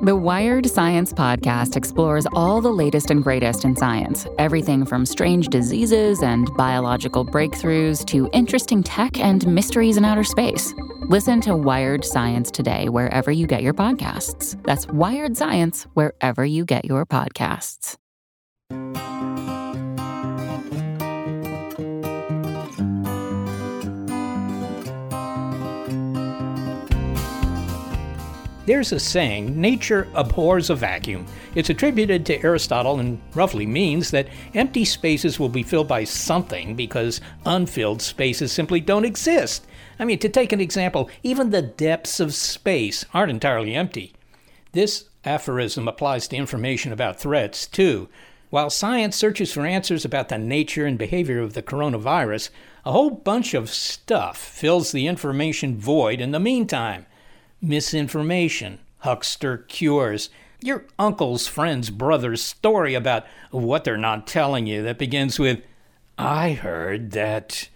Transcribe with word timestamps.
The 0.00 0.14
Wired 0.14 0.70
Science 0.70 1.12
Podcast 1.12 1.74
explores 1.74 2.24
all 2.32 2.60
the 2.60 2.70
latest 2.70 3.10
and 3.10 3.20
greatest 3.20 3.64
in 3.64 3.74
science 3.74 4.28
everything 4.38 4.86
from 4.86 5.04
strange 5.04 5.48
diseases 5.48 6.22
and 6.22 6.48
biological 6.54 7.26
breakthroughs 7.26 8.06
to 8.06 8.30
interesting 8.32 8.84
tech 8.84 9.18
and 9.18 9.44
mysteries 9.48 9.96
in 9.96 10.04
outer 10.04 10.22
space. 10.22 10.72
Listen 11.08 11.40
to 11.40 11.56
Wired 11.56 12.04
Science 12.04 12.48
today, 12.52 12.88
wherever 12.88 13.32
you 13.32 13.48
get 13.48 13.64
your 13.64 13.74
podcasts. 13.74 14.56
That's 14.62 14.86
Wired 14.86 15.36
Science, 15.36 15.88
wherever 15.94 16.44
you 16.44 16.64
get 16.64 16.84
your 16.84 17.04
podcasts. 17.04 17.96
There's 28.68 28.92
a 28.92 29.00
saying, 29.00 29.58
nature 29.58 30.06
abhors 30.12 30.68
a 30.68 30.74
vacuum. 30.74 31.24
It's 31.54 31.70
attributed 31.70 32.26
to 32.26 32.44
Aristotle 32.44 33.00
and 33.00 33.18
roughly 33.34 33.64
means 33.64 34.10
that 34.10 34.28
empty 34.52 34.84
spaces 34.84 35.40
will 35.40 35.48
be 35.48 35.62
filled 35.62 35.88
by 35.88 36.04
something 36.04 36.76
because 36.76 37.22
unfilled 37.46 38.02
spaces 38.02 38.52
simply 38.52 38.80
don't 38.80 39.06
exist. 39.06 39.66
I 39.98 40.04
mean, 40.04 40.18
to 40.18 40.28
take 40.28 40.52
an 40.52 40.60
example, 40.60 41.08
even 41.22 41.48
the 41.48 41.62
depths 41.62 42.20
of 42.20 42.34
space 42.34 43.06
aren't 43.14 43.30
entirely 43.30 43.74
empty. 43.74 44.12
This 44.72 45.06
aphorism 45.24 45.88
applies 45.88 46.28
to 46.28 46.36
information 46.36 46.92
about 46.92 47.18
threats, 47.18 47.66
too. 47.66 48.10
While 48.50 48.68
science 48.68 49.16
searches 49.16 49.50
for 49.50 49.64
answers 49.64 50.04
about 50.04 50.28
the 50.28 50.36
nature 50.36 50.84
and 50.84 50.98
behavior 50.98 51.40
of 51.40 51.54
the 51.54 51.62
coronavirus, 51.62 52.50
a 52.84 52.92
whole 52.92 53.12
bunch 53.12 53.54
of 53.54 53.70
stuff 53.70 54.36
fills 54.36 54.92
the 54.92 55.06
information 55.06 55.78
void 55.78 56.20
in 56.20 56.32
the 56.32 56.38
meantime 56.38 57.06
misinformation, 57.60 58.78
huckster 58.98 59.58
cures, 59.58 60.30
your 60.60 60.84
uncle's 60.98 61.46
friend's 61.46 61.90
brother's 61.90 62.42
story 62.42 62.94
about 62.94 63.24
what 63.50 63.84
they're 63.84 63.96
not 63.96 64.26
telling 64.26 64.66
you 64.66 64.82
that 64.82 64.98
begins 64.98 65.38
with, 65.38 65.60
I 66.16 66.52
heard 66.52 67.12
that. 67.12 67.68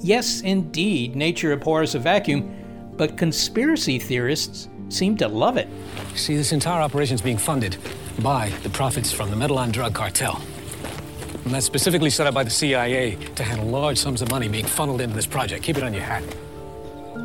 Yes, 0.00 0.40
indeed, 0.40 1.16
nature 1.16 1.52
abhors 1.52 1.94
a 1.94 1.98
vacuum, 1.98 2.54
but 2.96 3.18
conspiracy 3.18 3.98
theorists 3.98 4.68
seem 4.88 5.16
to 5.18 5.28
love 5.28 5.56
it. 5.56 5.68
See, 6.14 6.36
this 6.36 6.52
entire 6.52 6.80
operation 6.80 7.16
is 7.16 7.20
being 7.20 7.36
funded 7.36 7.76
by 8.20 8.50
the 8.62 8.70
profits 8.70 9.12
from 9.12 9.30
the 9.30 9.36
Medellín 9.36 9.70
drug 9.70 9.94
cartel. 9.94 10.40
And 11.48 11.54
that's 11.54 11.64
specifically 11.64 12.10
set 12.10 12.26
up 12.26 12.34
by 12.34 12.44
the 12.44 12.50
CIA 12.50 13.16
to 13.36 13.42
handle 13.42 13.68
large 13.68 13.96
sums 13.96 14.20
of 14.20 14.30
money 14.30 14.48
being 14.48 14.66
funneled 14.66 15.00
into 15.00 15.16
this 15.16 15.24
project. 15.24 15.64
Keep 15.64 15.78
it 15.78 15.82
on 15.82 15.94
your 15.94 16.02
hat. 16.02 16.22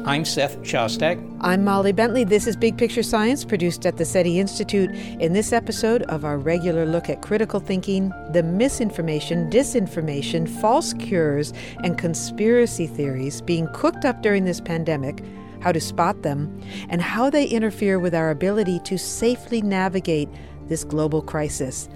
I'm 0.06 0.24
Seth 0.24 0.58
Shostak. 0.64 1.22
I'm 1.42 1.66
Molly 1.66 1.92
Bentley. 1.92 2.24
This 2.24 2.48
is 2.48 2.56
Big 2.56 2.78
Picture 2.78 3.04
Science, 3.04 3.44
produced 3.44 3.86
at 3.86 3.98
the 3.98 4.06
SETI 4.06 4.40
Institute. 4.40 4.92
In 5.20 5.34
this 5.34 5.52
episode 5.52 6.04
of 6.04 6.24
our 6.24 6.38
regular 6.38 6.86
look 6.86 7.10
at 7.10 7.22
critical 7.22 7.60
thinking, 7.60 8.14
the 8.32 8.44
misinformation, 8.44 9.50
disinformation, 9.50 10.48
false 10.62 10.94
cures, 10.94 11.52
and 11.84 11.98
conspiracy 11.98 12.88
theories 12.88 13.42
being 13.42 13.68
cooked 13.74 14.06
up 14.06 14.22
during 14.22 14.46
this 14.46 14.62
pandemic, 14.62 15.22
how 15.60 15.74
to 15.74 15.82
spot 15.82 16.22
them, 16.22 16.62
and 16.88 17.02
how 17.02 17.30
they 17.30 17.46
interfere 17.46 18.00
with 18.00 18.16
our 18.16 18.30
ability 18.30 18.80
to 18.86 18.98
safely 18.98 19.62
navigate 19.62 20.30
this 20.70 20.86
global 20.86 21.22
crisis. 21.22 21.90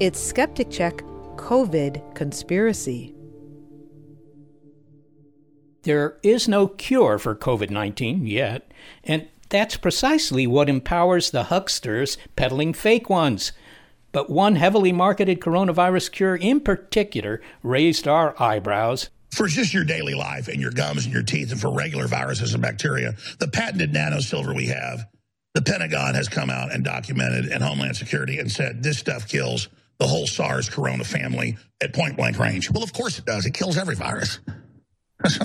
It's 0.00 0.18
Skeptic 0.18 0.70
Check 0.70 1.02
COVID 1.36 2.14
conspiracy. 2.14 3.14
There 5.82 6.16
is 6.22 6.48
no 6.48 6.66
cure 6.66 7.18
for 7.18 7.36
COVID 7.36 7.70
19 7.70 8.26
yet, 8.26 8.72
and 9.04 9.28
that's 9.48 9.76
precisely 9.76 10.46
what 10.46 10.68
empowers 10.68 11.30
the 11.30 11.44
hucksters 11.44 12.16
peddling 12.34 12.72
fake 12.72 13.08
ones. 13.08 13.52
But 14.10 14.30
one 14.30 14.56
heavily 14.56 14.92
marketed 14.92 15.40
coronavirus 15.40 16.10
cure 16.10 16.36
in 16.36 16.60
particular 16.60 17.40
raised 17.62 18.08
our 18.08 18.34
eyebrows. 18.42 19.10
For 19.30 19.46
just 19.46 19.74
your 19.74 19.84
daily 19.84 20.14
life 20.14 20.48
and 20.48 20.60
your 20.60 20.70
gums 20.70 21.04
and 21.04 21.12
your 21.12 21.22
teeth, 21.22 21.52
and 21.52 21.60
for 21.60 21.72
regular 21.72 22.08
viruses 22.08 22.54
and 22.54 22.62
bacteria, 22.62 23.14
the 23.38 23.48
patented 23.48 23.92
nanosilver 23.92 24.56
we 24.56 24.66
have, 24.66 25.06
the 25.54 25.62
Pentagon 25.62 26.14
has 26.14 26.28
come 26.28 26.50
out 26.50 26.72
and 26.72 26.84
documented, 26.84 27.46
and 27.46 27.62
Homeland 27.62 27.96
Security, 27.96 28.38
and 28.38 28.50
said 28.50 28.82
this 28.82 28.98
stuff 28.98 29.28
kills 29.28 29.68
the 29.98 30.06
whole 30.06 30.26
SARS 30.26 30.68
corona 30.68 31.04
family 31.04 31.56
at 31.80 31.94
point 31.94 32.16
blank 32.16 32.38
range. 32.38 32.70
Well, 32.70 32.82
of 32.82 32.92
course 32.92 33.18
it 33.18 33.24
does. 33.24 33.46
It 33.46 33.54
kills 33.54 33.78
every 33.78 33.94
virus. 33.94 34.40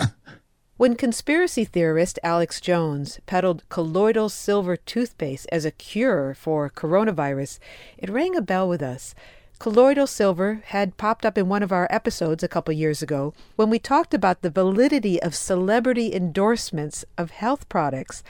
when 0.78 0.96
conspiracy 0.96 1.64
theorist 1.66 2.20
Alex 2.24 2.60
Jones 2.60 3.20
peddled 3.26 3.64
colloidal 3.70 4.30
silver 4.30 4.76
toothpaste 4.76 5.48
as 5.52 5.66
a 5.66 5.72
cure 5.72 6.34
for 6.34 6.70
coronavirus, 6.70 7.60
it 7.98 8.10
rang 8.10 8.36
a 8.36 8.42
bell 8.42 8.68
with 8.68 8.82
us. 8.82 9.16
Colloidal 9.62 10.08
silver 10.08 10.64
had 10.70 10.98
popped 10.98 11.24
up 11.24 11.38
in 11.38 11.48
one 11.48 11.62
of 11.62 11.72
our 11.72 11.86
episodes 11.92 12.42
a 12.42 12.48
couple 12.48 12.74
years 12.74 13.04
ago 13.04 13.32
when 13.58 13.70
we 13.70 13.78
talked 13.78 14.12
about 14.12 14.42
the 14.42 14.50
validity 14.50 15.22
of 15.22 15.36
celebrity 15.36 16.16
endorsements 16.16 17.06
of 17.16 17.30
health 17.30 17.70
products. 17.70 18.24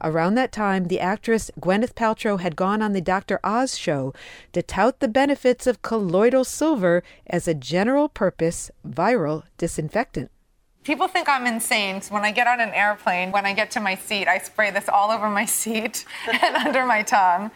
Around 0.00 0.36
that 0.36 0.50
time, 0.50 0.86
the 0.86 0.98
actress 0.98 1.50
Gwyneth 1.60 1.92
Paltrow 1.92 2.40
had 2.40 2.56
gone 2.56 2.80
on 2.80 2.94
the 2.94 3.02
Dr. 3.02 3.38
Oz 3.44 3.76
show 3.76 4.14
to 4.54 4.62
tout 4.62 5.00
the 5.00 5.08
benefits 5.08 5.66
of 5.66 5.82
colloidal 5.82 6.42
silver 6.42 7.02
as 7.26 7.46
a 7.46 7.52
general 7.52 8.08
purpose 8.08 8.70
viral 8.82 9.42
disinfectant. 9.58 10.30
People 10.84 11.06
think 11.06 11.28
I'm 11.28 11.46
insane. 11.46 12.00
When 12.08 12.24
I 12.24 12.30
get 12.30 12.46
on 12.46 12.60
an 12.60 12.72
airplane, 12.72 13.30
when 13.30 13.44
I 13.44 13.52
get 13.52 13.70
to 13.72 13.80
my 13.80 13.94
seat, 13.94 14.26
I 14.26 14.38
spray 14.38 14.70
this 14.70 14.88
all 14.88 15.10
over 15.10 15.28
my 15.28 15.44
seat 15.60 16.06
and 16.42 16.56
under 16.56 16.86
my 16.86 17.02
tongue 17.02 17.50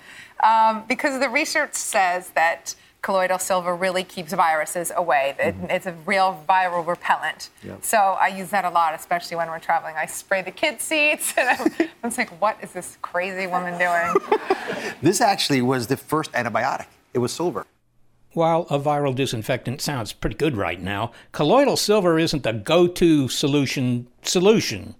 um, 0.44 0.84
because 0.86 1.18
the 1.18 1.30
research 1.30 1.72
says 1.72 2.28
that 2.34 2.74
colloidal 3.02 3.38
silver 3.38 3.74
really 3.74 4.04
keeps 4.04 4.32
viruses 4.32 4.92
away. 4.96 5.34
Mm-hmm. 5.38 5.66
It's 5.70 5.86
a 5.86 5.92
real 6.06 6.42
viral 6.48 6.86
repellent. 6.86 7.50
Yep. 7.64 7.84
So 7.84 7.98
I 7.98 8.28
use 8.28 8.50
that 8.50 8.64
a 8.64 8.70
lot, 8.70 8.94
especially 8.94 9.36
when 9.36 9.48
we're 9.48 9.58
traveling. 9.58 9.96
I 9.96 10.06
spray 10.06 10.42
the 10.42 10.52
kids' 10.52 10.84
seats, 10.84 11.34
and 11.36 11.48
I'm, 11.48 11.88
I'm 12.04 12.12
like, 12.16 12.40
what 12.40 12.56
is 12.62 12.72
this 12.72 12.96
crazy 13.02 13.46
woman 13.46 13.78
doing? 13.78 14.38
this 15.02 15.20
actually 15.20 15.62
was 15.62 15.88
the 15.88 15.96
first 15.96 16.32
antibiotic. 16.32 16.86
It 17.12 17.18
was 17.18 17.32
silver. 17.32 17.66
While 18.34 18.62
a 18.70 18.78
viral 18.78 19.14
disinfectant 19.14 19.82
sounds 19.82 20.14
pretty 20.14 20.36
good 20.36 20.56
right 20.56 20.80
now, 20.80 21.12
colloidal 21.32 21.76
silver 21.76 22.18
isn't 22.18 22.44
the 22.44 22.52
go 22.52 22.86
to 22.86 23.28
solution 23.28 24.06
solution. 24.22 24.94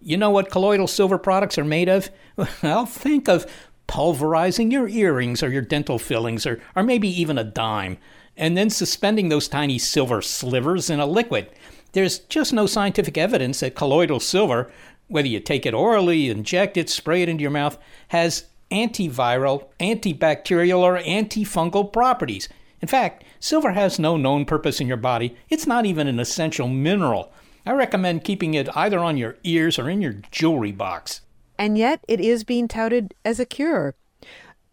You 0.00 0.16
know 0.16 0.30
what 0.30 0.50
colloidal 0.50 0.88
silver 0.88 1.16
products 1.16 1.58
are 1.58 1.64
made 1.64 1.88
of? 1.88 2.10
Well, 2.62 2.86
think 2.86 3.28
of 3.28 3.46
pulverizing 3.92 4.70
your 4.70 4.88
earrings 4.88 5.42
or 5.42 5.50
your 5.50 5.60
dental 5.60 5.98
fillings 5.98 6.46
or, 6.46 6.58
or 6.74 6.82
maybe 6.82 7.06
even 7.06 7.36
a 7.36 7.44
dime, 7.44 7.98
and 8.38 8.56
then 8.56 8.70
suspending 8.70 9.28
those 9.28 9.48
tiny 9.48 9.78
silver 9.78 10.22
slivers 10.22 10.88
in 10.88 10.98
a 10.98 11.04
liquid. 11.04 11.46
There's 11.92 12.20
just 12.20 12.54
no 12.54 12.64
scientific 12.64 13.18
evidence 13.18 13.60
that 13.60 13.74
colloidal 13.74 14.18
silver, 14.18 14.72
whether 15.08 15.28
you 15.28 15.40
take 15.40 15.66
it 15.66 15.74
orally, 15.74 16.30
inject 16.30 16.78
it, 16.78 16.88
spray 16.88 17.20
it 17.20 17.28
into 17.28 17.42
your 17.42 17.50
mouth, 17.50 17.76
has 18.08 18.46
antiviral, 18.70 19.66
antibacterial, 19.78 20.78
or 20.78 20.96
antifungal 20.96 21.92
properties. 21.92 22.48
In 22.80 22.88
fact, 22.88 23.24
silver 23.40 23.72
has 23.72 23.98
no 23.98 24.16
known 24.16 24.46
purpose 24.46 24.80
in 24.80 24.88
your 24.88 24.96
body. 24.96 25.36
It's 25.50 25.66
not 25.66 25.84
even 25.84 26.06
an 26.06 26.18
essential 26.18 26.66
mineral. 26.66 27.30
I 27.66 27.72
recommend 27.72 28.24
keeping 28.24 28.54
it 28.54 28.74
either 28.74 29.00
on 29.00 29.18
your 29.18 29.36
ears 29.44 29.78
or 29.78 29.90
in 29.90 30.00
your 30.00 30.14
jewelry 30.30 30.72
box 30.72 31.20
and 31.58 31.76
yet 31.78 32.04
it 32.08 32.20
is 32.20 32.44
being 32.44 32.68
touted 32.68 33.14
as 33.24 33.40
a 33.40 33.46
cure. 33.46 33.94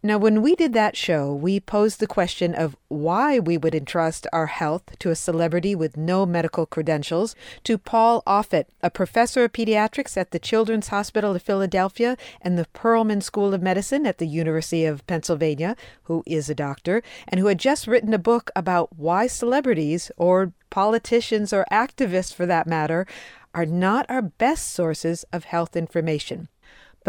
Now, 0.02 0.18
when 0.18 0.42
we 0.42 0.56
did 0.56 0.72
that 0.74 0.96
show, 0.96 1.34
we 1.34 1.60
posed 1.60 2.00
the 2.00 2.08
question 2.08 2.56
of 2.56 2.78
why 2.88 3.38
we 3.38 3.58
would 3.58 3.76
entrust 3.76 4.26
our 4.32 4.46
health 4.46 4.98
to 5.00 5.10
a 5.10 5.16
celebrity 5.16 5.76
with 5.76 5.98
no 5.98 6.26
medical 6.26 6.66
credentials 6.66 7.36
to 7.66 7.78
Paul 7.78 8.24
Offit, 8.26 8.68
a 8.82 8.90
professor 8.90 9.44
of 9.44 9.52
pediatrics 9.52 10.16
at 10.16 10.32
the 10.32 10.40
Children's 10.40 10.88
Hospital 10.88 11.36
of 11.36 11.42
Philadelphia 11.42 12.16
and 12.42 12.58
the 12.58 12.68
Perelman 12.74 13.22
School 13.22 13.54
of 13.54 13.62
Medicine 13.62 14.06
at 14.06 14.20
the 14.20 14.28
University 14.28 14.86
of 14.86 15.06
Pennsylvania, 15.06 15.76
who 16.04 16.24
is 16.26 16.50
a 16.50 16.56
doctor, 16.56 17.04
and 17.28 17.38
who 17.38 17.48
had 17.48 17.60
just 17.60 17.86
written 17.86 18.14
a 18.14 18.18
book 18.18 18.52
about 18.56 18.98
why 18.98 19.28
celebrities, 19.28 20.14
or 20.16 20.54
politicians 20.70 21.52
or 21.52 21.66
activists 21.74 22.34
for 22.34 22.46
that 22.46 22.68
matter, 22.68 23.06
are 23.54 23.66
not 23.66 24.06
our 24.08 24.22
best 24.22 24.70
sources 24.70 25.26
of 25.34 25.44
health 25.44 25.76
information, 25.76 26.48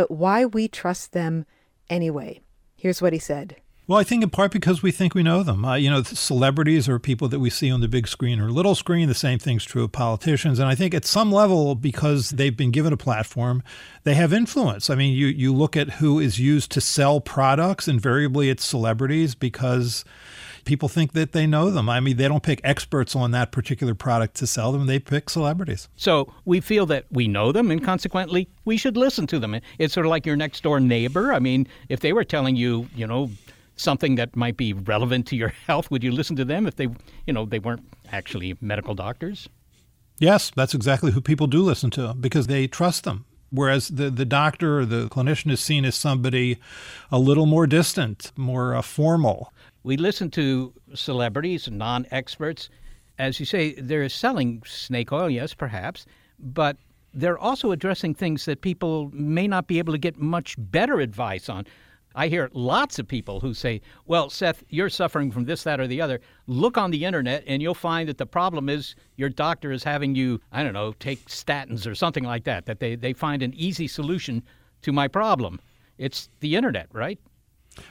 but 0.00 0.10
why 0.10 0.46
we 0.46 0.66
trust 0.66 1.12
them 1.12 1.44
anyway. 1.90 2.40
Here's 2.74 3.02
what 3.02 3.12
he 3.12 3.18
said. 3.18 3.56
Well, 3.86 3.98
I 3.98 4.02
think 4.02 4.22
in 4.22 4.30
part 4.30 4.50
because 4.50 4.82
we 4.82 4.92
think 4.92 5.14
we 5.14 5.22
know 5.22 5.42
them. 5.42 5.62
Uh, 5.62 5.74
you 5.74 5.90
know, 5.90 6.02
celebrities 6.02 6.88
or 6.88 6.98
people 6.98 7.28
that 7.28 7.38
we 7.38 7.50
see 7.50 7.70
on 7.70 7.82
the 7.82 7.86
big 7.86 8.08
screen 8.08 8.40
or 8.40 8.50
little 8.50 8.74
screen. 8.74 9.08
The 9.08 9.14
same 9.14 9.38
thing's 9.38 9.62
true 9.62 9.84
of 9.84 9.92
politicians. 9.92 10.58
And 10.58 10.70
I 10.70 10.74
think 10.74 10.94
at 10.94 11.04
some 11.04 11.30
level, 11.30 11.74
because 11.74 12.30
they've 12.30 12.56
been 12.56 12.70
given 12.70 12.94
a 12.94 12.96
platform, 12.96 13.62
they 14.04 14.14
have 14.14 14.32
influence. 14.32 14.88
I 14.88 14.94
mean, 14.94 15.12
you, 15.12 15.26
you 15.26 15.52
look 15.52 15.76
at 15.76 15.90
who 15.90 16.18
is 16.18 16.38
used 16.38 16.72
to 16.72 16.80
sell 16.80 17.20
products, 17.20 17.86
invariably 17.86 18.48
it's 18.48 18.64
celebrities 18.64 19.34
because 19.34 20.02
people 20.70 20.88
think 20.88 21.14
that 21.14 21.32
they 21.32 21.48
know 21.48 21.68
them. 21.68 21.88
I 21.88 21.98
mean, 21.98 22.16
they 22.16 22.28
don't 22.28 22.44
pick 22.44 22.60
experts 22.62 23.16
on 23.16 23.32
that 23.32 23.50
particular 23.50 23.92
product 23.92 24.36
to 24.36 24.46
sell 24.46 24.70
them, 24.70 24.86
they 24.86 25.00
pick 25.00 25.28
celebrities. 25.28 25.88
So 25.96 26.32
we 26.44 26.60
feel 26.60 26.86
that 26.86 27.06
we 27.10 27.26
know 27.26 27.50
them, 27.50 27.72
and 27.72 27.82
consequently, 27.82 28.48
we 28.64 28.76
should 28.76 28.96
listen 28.96 29.26
to 29.26 29.40
them. 29.40 29.60
It's 29.80 29.92
sort 29.92 30.06
of 30.06 30.10
like 30.10 30.24
your 30.24 30.36
next 30.36 30.62
door 30.62 30.78
neighbor. 30.78 31.32
I 31.32 31.40
mean, 31.40 31.66
if 31.88 31.98
they 31.98 32.12
were 32.12 32.22
telling 32.22 32.54
you, 32.54 32.86
you 32.94 33.04
know, 33.04 33.32
something 33.74 34.14
that 34.14 34.36
might 34.36 34.56
be 34.56 34.72
relevant 34.72 35.26
to 35.26 35.36
your 35.36 35.48
health, 35.66 35.90
would 35.90 36.04
you 36.04 36.12
listen 36.12 36.36
to 36.36 36.44
them 36.44 36.68
if 36.68 36.76
they, 36.76 36.86
you 37.26 37.32
know, 37.32 37.46
they 37.46 37.58
weren't 37.58 37.84
actually 38.12 38.56
medical 38.60 38.94
doctors? 38.94 39.48
Yes, 40.20 40.52
that's 40.54 40.72
exactly 40.72 41.10
who 41.10 41.20
people 41.20 41.48
do 41.48 41.62
listen 41.62 41.90
to 41.90 42.14
because 42.14 42.46
they 42.46 42.68
trust 42.68 43.02
them. 43.02 43.24
Whereas 43.50 43.88
the, 43.88 44.08
the 44.08 44.24
doctor 44.24 44.78
or 44.78 44.86
the 44.86 45.08
clinician 45.08 45.50
is 45.50 45.58
seen 45.58 45.84
as 45.84 45.96
somebody 45.96 46.58
a 47.10 47.18
little 47.18 47.46
more 47.46 47.66
distant, 47.66 48.30
more 48.36 48.76
uh, 48.76 48.82
formal. 48.82 49.52
We 49.82 49.96
listen 49.96 50.30
to 50.32 50.74
celebrities, 50.94 51.68
non 51.70 52.06
experts. 52.10 52.68
As 53.18 53.40
you 53.40 53.46
say, 53.46 53.74
they're 53.74 54.08
selling 54.08 54.62
snake 54.66 55.12
oil, 55.12 55.28
yes, 55.28 55.54
perhaps, 55.54 56.06
but 56.38 56.76
they're 57.12 57.38
also 57.38 57.72
addressing 57.72 58.14
things 58.14 58.44
that 58.44 58.60
people 58.60 59.10
may 59.12 59.48
not 59.48 59.66
be 59.66 59.78
able 59.78 59.92
to 59.92 59.98
get 59.98 60.18
much 60.18 60.56
better 60.58 61.00
advice 61.00 61.48
on. 61.48 61.66
I 62.14 62.28
hear 62.28 62.50
lots 62.52 62.98
of 62.98 63.06
people 63.06 63.40
who 63.40 63.54
say, 63.54 63.80
Well, 64.06 64.30
Seth, 64.30 64.64
you're 64.68 64.90
suffering 64.90 65.30
from 65.30 65.44
this, 65.44 65.62
that, 65.62 65.80
or 65.80 65.86
the 65.86 66.00
other. 66.00 66.20
Look 66.46 66.76
on 66.76 66.90
the 66.90 67.04
internet 67.04 67.44
and 67.46 67.62
you'll 67.62 67.74
find 67.74 68.08
that 68.08 68.18
the 68.18 68.26
problem 68.26 68.68
is 68.68 68.96
your 69.16 69.28
doctor 69.28 69.70
is 69.70 69.84
having 69.84 70.14
you, 70.14 70.40
I 70.50 70.62
don't 70.62 70.72
know, 70.72 70.92
take 70.98 71.26
statins 71.28 71.86
or 71.86 71.94
something 71.94 72.24
like 72.24 72.44
that, 72.44 72.66
that 72.66 72.80
they, 72.80 72.96
they 72.96 73.12
find 73.12 73.42
an 73.42 73.54
easy 73.54 73.86
solution 73.86 74.42
to 74.82 74.92
my 74.92 75.06
problem. 75.06 75.60
It's 75.98 76.28
the 76.40 76.56
internet, 76.56 76.88
right? 76.92 77.18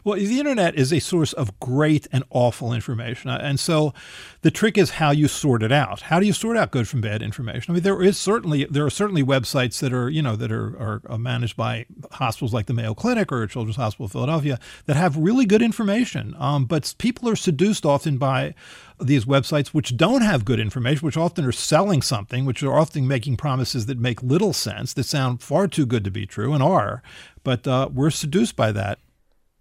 Well, 0.04 0.18
the 0.18 0.40
internet 0.40 0.76
is 0.76 0.92
a 0.92 1.00
source 1.00 1.34
of 1.34 1.58
great 1.60 2.08
and 2.12 2.24
awful 2.30 2.74
information. 2.74 3.30
And 3.30 3.60
so 3.60 3.94
the 4.42 4.52
trick 4.52 4.78
is 4.78 4.92
how 4.92 5.12
you 5.12 5.28
sort 5.28 5.64
it 5.64 5.72
out. 5.72 6.02
How 6.02 6.20
do 6.20 6.26
you 6.26 6.34
sort 6.34 6.58
out 6.58 6.72
good 6.72 6.88
from 6.88 7.02
bad 7.02 7.22
information? 7.22 7.72
I 7.72 7.74
mean, 7.76 7.84
there 7.84 8.02
is 8.02 8.18
certainly 8.18 8.66
there 8.66 8.86
are 8.86 8.90
certainly 8.90 9.24
websites 9.24 9.80
that 9.80 9.94
are, 9.94 10.10
you 10.10 10.22
know, 10.22 10.36
that 10.36 10.52
are, 10.52 11.02
are 11.06 11.18
managed 11.18 11.56
by 11.56 11.86
hospitals 12.12 12.54
like 12.54 12.66
the 12.66 12.74
Mayo 12.74 12.94
Clinic 12.94 13.32
or 13.32 13.46
Children's 13.48 13.78
Hospital 13.78 14.06
of 14.06 14.12
Philadelphia 14.12 14.60
that 14.86 14.96
have 14.96 15.18
really 15.18 15.46
good 15.46 15.62
information. 15.62 16.36
Um, 16.38 16.66
but 16.66 16.94
people 16.98 17.30
are 17.30 17.36
seduced 17.36 17.86
often 17.86 18.18
by 18.18 18.54
these 19.02 19.26
websites 19.26 19.68
which 19.68 19.96
don't 19.96 20.22
have 20.22 20.44
good 20.44 20.60
information, 20.60 21.06
which 21.06 21.18
often 21.18 21.46
are 21.46 21.54
selling 21.54 22.02
something, 22.02 22.46
which 22.46 22.62
are 22.64 22.78
often 22.78 23.08
making 23.08 23.38
promises 23.38 23.86
that 23.86 23.98
make 23.98 24.22
little 24.22 24.52
sense, 24.54 24.94
that 24.94 25.06
sound 25.06 25.42
far 25.42 25.68
too 25.68 25.86
good 25.86 26.04
to 26.04 26.12
be 26.12 26.26
true 26.26 26.54
and 26.54 26.62
are. 26.62 27.02
But 27.44 27.66
uh, 27.66 27.90
we're 27.94 28.10
seduced 28.10 28.56
by 28.58 28.74
that. 28.74 29.00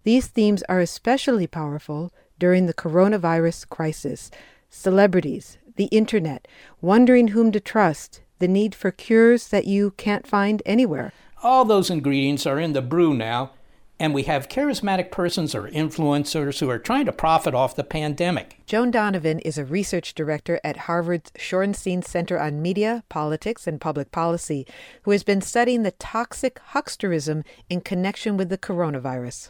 These 0.03 0.27
themes 0.27 0.63
are 0.69 0.79
especially 0.79 1.45
powerful 1.45 2.13
during 2.39 2.65
the 2.65 2.73
coronavirus 2.73 3.67
crisis. 3.67 4.31
Celebrities, 4.69 5.57
the 5.75 5.85
internet, 5.85 6.47
wondering 6.81 7.29
whom 7.29 7.51
to 7.51 7.59
trust, 7.59 8.21
the 8.39 8.47
need 8.47 8.73
for 8.73 8.91
cures 8.91 9.49
that 9.49 9.65
you 9.65 9.91
can't 9.91 10.25
find 10.25 10.61
anywhere. 10.65 11.11
All 11.43 11.65
those 11.65 11.89
ingredients 11.89 12.45
are 12.45 12.59
in 12.59 12.73
the 12.73 12.81
brew 12.81 13.13
now, 13.13 13.51
and 13.99 14.13
we 14.13 14.23
have 14.23 14.47
charismatic 14.47 15.11
persons 15.11 15.53
or 15.53 15.69
influencers 15.69 16.59
who 16.59 16.69
are 16.69 16.79
trying 16.79 17.05
to 17.05 17.11
profit 17.11 17.53
off 17.53 17.75
the 17.75 17.83
pandemic. 17.83 18.61
Joan 18.65 18.91
Donovan 18.91 19.39
is 19.39 19.57
a 19.57 19.65
research 19.65 20.13
director 20.13 20.61
at 20.63 20.77
Harvard's 20.77 21.31
Shorenstein 21.31 22.05
Center 22.05 22.39
on 22.39 22.61
Media, 22.61 23.03
Politics, 23.09 23.67
and 23.67 23.81
Public 23.81 24.13
Policy, 24.13 24.65
who 25.03 25.11
has 25.11 25.23
been 25.23 25.41
studying 25.41 25.83
the 25.83 25.91
toxic 25.91 26.61
hucksterism 26.71 27.43
in 27.69 27.81
connection 27.81 28.37
with 28.37 28.47
the 28.47 28.57
coronavirus 28.57 29.49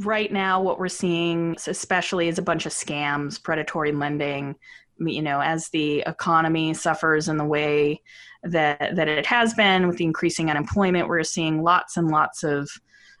right 0.00 0.32
now 0.32 0.60
what 0.62 0.78
we're 0.78 0.88
seeing 0.88 1.56
especially 1.66 2.28
is 2.28 2.38
a 2.38 2.42
bunch 2.42 2.66
of 2.66 2.72
scams 2.72 3.42
predatory 3.42 3.92
lending 3.92 4.54
you 4.98 5.22
know 5.22 5.40
as 5.40 5.68
the 5.70 6.02
economy 6.06 6.74
suffers 6.74 7.28
in 7.28 7.36
the 7.36 7.44
way 7.44 8.00
that 8.42 8.94
that 8.96 9.08
it 9.08 9.26
has 9.26 9.54
been 9.54 9.86
with 9.86 9.96
the 9.96 10.04
increasing 10.04 10.50
unemployment 10.50 11.08
we're 11.08 11.22
seeing 11.22 11.62
lots 11.62 11.96
and 11.96 12.08
lots 12.08 12.42
of 12.42 12.70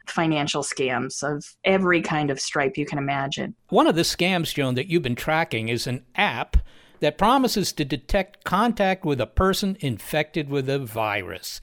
financial 0.06 0.62
scams 0.62 1.22
of 1.22 1.44
every 1.64 2.02
kind 2.02 2.30
of 2.30 2.40
stripe 2.40 2.76
you 2.76 2.86
can 2.86 2.98
imagine. 2.98 3.54
One 3.68 3.86
of 3.86 3.94
the 3.94 4.02
scams 4.02 4.54
joan 4.54 4.74
that 4.74 4.88
you've 4.88 5.02
been 5.02 5.14
tracking 5.14 5.68
is 5.68 5.86
an 5.86 6.04
app 6.14 6.56
that 7.00 7.18
promises 7.18 7.72
to 7.72 7.84
detect 7.84 8.44
contact 8.44 9.04
with 9.04 9.20
a 9.20 9.26
person 9.26 9.76
infected 9.80 10.48
with 10.50 10.68
a 10.68 10.78
virus 10.78 11.60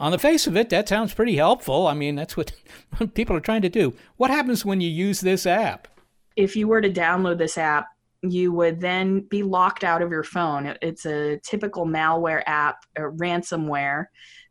on 0.00 0.10
the 0.10 0.18
face 0.18 0.46
of 0.46 0.56
it, 0.56 0.70
that 0.70 0.88
sounds 0.88 1.14
pretty 1.14 1.36
helpful. 1.36 1.86
I 1.86 1.94
mean, 1.94 2.16
that's 2.16 2.36
what 2.36 2.52
people 3.14 3.36
are 3.36 3.40
trying 3.40 3.62
to 3.62 3.68
do. 3.68 3.94
What 4.16 4.30
happens 4.30 4.64
when 4.64 4.80
you 4.80 4.90
use 4.90 5.20
this 5.20 5.46
app? 5.46 5.86
If 6.36 6.56
you 6.56 6.66
were 6.66 6.80
to 6.80 6.90
download 6.90 7.38
this 7.38 7.58
app, 7.58 7.88
you 8.22 8.52
would 8.52 8.80
then 8.80 9.20
be 9.20 9.42
locked 9.42 9.84
out 9.84 10.02
of 10.02 10.10
your 10.10 10.24
phone. 10.24 10.74
It's 10.82 11.06
a 11.06 11.38
typical 11.38 11.86
malware 11.86 12.42
app 12.46 12.84
or 12.98 13.12
ransomware 13.12 14.06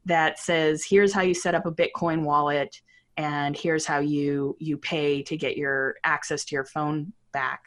that 0.05 0.39
says, 0.39 0.83
here's 0.87 1.13
how 1.13 1.21
you 1.21 1.33
set 1.33 1.55
up 1.55 1.65
a 1.65 1.71
Bitcoin 1.71 2.23
wallet 2.23 2.79
and 3.17 3.55
here's 3.55 3.85
how 3.85 3.99
you 3.99 4.55
you 4.59 4.77
pay 4.77 5.21
to 5.23 5.35
get 5.35 5.57
your 5.57 5.95
access 6.03 6.45
to 6.45 6.55
your 6.55 6.65
phone 6.65 7.11
back. 7.31 7.63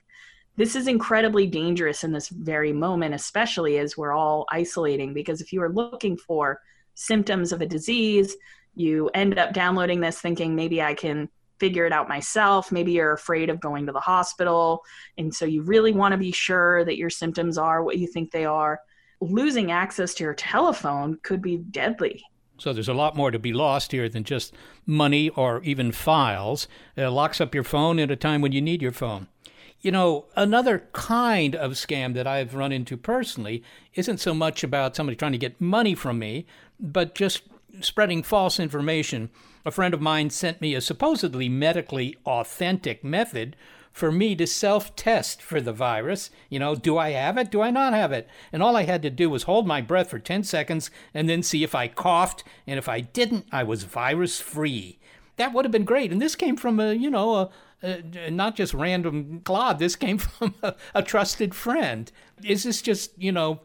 This 0.57 0.77
is 0.77 0.87
incredibly 0.87 1.47
dangerous 1.47 2.05
in 2.05 2.13
this 2.13 2.29
very 2.29 2.73
moment, 2.73 3.15
especially 3.15 3.79
as 3.79 3.97
we're 3.97 4.13
all 4.13 4.47
isolating 4.51 5.15
because 5.15 5.41
if 5.41 5.53
you 5.53 5.63
are 5.63 5.73
looking 5.73 6.17
for 6.17 6.61
symptoms 6.95 7.53
of 7.53 7.61
a 7.61 7.67
disease. 7.67 8.37
You 8.75 9.11
end 9.15 9.39
up 9.39 9.53
downloading 9.53 10.01
this 10.01 10.21
thinking 10.21 10.55
maybe 10.55 10.83
I 10.83 10.95
can 10.95 11.29
figure 11.59 11.87
it 11.87 11.93
out 11.93 12.09
myself. 12.09 12.73
Maybe 12.73 12.93
you're 12.93 13.13
afraid 13.13 13.49
of 13.49 13.61
going 13.61 13.87
to 13.87 13.93
the 13.93 14.01
hospital. 14.01 14.83
And 15.17 15.33
so 15.33 15.45
you 15.45 15.63
really 15.63 15.93
want 15.93 16.11
to 16.13 16.19
be 16.19 16.33
sure 16.33 16.85
that 16.85 16.97
your 16.97 17.11
symptoms 17.11 17.57
are 17.57 17.85
what 17.85 17.99
you 17.99 18.09
think 18.09 18.33
they 18.33 18.45
are. 18.45 18.81
Losing 19.21 19.71
access 19.71 20.13
to 20.15 20.25
your 20.25 20.35
telephone 20.35 21.19
could 21.23 21.41
be 21.41 21.59
deadly. 21.59 22.25
So 22.59 22.73
there's 22.73 22.89
a 22.89 22.95
lot 22.95 23.17
more 23.17 23.31
to 23.31 23.39
be 23.39 23.53
lost 23.53 23.93
here 23.93 24.09
than 24.09 24.25
just 24.25 24.55
money 24.87 25.29
or 25.31 25.63
even 25.63 25.93
files. 25.93 26.67
It 26.97 27.07
locks 27.09 27.41
up 27.41 27.55
your 27.55 27.65
phone 27.65 27.99
at 27.99 28.11
a 28.11 28.17
time 28.17 28.41
when 28.41 28.53
you 28.53 28.61
need 28.61 28.83
your 28.83 28.93
phone. 28.93 29.29
You 29.81 29.91
know, 29.91 30.27
another 30.37 30.89
kind 30.93 31.57
of 31.57 31.73
scam 31.73 32.15
that 32.15 32.27
I've 32.27 32.55
run 32.55 32.71
into 32.71 32.97
personally 32.97 33.65
isn't 33.95 34.19
so 34.19 34.33
much 34.33 34.63
about 34.63 34.95
somebody 34.95 35.17
trying 35.17 35.33
to 35.33 35.39
get 35.39 35.61
money 35.61 35.97
from 35.97 36.21
me, 36.21 36.47
but 36.83 37.15
just 37.15 37.45
spreading 37.81 38.23
false 38.23 38.61
information. 38.61 39.31
A 39.65 39.71
friend 39.71 39.95
of 39.95 40.01
mine 40.01 40.31
sent 40.31 40.61
me 40.61 40.75
a 40.75 40.81
supposedly 40.81 41.49
medically 41.49 42.17
authentic 42.27 43.05
method 43.05 43.57
for 43.93 44.11
me 44.11 44.35
to 44.35 44.47
self 44.47 44.97
test 44.97 45.41
for 45.41 45.61
the 45.61 45.73
virus. 45.73 46.31
You 46.49 46.59
know, 46.59 46.75
do 46.75 46.99
I 46.99 47.11
have 47.11 47.39
it? 47.39 47.51
Do 47.51 47.61
I 47.61 47.71
not 47.71 47.93
have 47.93 48.11
it? 48.11 48.29
And 48.53 48.63
all 48.63 48.77
I 48.77 48.83
had 48.83 49.03
to 49.03 49.11
do 49.11 49.31
was 49.31 49.45
hold 49.45 49.67
my 49.67 49.81
breath 49.81 50.11
for 50.11 50.19
10 50.19 50.45
seconds 50.45 50.91
and 51.15 51.29
then 51.29 51.43
see 51.43 51.63
if 51.63 51.75
I 51.75 51.89
coughed. 51.89 52.43
And 52.67 52.79
if 52.79 52.89
I 52.89 53.01
didn't, 53.01 53.47
I 53.53 53.63
was 53.63 53.85
virus 53.85 54.41
free. 54.41 54.99
That 55.37 55.53
would 55.53 55.65
have 55.65 55.73
been 55.73 55.85
great. 55.85 56.11
And 56.11 56.21
this 56.21 56.35
came 56.35 56.57
from 56.57 56.81
a, 56.81 56.93
you 56.95 57.11
know, 57.11 57.35
a, 57.35 57.51
uh, 57.83 57.97
not 58.31 58.57
just 58.57 58.75
random 58.75 59.41
clod. 59.45 59.79
This 59.79 59.97
came 59.97 60.19
from 60.19 60.55
a, 60.63 60.75
a, 60.95 61.03
trusted 61.03 61.55
friend. 61.55 62.11
Is 62.45 62.65
this 62.65 62.83
just, 62.83 63.13
you 63.21 63.33
know, 63.33 63.61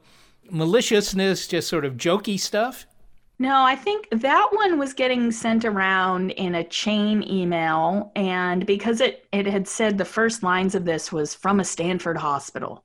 maliciousness, 0.50 1.48
just 1.48 1.68
sort 1.68 1.86
of 1.86 1.96
jokey 1.96 2.40
stuff? 2.40 2.86
No, 3.40 3.64
I 3.64 3.76
think 3.76 4.08
that 4.12 4.50
one 4.52 4.80
was 4.80 4.94
getting 4.94 5.32
sent 5.32 5.64
around 5.64 6.32
in 6.32 6.56
a 6.56 6.64
chain 6.64 7.24
email. 7.30 8.12
And 8.16 8.66
because 8.66 9.00
it, 9.00 9.28
it 9.32 9.46
had 9.46 9.68
said 9.68 9.98
the 9.98 10.06
first 10.06 10.42
lines 10.42 10.74
of 10.74 10.86
this 10.86 11.12
was 11.12 11.36
from 11.36 11.60
a 11.60 11.66
Stanford 11.66 12.18
hospital, 12.18 12.84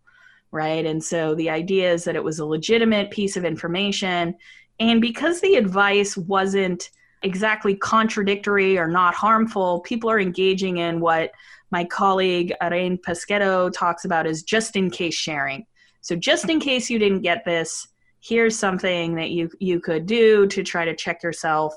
right? 0.50 0.84
And 0.84 1.02
so 1.02 1.34
the 1.34 1.48
idea 1.48 1.92
is 1.92 2.04
that 2.04 2.16
it 2.16 2.24
was 2.24 2.38
a 2.38 2.44
legitimate 2.44 3.10
piece 3.10 3.36
of 3.36 3.46
information. 3.46 4.34
And 4.78 5.00
because 5.00 5.40
the 5.40 5.54
advice 5.54 6.16
wasn't 6.18 6.90
exactly 7.22 7.74
contradictory 7.74 8.78
or 8.78 8.88
not 8.88 9.14
harmful. 9.14 9.80
People 9.80 10.10
are 10.10 10.20
engaging 10.20 10.78
in 10.78 11.00
what 11.00 11.32
my 11.70 11.84
colleague 11.84 12.52
Irene 12.60 12.98
Pasquetto 12.98 13.70
talks 13.70 14.04
about 14.04 14.26
as 14.26 14.42
just 14.42 14.76
in 14.76 14.90
case 14.90 15.14
sharing. 15.14 15.66
So 16.00 16.16
just 16.16 16.50
in 16.50 16.60
case 16.60 16.90
you 16.90 16.98
didn't 16.98 17.22
get 17.22 17.44
this, 17.44 17.86
here's 18.22 18.58
something 18.58 19.16
that 19.16 19.30
you 19.30 19.50
you 19.58 19.80
could 19.80 20.06
do 20.06 20.46
to 20.46 20.62
try 20.62 20.84
to 20.84 20.94
check 20.94 21.22
yourself. 21.22 21.74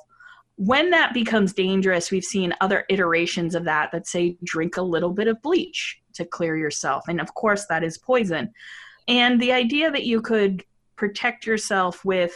When 0.58 0.92
that 0.92 1.14
becomes 1.14 1.54
dangerous, 1.54 2.12
we've 2.12 2.24
seen 2.24 2.54
other 2.62 2.86
iterations 2.90 3.56
of 3.56 3.66
that 3.66 3.92
that 3.92 4.08
say 4.08 4.38
drink 4.44 4.78
a 4.78 4.82
little 4.82 5.10
bit 5.10 5.28
of 5.28 5.42
bleach 5.42 6.00
to 6.14 6.24
clear 6.24 6.56
yourself. 6.56 7.08
And 7.10 7.20
of 7.20 7.34
course 7.34 7.66
that 7.68 7.84
is 7.84 7.98
poison. 7.98 8.54
And 9.08 9.42
the 9.42 9.52
idea 9.52 9.92
that 9.92 10.06
you 10.06 10.22
could 10.22 10.64
protect 10.96 11.46
yourself 11.46 12.06
with 12.06 12.34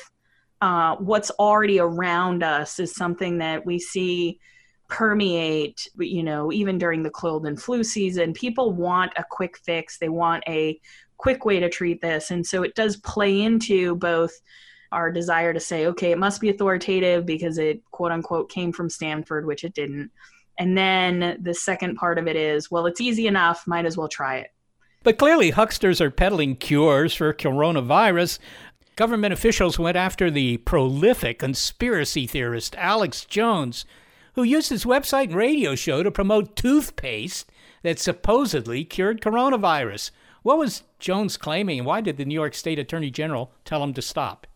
uh, 0.60 0.98
what's 0.98 1.32
already 1.32 1.80
around 1.80 2.44
us 2.44 2.80
is 2.80 2.94
something 2.94 3.38
that 3.38 3.66
we 3.66 3.80
see 3.80 4.40
permeate 4.90 5.88
you 6.00 6.24
know 6.24 6.52
even 6.52 6.80
during 6.80 7.04
the 7.04 7.12
cold 7.12 7.46
and 7.46 7.62
flu 7.62 7.84
season 7.84 8.34
people 8.34 8.74
want 8.74 9.14
a 9.18 9.24
quick 9.30 9.56
fix 9.60 10.00
they 10.00 10.10
want 10.10 10.44
a 10.48 10.82
quick 11.20 11.46
way 11.46 11.60
to 11.60 11.70
treat 11.70 12.02
this. 12.02 12.32
And 12.32 12.46
so 12.46 12.64
it 12.64 12.74
does 12.74 12.98
play 12.98 13.42
into 13.42 13.96
both 13.96 14.32
our 14.92 15.12
desire 15.12 15.54
to 15.54 15.60
say 15.60 15.86
okay 15.86 16.12
it 16.12 16.18
must 16.18 16.42
be 16.42 16.50
authoritative 16.50 17.24
because 17.24 17.60
it 17.60 17.80
quote 17.92 18.12
unquote 18.12 18.50
came 18.50 18.72
from 18.72 18.90
stanford 18.90 19.46
which 19.46 19.64
it 19.64 19.76
didn't. 19.76 20.10
And 20.58 20.76
then 20.76 21.38
the 21.40 21.54
second 21.54 21.96
part 21.96 22.18
of 22.18 22.28
it 22.28 22.36
is 22.36 22.72
well 22.72 22.88
it's 22.88 23.00
easy 23.00 23.28
enough 23.28 23.68
might 23.68 23.86
as 23.86 23.96
well 23.96 24.08
try 24.08 24.38
it. 24.38 24.48
But 25.02 25.18
clearly, 25.18 25.52
hucksters 25.52 26.02
are 26.02 26.12
peddling 26.12 26.58
cures 26.58 27.14
for 27.14 27.34
coronavirus. 27.34 28.38
Government 28.98 29.32
officials 29.32 29.80
went 29.80 29.96
after 29.96 30.30
the 30.30 30.58
prolific 30.58 31.40
conspiracy 31.40 32.28
theorist 32.28 32.76
Alex 32.76 33.24
Jones, 33.24 33.86
who 34.34 34.44
used 34.44 34.70
his 34.70 34.84
website 34.84 35.26
and 35.26 35.36
radio 35.36 35.74
show 35.74 36.04
to 36.04 36.12
promote 36.12 36.58
toothpaste 36.58 37.50
that 37.82 37.98
supposedly 37.98 38.84
cured 38.84 39.22
coronavirus. 39.22 40.12
What 40.44 40.58
was 40.58 40.84
Jones 41.00 41.38
claiming, 41.38 41.84
why 41.84 42.02
did 42.02 42.18
the 42.18 42.26
New 42.26 42.34
York 42.34 42.54
State 42.54 42.80
Attorney 42.80 43.12
General 43.12 43.52
tell 43.66 43.84
him 43.84 43.94
to 43.94 44.02
stop? 44.02 44.48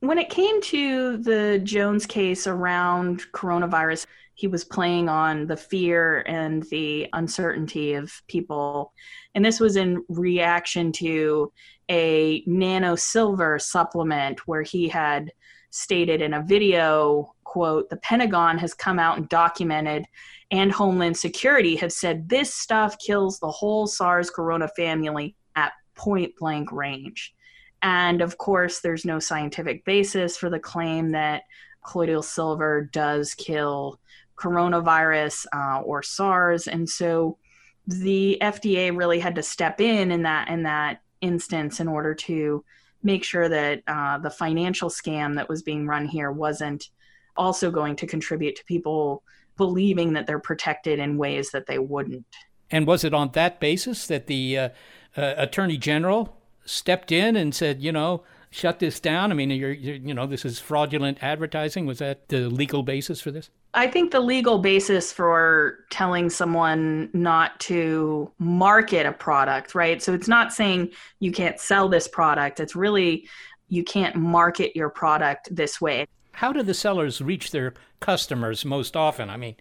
When 0.00 0.18
it 0.18 0.30
came 0.30 0.62
to 0.62 1.16
the 1.16 1.60
Jones 1.64 2.06
case 2.06 2.46
around 2.46 3.24
coronavirus, 3.32 4.06
he 4.34 4.46
was 4.46 4.64
playing 4.64 5.08
on 5.08 5.48
the 5.48 5.56
fear 5.56 6.22
and 6.28 6.62
the 6.64 7.08
uncertainty 7.12 7.94
of 7.94 8.12
people. 8.28 8.92
And 9.34 9.44
this 9.44 9.58
was 9.58 9.74
in 9.74 10.04
reaction 10.08 10.92
to 10.92 11.52
a 11.90 12.44
nano 12.46 12.94
silver 12.94 13.58
supplement 13.58 14.46
where 14.46 14.62
he 14.62 14.88
had 14.88 15.32
stated 15.70 16.22
in 16.22 16.34
a 16.34 16.42
video 16.42 17.34
quote 17.48 17.88
the 17.88 17.96
pentagon 17.96 18.58
has 18.58 18.74
come 18.74 18.98
out 18.98 19.16
and 19.16 19.26
documented 19.30 20.04
and 20.50 20.70
homeland 20.70 21.16
security 21.16 21.76
have 21.76 21.92
said 21.92 22.28
this 22.28 22.52
stuff 22.52 22.98
kills 22.98 23.38
the 23.38 23.50
whole 23.50 23.86
sars 23.86 24.28
corona 24.28 24.68
family 24.68 25.34
at 25.56 25.72
point 25.94 26.36
blank 26.36 26.70
range. 26.70 27.34
And 27.80 28.20
of 28.20 28.36
course 28.36 28.80
there's 28.80 29.06
no 29.06 29.18
scientific 29.18 29.84
basis 29.86 30.36
for 30.36 30.50
the 30.50 30.58
claim 30.58 31.12
that 31.12 31.44
colloidal 31.86 32.22
silver 32.22 32.90
does 32.92 33.32
kill 33.32 33.98
coronavirus 34.36 35.46
uh, 35.54 35.80
or 35.80 36.02
sars. 36.02 36.68
And 36.68 36.88
so 36.88 37.38
the 37.86 38.36
fda 38.42 38.94
really 38.94 39.18
had 39.18 39.34
to 39.36 39.42
step 39.42 39.80
in 39.80 40.10
in 40.10 40.22
that 40.24 40.50
in 40.50 40.64
that 40.64 41.00
instance 41.22 41.80
in 41.80 41.88
order 41.88 42.14
to 42.14 42.62
make 43.02 43.24
sure 43.24 43.48
that 43.48 43.82
uh, 43.86 44.18
the 44.18 44.28
financial 44.28 44.90
scam 44.90 45.36
that 45.36 45.48
was 45.48 45.62
being 45.62 45.86
run 45.86 46.04
here 46.04 46.30
wasn't 46.30 46.90
also 47.38 47.70
going 47.70 47.96
to 47.96 48.06
contribute 48.06 48.56
to 48.56 48.64
people 48.64 49.22
believing 49.56 50.12
that 50.12 50.26
they're 50.26 50.38
protected 50.38 50.98
in 50.98 51.16
ways 51.16 51.50
that 51.50 51.66
they 51.66 51.78
wouldn't. 51.78 52.26
And 52.70 52.86
was 52.86 53.04
it 53.04 53.14
on 53.14 53.30
that 53.32 53.60
basis 53.60 54.06
that 54.08 54.26
the 54.26 54.58
uh, 54.58 54.68
uh, 55.16 55.34
attorney 55.36 55.78
general 55.78 56.36
stepped 56.66 57.10
in 57.10 57.34
and 57.36 57.54
said, 57.54 57.82
you 57.82 57.92
know, 57.92 58.24
shut 58.50 58.78
this 58.78 59.00
down? 59.00 59.32
I 59.32 59.34
mean, 59.34 59.50
you're, 59.50 59.72
you're, 59.72 59.96
you 59.96 60.14
know, 60.14 60.26
this 60.26 60.44
is 60.44 60.58
fraudulent 60.58 61.22
advertising. 61.22 61.86
Was 61.86 61.98
that 61.98 62.28
the 62.28 62.48
legal 62.48 62.82
basis 62.82 63.20
for 63.20 63.30
this? 63.30 63.50
I 63.74 63.86
think 63.86 64.10
the 64.10 64.20
legal 64.20 64.58
basis 64.58 65.12
for 65.12 65.84
telling 65.90 66.30
someone 66.30 67.10
not 67.12 67.58
to 67.60 68.30
market 68.38 69.06
a 69.06 69.12
product, 69.12 69.74
right? 69.74 70.02
So 70.02 70.14
it's 70.14 70.28
not 70.28 70.52
saying 70.52 70.90
you 71.20 71.32
can't 71.32 71.60
sell 71.60 71.88
this 71.88 72.08
product. 72.08 72.60
It's 72.60 72.74
really 72.74 73.28
you 73.68 73.84
can't 73.84 74.16
market 74.16 74.74
your 74.74 74.88
product 74.88 75.54
this 75.54 75.80
way. 75.80 76.06
How 76.38 76.52
do 76.52 76.62
the 76.62 76.74
sellers 76.74 77.20
reach 77.20 77.50
their 77.50 77.74
customers 78.00 78.64
most 78.64 78.96
often? 78.96 79.30
I 79.30 79.36
mean, 79.36 79.56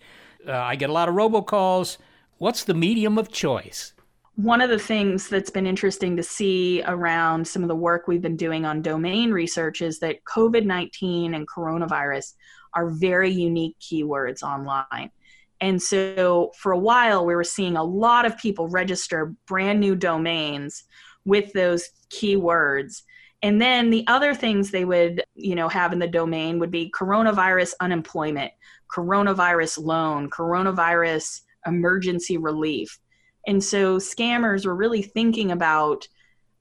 uh, 0.47 0.53
I 0.53 0.75
get 0.75 0.89
a 0.89 0.93
lot 0.93 1.09
of 1.09 1.15
robocalls. 1.15 1.97
What's 2.37 2.63
the 2.63 2.73
medium 2.73 3.17
of 3.17 3.31
choice? 3.31 3.93
one 4.37 4.61
of 4.61 4.69
the 4.69 4.77
things 4.77 5.29
that's 5.29 5.49
been 5.49 5.65
interesting 5.65 6.15
to 6.15 6.21
see 6.21 6.83
around 6.85 7.47
some 7.47 7.63
of 7.63 7.67
the 7.67 7.75
work 7.75 8.07
we've 8.07 8.21
been 8.21 8.37
doing 8.37 8.65
on 8.65 8.83
domain 8.83 9.31
research 9.31 9.81
is 9.81 9.97
that 9.97 10.23
COVID 10.25 10.63
19 10.63 11.33
and 11.33 11.47
coronavirus 11.47 12.35
are 12.75 12.87
very 12.87 13.31
unique 13.31 13.75
keywords 13.79 14.43
online. 14.43 15.09
And 15.59 15.81
so 15.81 16.51
for 16.55 16.71
a 16.71 16.77
while, 16.77 17.25
we 17.25 17.33
were 17.33 17.43
seeing 17.43 17.77
a 17.77 17.83
lot 17.83 18.27
of 18.27 18.37
people 18.37 18.67
register 18.67 19.33
brand 19.47 19.79
new 19.79 19.95
domains 19.95 20.83
with 21.25 21.51
those 21.53 21.89
keywords. 22.11 23.01
And 23.43 23.61
then 23.61 23.89
the 23.89 24.05
other 24.07 24.33
things 24.33 24.71
they 24.71 24.85
would, 24.85 25.23
you 25.35 25.55
know, 25.55 25.69
have 25.69 25.93
in 25.93 25.99
the 25.99 26.07
domain 26.07 26.59
would 26.59 26.71
be 26.71 26.91
coronavirus 26.91 27.73
unemployment, 27.79 28.51
coronavirus 28.91 29.83
loan, 29.83 30.29
coronavirus 30.29 31.41
emergency 31.65 32.37
relief. 32.37 32.99
And 33.45 33.63
so 33.63 33.97
scammers 33.97 34.65
were 34.65 34.75
really 34.75 35.01
thinking 35.01 35.51
about 35.51 36.07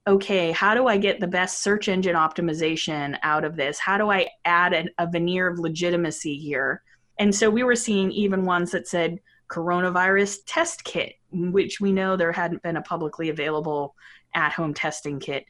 okay, 0.07 0.53
how 0.53 0.73
do 0.73 0.87
I 0.87 0.97
get 0.97 1.19
the 1.19 1.27
best 1.27 1.61
search 1.61 1.89
engine 1.89 2.15
optimization 2.15 3.17
out 3.23 3.43
of 3.43 3.57
this? 3.57 3.77
How 3.77 3.97
do 3.97 4.09
I 4.09 4.29
add 4.45 4.73
a, 4.73 4.85
a 4.97 5.05
veneer 5.05 5.47
of 5.49 5.59
legitimacy 5.59 6.37
here? 6.37 6.81
And 7.19 7.35
so 7.35 7.49
we 7.49 7.63
were 7.63 7.75
seeing 7.75 8.09
even 8.11 8.45
ones 8.45 8.71
that 8.71 8.87
said 8.87 9.19
coronavirus 9.49 10.39
test 10.45 10.85
kit, 10.85 11.15
which 11.31 11.81
we 11.81 11.91
know 11.91 12.15
there 12.15 12.31
hadn't 12.31 12.63
been 12.63 12.77
a 12.77 12.81
publicly 12.81 13.27
available 13.27 13.95
at 14.33 14.53
home 14.53 14.73
testing 14.73 15.19
kit. 15.19 15.45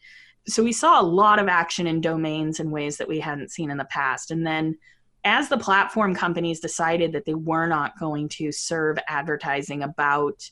So 0.48 0.64
we 0.64 0.72
saw 0.72 1.02
a 1.02 1.04
lot 1.04 1.40
of 1.40 1.48
action 1.48 1.88
in 1.88 2.02
domains 2.02 2.60
in 2.60 2.72
ways 2.72 2.98
that 2.98 3.08
we 3.08 3.20
hadn't 3.20 3.52
seen 3.52 3.70
in 3.70 3.78
the 3.78 3.86
past. 3.86 4.32
And 4.32 4.46
then 4.46 4.78
as 5.24 5.50
the 5.50 5.58
platform 5.58 6.16
companies 6.16 6.62
decided 6.62 7.12
that 7.12 7.26
they 7.26 7.34
were 7.34 7.68
not 7.68 8.00
going 8.00 8.30
to 8.30 8.52
serve 8.52 8.98
advertising 9.10 9.84
about 9.84 10.50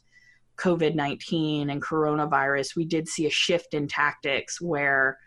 COVID 0.57 0.95
19 0.95 1.69
and 1.69 1.81
coronavirus, 1.81 2.75
we 2.75 2.85
did 2.85 3.07
see 3.07 3.25
a 3.25 3.29
shift 3.29 3.73
in 3.73 3.87
tactics 3.87 4.59
where 4.59 5.17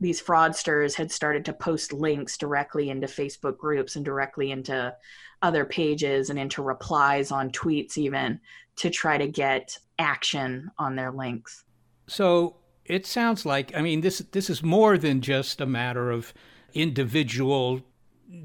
these 0.00 0.22
fraudsters 0.22 0.94
had 0.94 1.10
started 1.10 1.44
to 1.46 1.52
post 1.52 1.92
links 1.92 2.36
directly 2.36 2.90
into 2.90 3.06
Facebook 3.06 3.56
groups 3.56 3.96
and 3.96 4.04
directly 4.04 4.50
into 4.50 4.94
other 5.42 5.64
pages 5.64 6.30
and 6.30 6.38
into 6.38 6.62
replies 6.62 7.32
on 7.32 7.50
tweets, 7.50 7.96
even 7.98 8.40
to 8.76 8.90
try 8.90 9.18
to 9.18 9.26
get 9.26 9.76
action 9.98 10.70
on 10.78 10.94
their 10.94 11.10
links. 11.10 11.64
So 12.06 12.56
it 12.88 13.06
sounds 13.06 13.46
like, 13.46 13.74
I 13.76 13.82
mean, 13.82 14.00
this, 14.00 14.18
this 14.32 14.50
is 14.50 14.62
more 14.62 14.98
than 14.98 15.20
just 15.20 15.60
a 15.60 15.66
matter 15.66 16.10
of 16.10 16.32
individual 16.74 17.82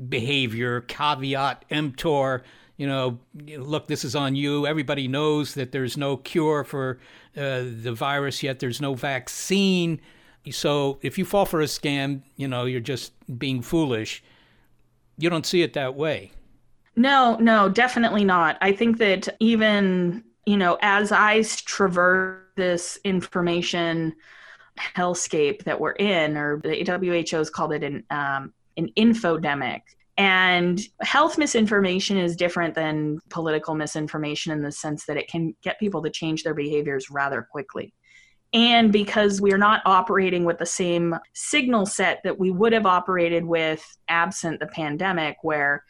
behavior, 0.10 0.82
caveat 0.82 1.66
emptor 1.70 2.44
you 2.78 2.88
know, 2.88 3.20
look, 3.58 3.88
this 3.88 4.04
is 4.04 4.16
on 4.16 4.36
you. 4.36 4.66
Everybody 4.66 5.08
knows 5.08 5.54
that 5.54 5.72
there's 5.72 5.96
no 5.96 6.18
cure 6.18 6.64
for 6.64 7.00
uh, 7.38 7.64
the 7.64 7.94
virus 7.94 8.42
yet, 8.42 8.60
there's 8.60 8.82
no 8.82 8.96
vaccine. 8.96 10.02
So 10.52 11.00
if 11.02 11.18
you 11.18 11.26
fall 11.26 11.46
for 11.46 11.62
a 11.62 11.66
scam, 11.66 12.24
you 12.36 12.48
know, 12.48 12.66
you're 12.66 12.82
just 12.82 13.14
being 13.40 13.62
foolish. 13.62 14.24
You 15.18 15.30
don't 15.30 15.46
see 15.46 15.62
it 15.62 15.74
that 15.74 15.96
way. 15.96 16.32
No, 16.96 17.38
no, 17.38 17.70
definitely 17.70 18.24
not. 18.24 18.58
I 18.62 18.72
think 18.74 18.98
that 18.98 19.30
even, 19.40 20.24
you 20.46 20.58
know, 20.58 20.78
as 20.82 21.12
I 21.12 21.42
traverse 21.44 22.44
this 22.56 23.00
information 23.04 24.14
hellscape 24.78 25.64
that 25.64 25.80
we're 25.80 25.92
in, 25.92 26.38
or 26.38 26.60
the 26.60 26.84
WHO 26.84 27.38
has 27.38 27.50
called 27.50 27.74
it 27.74 27.84
an 27.84 28.04
um, 28.10 28.54
an 28.78 28.90
infodemic. 28.98 29.82
And 30.18 30.80
health 31.02 31.38
misinformation 31.40 32.18
is 32.18 32.36
different 32.36 32.76
than 32.76 33.20
political 33.30 33.74
misinformation 33.74 34.52
in 34.52 34.62
the 34.62 34.72
sense 34.72 35.06
that 35.06 35.18
it 35.18 35.28
can 35.28 35.56
get 35.64 35.80
people 35.80 36.04
to 36.04 36.10
change 36.12 36.44
their 36.44 36.54
behaviors 36.54 37.10
rather 37.10 37.42
quickly. 37.42 37.94
And 38.54 38.94
because 38.94 39.42
we're 39.42 39.58
not 39.58 39.82
operating 39.86 40.46
with 40.46 40.60
the 40.60 40.68
same 40.68 41.16
signal 41.34 41.88
set 41.88 42.22
that 42.24 42.38
we 42.38 42.52
would 42.52 42.74
have 42.74 42.86
operated 42.86 43.44
with 43.44 43.84
absent 44.08 44.60
the 44.60 44.68
pandemic, 44.68 45.38
where 45.42 45.84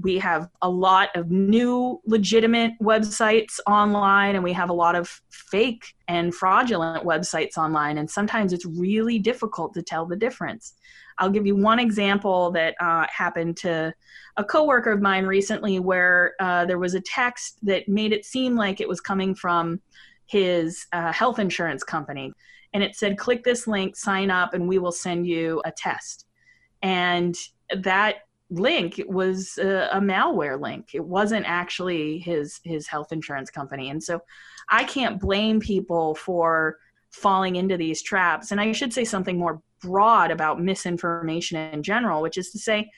we 0.00 0.18
have 0.18 0.48
a 0.62 0.68
lot 0.68 1.10
of 1.14 1.30
new 1.30 2.00
legitimate 2.06 2.72
websites 2.80 3.60
online 3.66 4.34
and 4.34 4.44
we 4.44 4.52
have 4.52 4.70
a 4.70 4.72
lot 4.72 4.94
of 4.94 5.20
fake 5.30 5.94
and 6.08 6.34
fraudulent 6.34 7.04
websites 7.04 7.58
online 7.58 7.98
and 7.98 8.10
sometimes 8.10 8.52
it's 8.52 8.64
really 8.64 9.18
difficult 9.18 9.74
to 9.74 9.82
tell 9.82 10.06
the 10.06 10.16
difference. 10.16 10.74
I'll 11.18 11.30
give 11.30 11.46
you 11.46 11.56
one 11.56 11.78
example 11.78 12.50
that 12.52 12.74
uh, 12.80 13.06
happened 13.10 13.56
to 13.58 13.92
a 14.38 14.44
coworker 14.44 14.92
of 14.92 15.02
mine 15.02 15.26
recently 15.26 15.78
where 15.78 16.34
uh, 16.40 16.64
there 16.64 16.78
was 16.78 16.94
a 16.94 17.00
text 17.00 17.58
that 17.62 17.86
made 17.86 18.12
it 18.12 18.24
seem 18.24 18.56
like 18.56 18.80
it 18.80 18.88
was 18.88 19.00
coming 19.00 19.34
from 19.34 19.80
his 20.26 20.86
uh, 20.92 21.12
health 21.12 21.38
insurance 21.38 21.84
company 21.84 22.32
and 22.72 22.82
it 22.82 22.96
said 22.96 23.18
click 23.18 23.44
this 23.44 23.66
link 23.66 23.96
sign 23.96 24.30
up 24.30 24.54
and 24.54 24.66
we 24.66 24.78
will 24.78 24.92
send 24.92 25.26
you 25.26 25.60
a 25.64 25.72
test. 25.72 26.26
And 26.80 27.36
that 27.76 28.22
link 28.52 29.00
was 29.06 29.58
a, 29.58 29.88
a, 29.92 30.00
malware 30.00 30.60
link. 30.60 30.90
It 30.94 31.04
wasn't 31.04 31.46
actually 31.46 32.18
his 32.18 32.60
his 32.64 32.86
health 32.86 33.12
insurance 33.12 33.50
company. 33.50 33.90
And 33.90 34.02
so 34.02 34.20
i 34.68 34.84
can't 34.84 35.20
blame 35.20 35.58
people 35.60 36.14
for 36.14 36.78
falling 37.10 37.56
into 37.56 37.76
these 37.76 38.02
traps. 38.02 38.52
And 38.52 38.60
i 38.60 38.72
should 38.72 38.92
say 38.92 39.04
something 39.04 39.38
more 39.38 39.62
broad 39.80 40.30
about 40.30 40.60
misinformation 40.60 41.58
in 41.58 41.82
general 41.82 42.22
which 42.22 42.38
is 42.38 42.50
to 42.52 42.58
say 42.58 42.88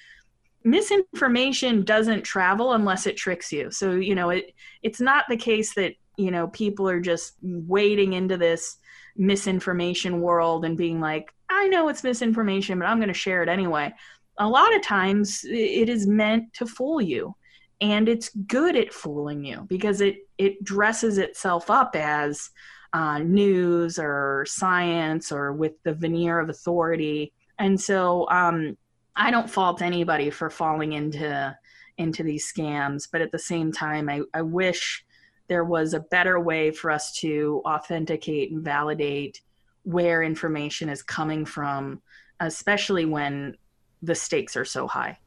misinformation 0.65 1.85
doesn't 1.85 2.23
travel 2.23 2.73
unless 2.73 3.07
it 3.07 3.17
tricks 3.17 3.53
you. 3.53 3.71
So 3.71 3.93
you 3.93 4.15
know 4.15 4.31
it 4.31 4.53
it's 4.83 5.01
not 5.01 5.25
the 5.29 5.37
case 5.37 5.75
that 5.75 5.95
you 6.17 6.31
know 6.31 6.49
people 6.49 6.89
are 6.89 7.01
just 7.01 7.35
wading 7.43 8.13
into 8.13 8.37
this 8.37 8.77
misinformation 9.17 10.21
world 10.21 10.65
and 10.65 10.77
being 10.77 11.01
like 11.01 11.33
i 11.49 11.69
know 11.69 11.89
it's 11.89 12.03
misinformation 12.03 12.79
but 12.79 12.87
i'm 12.87 12.99
going 12.99 13.09
to 13.09 13.15
share 13.15 13.43
it 13.43 13.49
anyway 13.49 13.93
a 14.39 14.49
lot 14.49 14.75
of 14.75 14.83
times 14.83 15.45
it 15.45 15.89
is 15.89 16.07
meant 16.07 16.53
to 16.55 16.67
fool 16.67 17.01
you 17.01 17.35
and 17.81 18.09
it's 18.09 18.31
good 18.47 18.77
at 18.77 18.93
fooling 18.93 19.45
you 19.45 19.67
because 19.69 20.01
it 20.01 20.17
it 20.39 20.63
dresses 20.65 21.19
itself 21.19 21.71
up 21.71 21.95
as 21.95 22.51
uh, 22.93 23.19
news 23.19 23.99
or 23.99 24.45
science 24.49 25.33
or 25.33 25.53
with 25.53 25.73
the 25.83 25.93
veneer 25.93 26.39
of 26.39 26.49
authority. 26.49 27.33
And 27.59 27.81
so 27.81 28.29
um, 28.31 28.77
i 29.17 29.31
don't 29.31 29.51
fault 29.51 29.83
anybody 29.83 30.31
for 30.31 30.51
falling 30.51 30.93
into 30.93 31.57
into 31.99 32.23
these 32.23 32.53
scams 32.53 33.09
but 33.11 33.21
at 33.21 33.31
the 33.31 33.39
same 33.39 33.71
time 33.73 34.09
i, 34.09 34.21
I 34.33 34.43
wish 34.43 35.05
there 35.49 35.65
was 35.65 35.95
a 35.95 36.01
better 36.01 36.41
way 36.41 36.71
for 36.71 36.91
us 36.91 37.13
to 37.21 37.63
authenticate 37.65 38.51
and 38.51 38.65
validate 38.65 39.41
where 39.83 40.23
information 40.23 40.89
is 40.89 41.03
coming 41.03 41.45
from 41.45 42.03
especially 42.41 43.05
when 43.05 43.57
the 44.05 44.15
stakes 44.15 44.57
are 44.57 44.65
so 44.65 44.87
high. 44.87 45.19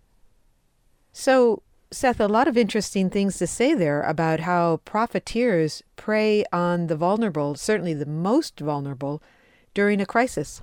So, 1.12 1.64
Seth, 1.92 2.20
a 2.20 2.28
lot 2.28 2.48
of 2.48 2.58
interesting 2.58 3.10
things 3.10 3.38
to 3.38 3.48
say 3.48 3.74
there 3.74 4.02
about 4.04 4.42
how 4.42 4.78
profiteers 4.86 5.82
prey 5.96 6.44
on 6.52 6.88
the 6.88 6.96
vulnerable, 6.96 7.56
certainly 7.56 7.94
the 7.94 8.06
most 8.06 8.60
vulnerable, 8.60 9.22
during 9.74 10.02
a 10.02 10.06
crisis. 10.06 10.62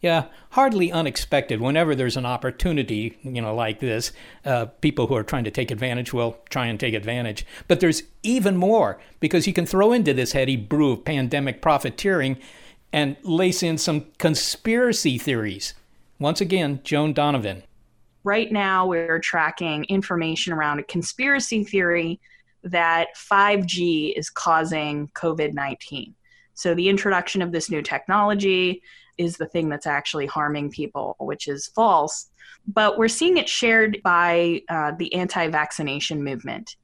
Yeah, 0.00 0.26
hardly 0.50 0.92
unexpected. 0.92 1.62
Whenever 1.62 1.94
there's 1.94 2.18
an 2.18 2.26
opportunity, 2.26 3.16
you 3.22 3.40
know, 3.40 3.54
like 3.54 3.80
this, 3.80 4.12
uh, 4.44 4.66
people 4.66 5.06
who 5.06 5.14
are 5.14 5.22
trying 5.22 5.44
to 5.44 5.50
take 5.50 5.70
advantage 5.70 6.12
will 6.12 6.36
try 6.50 6.66
and 6.66 6.78
take 6.78 6.92
advantage. 6.92 7.46
But 7.68 7.80
there's 7.80 8.02
even 8.22 8.58
more 8.58 9.00
because 9.18 9.46
you 9.46 9.54
can 9.54 9.64
throw 9.64 9.92
into 9.92 10.12
this 10.12 10.32
heady 10.32 10.56
brew 10.56 10.92
of 10.92 11.06
pandemic 11.06 11.62
profiteering 11.62 12.36
and 12.92 13.16
lace 13.22 13.62
in 13.62 13.78
some 13.78 14.04
conspiracy 14.18 15.16
theories. 15.16 15.72
Once 16.18 16.40
again, 16.40 16.80
Joan 16.84 17.12
Donovan. 17.12 17.62
Right 18.22 18.50
now, 18.50 18.86
we're 18.86 19.18
tracking 19.18 19.84
information 19.84 20.52
around 20.52 20.78
a 20.78 20.84
conspiracy 20.84 21.64
theory 21.64 22.20
that 22.62 23.08
5G 23.16 24.14
is 24.16 24.30
causing 24.30 25.08
COVID 25.08 25.52
19. 25.52 26.14
So, 26.54 26.74
the 26.74 26.88
introduction 26.88 27.42
of 27.42 27.52
this 27.52 27.68
new 27.68 27.82
technology 27.82 28.82
is 29.18 29.36
the 29.36 29.46
thing 29.46 29.68
that's 29.68 29.86
actually 29.86 30.26
harming 30.26 30.70
people, 30.70 31.16
which 31.18 31.48
is 31.48 31.66
false. 31.68 32.30
But 32.66 32.96
we're 32.96 33.08
seeing 33.08 33.36
it 33.36 33.48
shared 33.48 34.00
by 34.02 34.62
uh, 34.68 34.92
the 34.98 35.12
anti 35.14 35.48
vaccination 35.48 36.22
movement. 36.24 36.76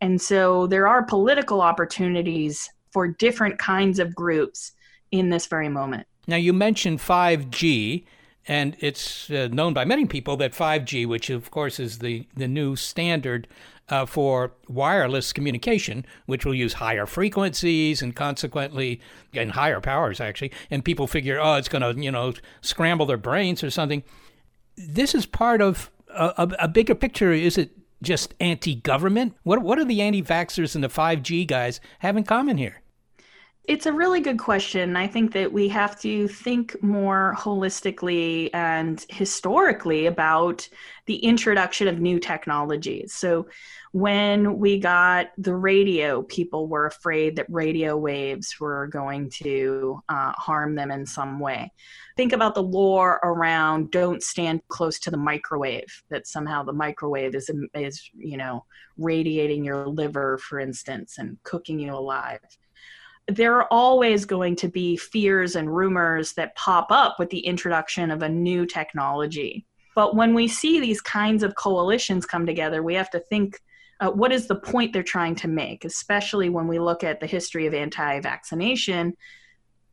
And 0.00 0.20
so, 0.20 0.66
there 0.66 0.86
are 0.88 1.02
political 1.02 1.60
opportunities 1.60 2.70
for 2.92 3.08
different 3.08 3.58
kinds 3.58 3.98
of 3.98 4.14
groups 4.14 4.72
in 5.10 5.28
this 5.28 5.46
very 5.46 5.68
moment. 5.68 6.06
Now, 6.26 6.36
you 6.36 6.52
mentioned 6.52 7.00
5G. 7.00 8.04
And 8.48 8.76
it's 8.80 9.30
uh, 9.30 9.48
known 9.52 9.74
by 9.74 9.84
many 9.84 10.06
people 10.06 10.36
that 10.38 10.52
5G, 10.52 11.06
which 11.06 11.28
of 11.28 11.50
course 11.50 11.78
is 11.78 11.98
the, 11.98 12.26
the 12.34 12.48
new 12.48 12.74
standard 12.76 13.46
uh, 13.90 14.06
for 14.06 14.52
wireless 14.68 15.32
communication, 15.32 16.04
which 16.26 16.44
will 16.44 16.54
use 16.54 16.74
higher 16.74 17.06
frequencies 17.06 18.02
and 18.02 18.16
consequently 18.16 19.00
and 19.34 19.52
higher 19.52 19.80
powers 19.80 20.20
actually, 20.20 20.52
and 20.70 20.84
people 20.84 21.06
figure, 21.06 21.38
oh, 21.40 21.54
it's 21.54 21.68
going 21.68 21.82
to 21.82 22.02
you 22.02 22.10
know 22.10 22.32
scramble 22.60 23.06
their 23.06 23.16
brains 23.16 23.62
or 23.62 23.70
something. 23.70 24.02
This 24.76 25.14
is 25.14 25.26
part 25.26 25.60
of 25.60 25.90
a, 26.08 26.32
a, 26.38 26.48
a 26.60 26.68
bigger 26.68 26.94
picture. 26.94 27.32
Is 27.32 27.58
it 27.58 27.70
just 28.02 28.34
anti-government? 28.40 29.34
What 29.42 29.62
what 29.62 29.76
do 29.76 29.84
the 29.84 30.02
anti-vaxxers 30.02 30.74
and 30.74 30.84
the 30.84 30.88
5G 30.88 31.46
guys 31.46 31.80
have 32.00 32.16
in 32.16 32.24
common 32.24 32.58
here? 32.58 32.82
It's 33.68 33.84
a 33.84 33.92
really 33.92 34.20
good 34.22 34.38
question. 34.38 34.96
I 34.96 35.06
think 35.06 35.34
that 35.34 35.52
we 35.52 35.68
have 35.68 36.00
to 36.00 36.26
think 36.26 36.82
more 36.82 37.36
holistically 37.36 38.48
and 38.54 39.04
historically 39.10 40.06
about 40.06 40.66
the 41.04 41.16
introduction 41.16 41.86
of 41.86 42.00
new 42.00 42.18
technologies. 42.18 43.12
So, 43.12 43.46
when 43.92 44.58
we 44.58 44.78
got 44.78 45.32
the 45.36 45.54
radio, 45.54 46.22
people 46.22 46.66
were 46.66 46.86
afraid 46.86 47.36
that 47.36 47.44
radio 47.50 47.94
waves 47.94 48.54
were 48.58 48.86
going 48.86 49.28
to 49.42 50.02
uh, 50.08 50.32
harm 50.32 50.74
them 50.74 50.90
in 50.90 51.04
some 51.04 51.38
way. 51.38 51.70
Think 52.16 52.32
about 52.32 52.54
the 52.54 52.62
lore 52.62 53.20
around 53.22 53.90
don't 53.90 54.22
stand 54.22 54.62
close 54.68 54.98
to 55.00 55.10
the 55.10 55.18
microwave, 55.18 56.02
that 56.08 56.26
somehow 56.26 56.62
the 56.62 56.72
microwave 56.72 57.34
is, 57.34 57.50
is 57.74 58.10
you 58.16 58.38
know, 58.38 58.64
radiating 58.96 59.62
your 59.62 59.86
liver, 59.86 60.38
for 60.38 60.58
instance, 60.58 61.18
and 61.18 61.36
cooking 61.42 61.78
you 61.78 61.92
alive 61.94 62.40
there 63.28 63.56
are 63.56 63.68
always 63.70 64.24
going 64.24 64.56
to 64.56 64.68
be 64.68 64.96
fears 64.96 65.54
and 65.54 65.74
rumors 65.74 66.32
that 66.32 66.56
pop 66.56 66.86
up 66.90 67.18
with 67.18 67.28
the 67.30 67.40
introduction 67.40 68.10
of 68.10 68.22
a 68.22 68.28
new 68.28 68.64
technology. 68.64 69.66
But 69.94 70.16
when 70.16 70.34
we 70.34 70.48
see 70.48 70.80
these 70.80 71.00
kinds 71.00 71.42
of 71.42 71.54
coalitions 71.54 72.24
come 72.24 72.46
together, 72.46 72.82
we 72.82 72.94
have 72.94 73.10
to 73.10 73.20
think 73.20 73.60
uh, 74.00 74.10
what 74.10 74.32
is 74.32 74.46
the 74.46 74.54
point 74.54 74.92
they're 74.92 75.02
trying 75.02 75.34
to 75.34 75.48
make, 75.48 75.84
especially 75.84 76.48
when 76.48 76.68
we 76.68 76.78
look 76.78 77.04
at 77.04 77.20
the 77.20 77.26
history 77.26 77.66
of 77.66 77.74
anti 77.74 78.20
vaccination. 78.20 79.14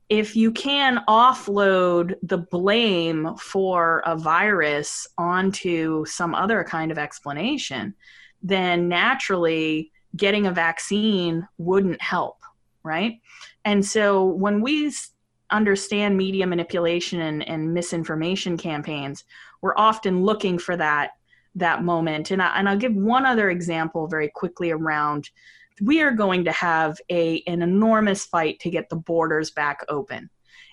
If 0.08 0.36
you 0.36 0.52
can 0.52 1.04
offload 1.10 2.13
the 2.21 2.38
blame 2.38 3.36
for 3.38 4.04
a 4.06 4.15
virus 4.15 5.08
onto 5.17 6.06
some 6.06 6.36
other 6.36 6.63
kind 6.63 6.91
of 6.91 7.00
explanation, 7.00 7.95
then 8.43 8.88
naturally 8.88 9.91
getting 10.15 10.45
a 10.45 10.52
vaccine 10.52 11.48
wouldn't 11.58 12.02
help 12.02 12.38
right? 12.86 13.19
And 13.65 13.86
so 13.86 14.24
when 14.24 14.62
we 14.62 14.93
understand 15.52 16.17
media 16.17 16.48
manipulation 16.48 17.21
and, 17.21 17.48
and 17.48 17.74
misinformation 17.74 18.58
campaigns, 18.58 19.24
we're 19.62 19.78
often 19.78 20.24
looking 20.24 20.58
for 20.58 20.78
that 20.78 21.12
that 21.58 21.84
moment. 21.84 22.32
And, 22.32 22.41
I, 22.41 22.60
and 22.60 22.67
I'll 22.67 22.78
give 22.78 22.93
one 22.93 23.26
other 23.26 23.50
example 23.50 24.08
very 24.08 24.30
quickly 24.30 24.71
around 24.71 25.30
we 25.82 26.02
are 26.02 26.12
going 26.12 26.45
to 26.45 26.52
have 26.52 26.98
a 27.10 27.43
an 27.48 27.62
enormous 27.62 28.26
fight 28.26 28.60
to 28.62 28.69
get 28.69 28.89
the 28.89 28.95
borders 28.95 29.52
back 29.52 29.84
open. 29.89 30.30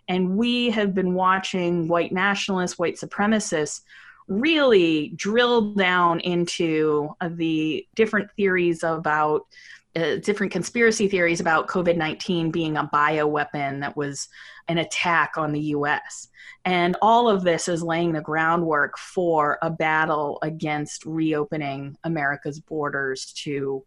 And 0.09 0.37
we 0.37 0.71
have 0.71 0.95
been 0.95 1.15
watching 1.15 1.89
white 1.89 2.13
nationalists, 2.13 2.79
white 2.79 2.97
supremacists 2.97 3.83
really 4.29 5.13
drill 5.17 5.75
down 5.75 6.21
into 6.21 7.11
uh, 7.21 7.31
the 7.33 7.87
different 7.95 8.31
theories 8.33 8.83
about 8.83 9.47
uh, 9.95 10.17
different 10.17 10.53
conspiracy 10.53 11.09
theories 11.09 11.41
about 11.41 11.69
COVID 11.69 11.97
19 11.97 12.51
being 12.51 12.77
a 12.77 12.89
bioweapon 12.93 13.81
that 13.81 13.97
was 13.97 14.29
an 14.69 14.79
attack 14.79 15.33
on 15.37 15.53
the 15.53 15.61
US. 15.61 16.29
And 16.65 16.97
all 17.03 17.29
of 17.29 17.43
this 17.43 17.69
is 17.69 17.83
laying 17.83 18.13
the 18.13 18.21
groundwork 18.21 18.97
for 18.97 19.59
a 19.63 19.71
battle 19.71 20.39
against 20.43 21.05
reopening 21.05 21.97
America's 22.05 22.61
borders 22.61 23.33
to 23.45 23.85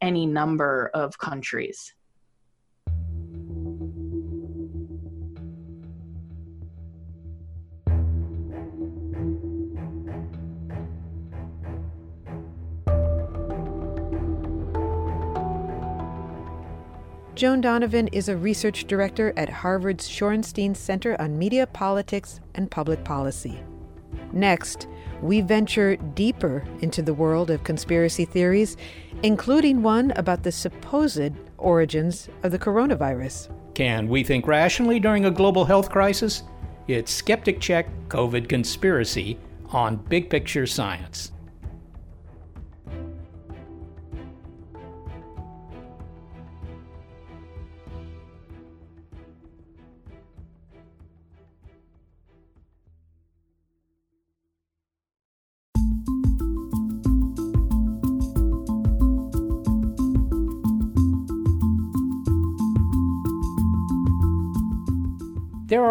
any 0.00 0.26
number 0.26 0.90
of 0.94 1.18
countries. 1.18 1.94
Joan 17.38 17.60
Donovan 17.60 18.08
is 18.08 18.28
a 18.28 18.36
research 18.36 18.86
director 18.88 19.32
at 19.36 19.48
Harvard's 19.48 20.08
Shorenstein 20.08 20.74
Center 20.74 21.14
on 21.20 21.38
Media 21.38 21.68
Politics 21.68 22.40
and 22.56 22.68
Public 22.68 23.04
Policy. 23.04 23.62
Next, 24.32 24.88
we 25.22 25.40
venture 25.40 25.94
deeper 25.94 26.64
into 26.80 27.00
the 27.00 27.14
world 27.14 27.50
of 27.50 27.62
conspiracy 27.62 28.24
theories, 28.24 28.76
including 29.22 29.84
one 29.84 30.10
about 30.16 30.42
the 30.42 30.50
supposed 30.50 31.30
origins 31.58 32.28
of 32.42 32.50
the 32.50 32.58
coronavirus. 32.58 33.54
Can 33.72 34.08
we 34.08 34.24
think 34.24 34.48
rationally 34.48 34.98
during 34.98 35.26
a 35.26 35.30
global 35.30 35.64
health 35.64 35.90
crisis? 35.90 36.42
It's 36.88 37.12
Skeptic 37.12 37.60
Check 37.60 37.86
COVID 38.08 38.48
Conspiracy 38.48 39.38
on 39.68 39.94
Big 39.94 40.28
Picture 40.28 40.66
Science. 40.66 41.30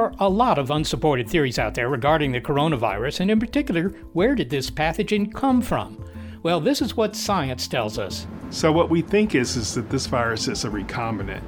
Are 0.08 0.14
a 0.20 0.30
lot 0.30 0.58
of 0.58 0.72
unsupported 0.72 1.30
theories 1.30 1.60
out 1.60 1.74
there 1.74 1.90
regarding 1.90 2.32
the 2.32 2.40
coronavirus, 2.40 3.20
and 3.20 3.32
in 3.32 3.40
particular, 3.40 3.90
where 4.14 4.36
did 4.36 4.50
this 4.50 4.70
pathogen 4.70 5.34
come 5.34 5.62
from? 5.62 6.04
Well, 6.44 6.62
this 6.62 6.82
is 6.82 6.96
what 6.96 7.16
science 7.16 7.68
tells 7.68 7.98
us. 7.98 8.26
So, 8.50 8.72
what 8.72 8.90
we 8.90 9.02
think 9.02 9.36
is, 9.36 9.58
is 9.58 9.76
that 9.76 9.90
this 9.90 10.08
virus 10.08 10.48
is 10.48 10.64
a 10.64 10.70
recombinant. 10.70 11.42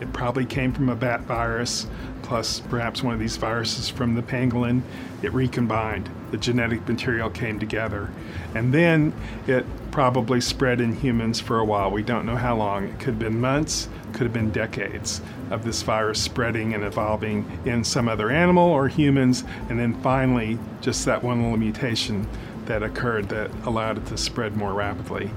It 0.00 0.12
probably 0.12 0.44
came 0.44 0.72
from 0.72 0.88
a 0.88 0.96
bat 0.96 1.20
virus, 1.22 1.86
plus 2.22 2.60
perhaps 2.60 3.02
one 3.02 3.14
of 3.14 3.20
these 3.20 3.36
viruses 3.36 3.88
from 3.88 4.14
the 4.14 4.22
pangolin. 4.22 4.82
It 5.22 5.32
recombined. 5.32 6.08
The 6.30 6.38
genetic 6.38 6.88
material 6.88 7.30
came 7.30 7.58
together. 7.58 8.10
And 8.54 8.72
then 8.72 9.12
it 9.46 9.66
probably 9.90 10.40
spread 10.40 10.80
in 10.80 10.94
humans 10.94 11.40
for 11.40 11.58
a 11.58 11.64
while. 11.64 11.90
We 11.90 12.02
don't 12.02 12.26
know 12.26 12.36
how 12.36 12.56
long. 12.56 12.84
It 12.84 12.98
could 12.98 13.08
have 13.08 13.18
been 13.18 13.40
months, 13.40 13.88
could 14.12 14.22
have 14.22 14.32
been 14.32 14.50
decades 14.50 15.20
of 15.50 15.64
this 15.64 15.82
virus 15.82 16.20
spreading 16.20 16.74
and 16.74 16.84
evolving 16.84 17.60
in 17.64 17.84
some 17.84 18.08
other 18.08 18.30
animal 18.30 18.68
or 18.68 18.88
humans, 18.88 19.44
and 19.68 19.78
then 19.78 20.00
finally, 20.02 20.58
just 20.80 21.04
that 21.06 21.22
one 21.22 21.42
little 21.42 21.56
mutation 21.56 22.26
that 22.66 22.82
occurred 22.82 23.28
that 23.30 23.50
allowed 23.64 23.98
it 23.98 24.06
to 24.06 24.16
spread 24.16 24.56
more 24.56 24.72
rapidly. 24.72 25.30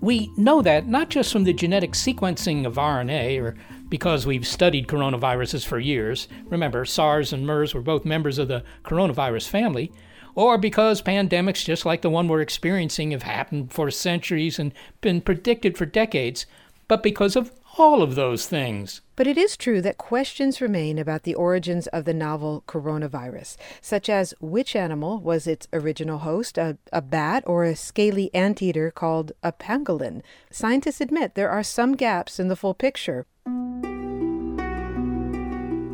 We 0.00 0.30
know 0.36 0.62
that 0.62 0.86
not 0.86 1.08
just 1.08 1.32
from 1.32 1.44
the 1.44 1.52
genetic 1.52 1.92
sequencing 1.92 2.66
of 2.66 2.74
RNA 2.74 3.42
or 3.42 3.56
because 3.88 4.26
we've 4.26 4.46
studied 4.46 4.86
coronaviruses 4.86 5.64
for 5.64 5.78
years. 5.78 6.28
Remember, 6.46 6.84
SARS 6.84 7.32
and 7.32 7.46
MERS 7.46 7.74
were 7.74 7.80
both 7.80 8.04
members 8.04 8.38
of 8.38 8.48
the 8.48 8.64
coronavirus 8.84 9.48
family. 9.48 9.92
Or 10.34 10.56
because 10.56 11.02
pandemics 11.02 11.64
just 11.64 11.84
like 11.84 12.02
the 12.02 12.10
one 12.10 12.28
we're 12.28 12.40
experiencing 12.40 13.10
have 13.10 13.24
happened 13.24 13.72
for 13.72 13.90
centuries 13.90 14.58
and 14.58 14.72
been 15.00 15.20
predicted 15.20 15.76
for 15.76 15.86
decades, 15.86 16.46
but 16.86 17.02
because 17.02 17.34
of 17.34 17.52
all 17.78 18.02
of 18.02 18.14
those 18.14 18.46
things. 18.46 19.00
But 19.16 19.26
it 19.26 19.36
is 19.36 19.56
true 19.56 19.80
that 19.82 19.98
questions 19.98 20.60
remain 20.60 20.98
about 20.98 21.24
the 21.24 21.34
origins 21.34 21.86
of 21.88 22.04
the 22.04 22.14
novel 22.14 22.62
coronavirus, 22.66 23.56
such 23.80 24.08
as 24.08 24.34
which 24.40 24.76
animal 24.76 25.18
was 25.18 25.46
its 25.46 25.66
original 25.72 26.18
host, 26.18 26.58
a, 26.58 26.78
a 26.92 27.02
bat 27.02 27.42
or 27.46 27.64
a 27.64 27.76
scaly 27.76 28.32
anteater 28.34 28.90
called 28.90 29.32
a 29.42 29.52
pangolin. 29.52 30.22
Scientists 30.50 31.00
admit 31.00 31.34
there 31.34 31.50
are 31.50 31.62
some 31.62 31.96
gaps 31.96 32.38
in 32.38 32.48
the 32.48 32.56
full 32.56 32.74
picture. 32.74 33.26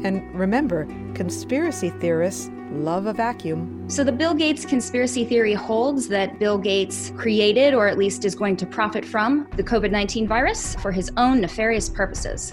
And 0.04 0.34
remember, 0.34 0.86
conspiracy 1.14 1.88
theorists 1.88 2.50
love 2.70 3.06
a 3.06 3.14
vacuum. 3.14 3.84
So, 3.88 4.04
the 4.04 4.12
Bill 4.12 4.34
Gates 4.34 4.66
conspiracy 4.66 5.24
theory 5.24 5.54
holds 5.54 6.08
that 6.08 6.38
Bill 6.38 6.58
Gates 6.58 7.10
created, 7.16 7.72
or 7.72 7.88
at 7.88 7.96
least 7.96 8.26
is 8.26 8.34
going 8.34 8.56
to 8.58 8.66
profit 8.66 9.04
from, 9.04 9.48
the 9.56 9.64
COVID 9.64 9.90
19 9.90 10.28
virus 10.28 10.74
for 10.76 10.92
his 10.92 11.10
own 11.16 11.40
nefarious 11.40 11.88
purposes. 11.88 12.52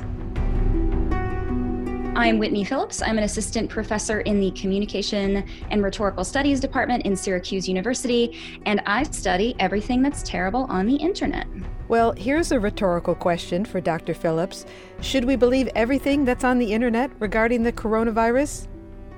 I'm 2.13 2.39
Whitney 2.39 2.63
Phillips. 2.63 3.01
I'm 3.01 3.17
an 3.17 3.23
assistant 3.23 3.69
professor 3.69 4.21
in 4.21 4.39
the 4.39 4.51
Communication 4.51 5.43
and 5.71 5.83
Rhetorical 5.83 6.23
Studies 6.23 6.59
Department 6.59 7.05
in 7.05 7.15
Syracuse 7.15 7.67
University, 7.67 8.37
and 8.65 8.81
I 8.85 9.03
study 9.03 9.55
everything 9.59 10.01
that's 10.01 10.23
terrible 10.23 10.67
on 10.69 10.85
the 10.85 10.95
internet. 10.95 11.47
Well, 11.91 12.13
here's 12.13 12.53
a 12.53 12.59
rhetorical 12.61 13.15
question 13.15 13.65
for 13.65 13.81
Dr. 13.81 14.13
Phillips 14.13 14.65
Should 15.01 15.25
we 15.25 15.35
believe 15.35 15.67
everything 15.75 16.23
that's 16.23 16.45
on 16.45 16.57
the 16.57 16.71
internet 16.71 17.11
regarding 17.19 17.63
the 17.63 17.73
coronavirus? 17.73 18.69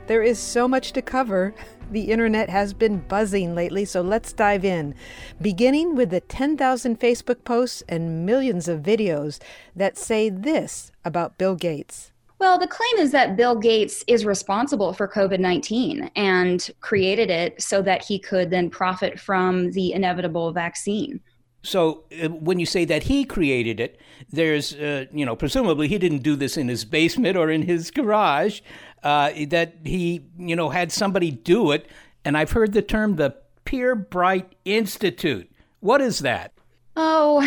There 0.07 0.23
is 0.23 0.39
so 0.39 0.67
much 0.67 0.91
to 0.93 1.03
cover. 1.03 1.53
The 1.91 2.09
internet 2.09 2.49
has 2.49 2.73
been 2.73 3.01
buzzing 3.01 3.53
lately, 3.53 3.85
so 3.85 4.01
let's 4.01 4.33
dive 4.33 4.65
in. 4.65 4.95
Beginning 5.39 5.95
with 5.95 6.09
the 6.09 6.21
10,000 6.21 6.99
Facebook 6.99 7.43
posts 7.43 7.83
and 7.87 8.25
millions 8.25 8.67
of 8.67 8.81
videos 8.81 9.39
that 9.75 9.95
say 9.95 10.29
this 10.29 10.91
about 11.05 11.37
Bill 11.37 11.53
Gates. 11.53 12.11
Well, 12.39 12.57
the 12.57 12.65
claim 12.65 12.97
is 12.97 13.11
that 13.11 13.37
Bill 13.37 13.55
Gates 13.55 14.03
is 14.07 14.25
responsible 14.25 14.93
for 14.93 15.07
COVID 15.07 15.39
19 15.39 16.09
and 16.15 16.67
created 16.81 17.29
it 17.29 17.61
so 17.61 17.83
that 17.83 18.03
he 18.03 18.17
could 18.17 18.49
then 18.49 18.71
profit 18.71 19.19
from 19.19 19.69
the 19.73 19.93
inevitable 19.93 20.51
vaccine. 20.51 21.21
So 21.63 22.03
uh, 22.21 22.27
when 22.29 22.59
you 22.59 22.65
say 22.65 22.85
that 22.85 23.03
he 23.03 23.23
created 23.23 23.79
it, 23.79 23.99
there's, 24.31 24.73
uh, 24.75 25.05
you 25.11 25.25
know, 25.25 25.35
presumably 25.35 25.87
he 25.87 25.97
didn't 25.97 26.21
do 26.21 26.35
this 26.35 26.57
in 26.57 26.67
his 26.67 26.85
basement 26.85 27.37
or 27.37 27.49
in 27.49 27.63
his 27.63 27.89
garage, 27.89 28.61
uh, 29.01 29.31
that 29.47 29.75
he, 29.83 30.25
you 30.37 30.55
know, 30.55 30.69
had 30.69 30.91
somebody 30.91 31.31
do 31.31 31.71
it. 31.71 31.87
And 32.25 32.37
I've 32.37 32.51
heard 32.51 32.73
the 32.73 32.81
term 32.81 33.15
the 33.15 33.35
Pirbright 33.65 34.45
Institute. 34.65 35.49
What 35.79 36.01
is 36.01 36.19
that? 36.19 36.53
Oh, 36.95 37.41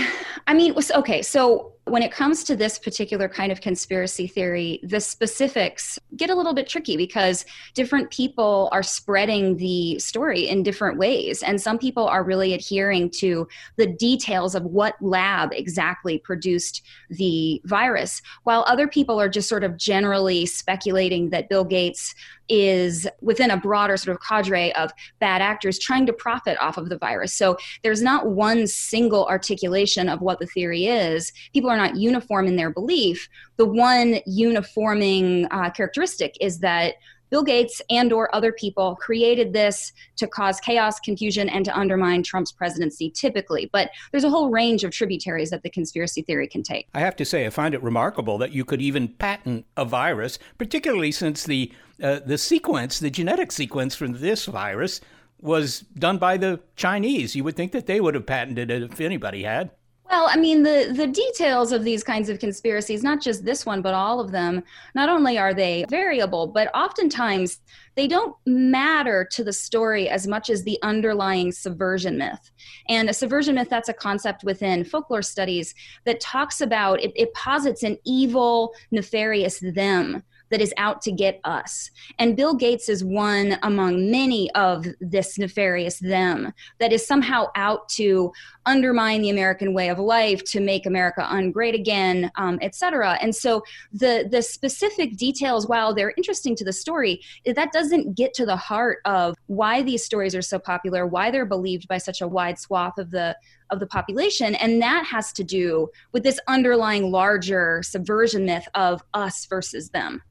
I 0.47 0.55
mean, 0.55 0.75
was 0.75 0.91
okay. 0.91 1.23
So 1.23 1.76
when 1.87 2.03
it 2.03 2.11
comes 2.11 2.43
to 2.43 2.57
this 2.57 2.81
particular 2.81 3.29
kind 3.29 3.53
of 3.53 3.61
conspiracy 3.61 4.27
theory, 4.27 4.81
the 4.83 5.01
specifics 5.01 6.01
get 6.17 6.31
a 6.31 6.35
little 6.35 6.53
bit 6.53 6.69
tricky 6.69 6.97
because 6.97 7.45
different 7.75 8.11
people 8.11 8.69
are 8.73 8.83
spreading 8.83 9.57
the 9.57 9.97
story 10.01 10.49
in 10.49 10.65
different 10.65 10.99
ways. 10.99 11.45
And 11.45 11.61
some 11.61 11.79
people 11.79 12.09
are 12.09 12.25
really 12.25 12.55
adhering 12.55 13.11
to 13.11 13.47
the 13.77 13.87
details 13.87 14.57
of 14.57 14.65
what 14.65 15.01
lab 15.01 15.53
exactly 15.53 16.19
produced 16.19 16.83
the 17.09 17.63
virus, 17.65 18.21
while 18.43 18.65
other 18.67 18.89
people 18.89 19.21
are 19.21 19.29
just 19.29 19.49
sort 19.49 19.63
of 19.63 19.77
generally 19.77 20.45
speculating 20.45 21.31
that 21.31 21.49
Bill 21.49 21.65
Gates 21.65 22.17
is 22.49 23.07
within 23.21 23.51
a 23.51 23.57
broader 23.57 23.97
sort 23.97 24.17
of 24.17 24.23
cadre 24.23 24.73
of 24.75 24.91
bad 25.19 25.43
actors 25.43 25.79
trying 25.79 26.07
to 26.07 26.13
profit 26.13 26.57
off 26.61 26.77
of 26.77 26.89
the 26.89 26.99
virus. 26.99 27.33
So 27.33 27.57
there's 27.83 28.03
not 28.03 28.29
one 28.29 28.67
single 28.67 29.27
articulation 29.27 30.09
of 30.09 30.21
what 30.21 30.39
the 30.39 30.47
theory 30.47 30.87
is. 30.87 31.33
People 31.53 31.71
are 31.71 31.77
not 31.77 31.97
uniform 31.97 32.47
in 32.47 32.57
their 32.57 32.71
belief. 32.71 33.29
The 33.57 33.67
one 33.67 34.21
uniforming 34.27 35.47
uh, 35.51 35.71
characteristic 35.71 36.37
is 36.41 36.61
that 36.61 36.95
Bill 37.31 37.43
Gates 37.43 37.83
and 37.91 38.13
or 38.13 38.35
other 38.35 38.53
people 38.53 38.97
created 38.97 39.53
this 39.53 39.93
to 40.17 40.27
cause 40.27 40.61
chaos, 40.61 41.01
confusion 41.01 41.49
and 41.49 41.65
to 41.65 41.77
undermine 41.77 42.23
Trump's 42.23 42.53
presidency 42.53 43.11
typically. 43.11 43.69
But 43.73 43.91
there's 44.11 44.25
a 44.25 44.31
whole 44.31 44.51
range 44.51 44.85
of 44.85 44.93
tributaries 44.93 45.51
that 45.51 45.63
the 45.63 45.71
conspiracy 45.71 46.23
theory 46.23 46.49
can 46.49 46.63
take. 46.63 46.89
I 46.95 47.01
have 47.01 47.17
to 47.17 47.25
say 47.25 47.47
I 47.47 47.51
find 47.51 47.75
it 47.75 47.83
remarkable 47.83 48.39
that 48.39 48.53
you 48.53 48.65
could 48.65 48.81
even 48.83 49.09
patent 49.09 49.67
a 49.77 49.85
virus, 49.85 50.39
particularly 50.59 51.13
since 51.13 51.45
the 51.45 51.73
uh, 52.03 52.21
the 52.25 52.37
sequence, 52.37 52.99
the 52.99 53.09
genetic 53.09 53.51
sequence 53.51 53.95
from 53.95 54.19
this 54.21 54.45
virus 54.45 55.01
was 55.41 55.81
done 55.81 56.19
by 56.19 56.37
the 56.37 56.61
Chinese. 56.77 57.35
You 57.35 57.45
would 57.45 57.57
think 57.57 57.73
that 57.73 57.87
they 57.87 58.01
would 58.01 58.15
have 58.15 58.27
patented 58.27 58.71
it 58.71 58.83
if 58.83 59.01
anybody 59.01 59.45
had. 59.45 59.71
Well, 60.09 60.29
I 60.31 60.37
mean, 60.37 60.63
the, 60.63 60.93
the 60.95 61.09
details 61.09 61.73
of 61.73 61.83
these 61.83 62.05
kinds 62.05 62.29
of 62.29 62.39
conspiracies, 62.39 63.03
not 63.03 63.21
just 63.21 63.45
this 63.45 63.67
one, 63.67 63.83
but 63.83 63.93
all 63.93 64.21
of 64.21 64.31
them, 64.31 64.63
not 64.95 65.09
only 65.09 65.37
are 65.37 65.53
they 65.53 65.85
variable, 65.91 66.47
but 66.47 66.71
oftentimes 66.75 67.61
they 67.97 68.07
don't 68.07 68.37
matter 68.47 69.27
to 69.33 69.43
the 69.43 69.53
story 69.53 70.09
as 70.09 70.27
much 70.27 70.49
as 70.49 70.63
the 70.63 70.79
underlying 70.83 71.51
subversion 71.51 72.19
myth. 72.19 72.53
And 72.89 73.11
a 73.11 73.15
subversion 73.15 73.57
myth, 73.57 73.69
that's 73.69 73.89
a 73.89 73.95
concept 73.95 74.45
within 74.45 74.85
folklore 74.85 75.23
studies 75.23 75.75
that 76.05 76.21
talks 76.21 76.61
about, 76.61 77.03
it, 77.03 77.13
it 77.17 77.35
posits 77.35 77.83
an 77.83 77.99
evil, 78.05 78.75
nefarious 78.93 79.59
them 79.59 80.23
that 80.51 80.61
is 80.61 80.73
out 80.77 81.01
to 81.03 81.13
get 81.13 81.41
us. 81.45 81.91
And 82.19 82.37
Bill 82.37 82.55
Gates 82.55 82.89
is 82.89 83.05
one 83.05 83.59
among 83.63 84.11
many 84.11 84.51
of 84.53 84.87
this 85.01 85.39
nefarious 85.39 85.99
them 85.99 86.53
that 86.79 86.93
is 86.93 87.07
somehow 87.07 87.47
out 87.55 87.89
to 87.91 88.33
undermine 88.65 89.23
the 89.23 89.31
American 89.31 89.75
way 89.75 89.89
of 89.89 89.99
life, 89.99 90.43
to 90.45 90.61
make 90.61 90.87
America 90.87 91.27
ungreat 91.31 91.75
again, 91.75 92.31
um, 92.37 92.59
etc. 92.63 93.19
And 93.21 93.35
so 93.35 93.63
the 93.93 94.29
the 94.31 94.43
specific 94.43 95.17
details, 95.17 95.67
while 95.67 95.95
they're 95.95 96.15
interesting 96.17 96.57
to 96.57 96.65
the 96.65 96.73
story, 96.73 97.21
that 97.45 97.73
doesn't 97.73 98.15
get 98.15 98.35
to 98.35 98.47
the 98.47 98.57
heart 98.57 98.99
of 99.05 99.37
why 99.47 99.83
these 99.83 100.05
stories 100.05 100.35
are 100.35 100.43
so 100.43 100.59
popular, 100.59 101.07
why 101.07 101.31
they're 101.31 101.47
believed 101.47 101.89
by 101.89 101.99
such 101.99 102.21
a 102.21 102.29
wide 102.29 102.59
swath 102.59 102.99
of 102.99 103.11
the 103.11 103.37
of 103.71 103.81
the 103.81 103.87
population 103.87 104.55
and 104.57 104.81
that 104.81 105.05
has 105.05 105.33
to 105.33 105.43
do 105.43 105.89
with 106.13 106.23
this 106.23 106.39
underlying 106.47 107.11
larger 107.11 107.83
subversion 107.83 108.47
myth 108.47 108.69
of 108.75 109.03
us 109.15 109.45
versus 109.47 109.91
them 109.91 110.23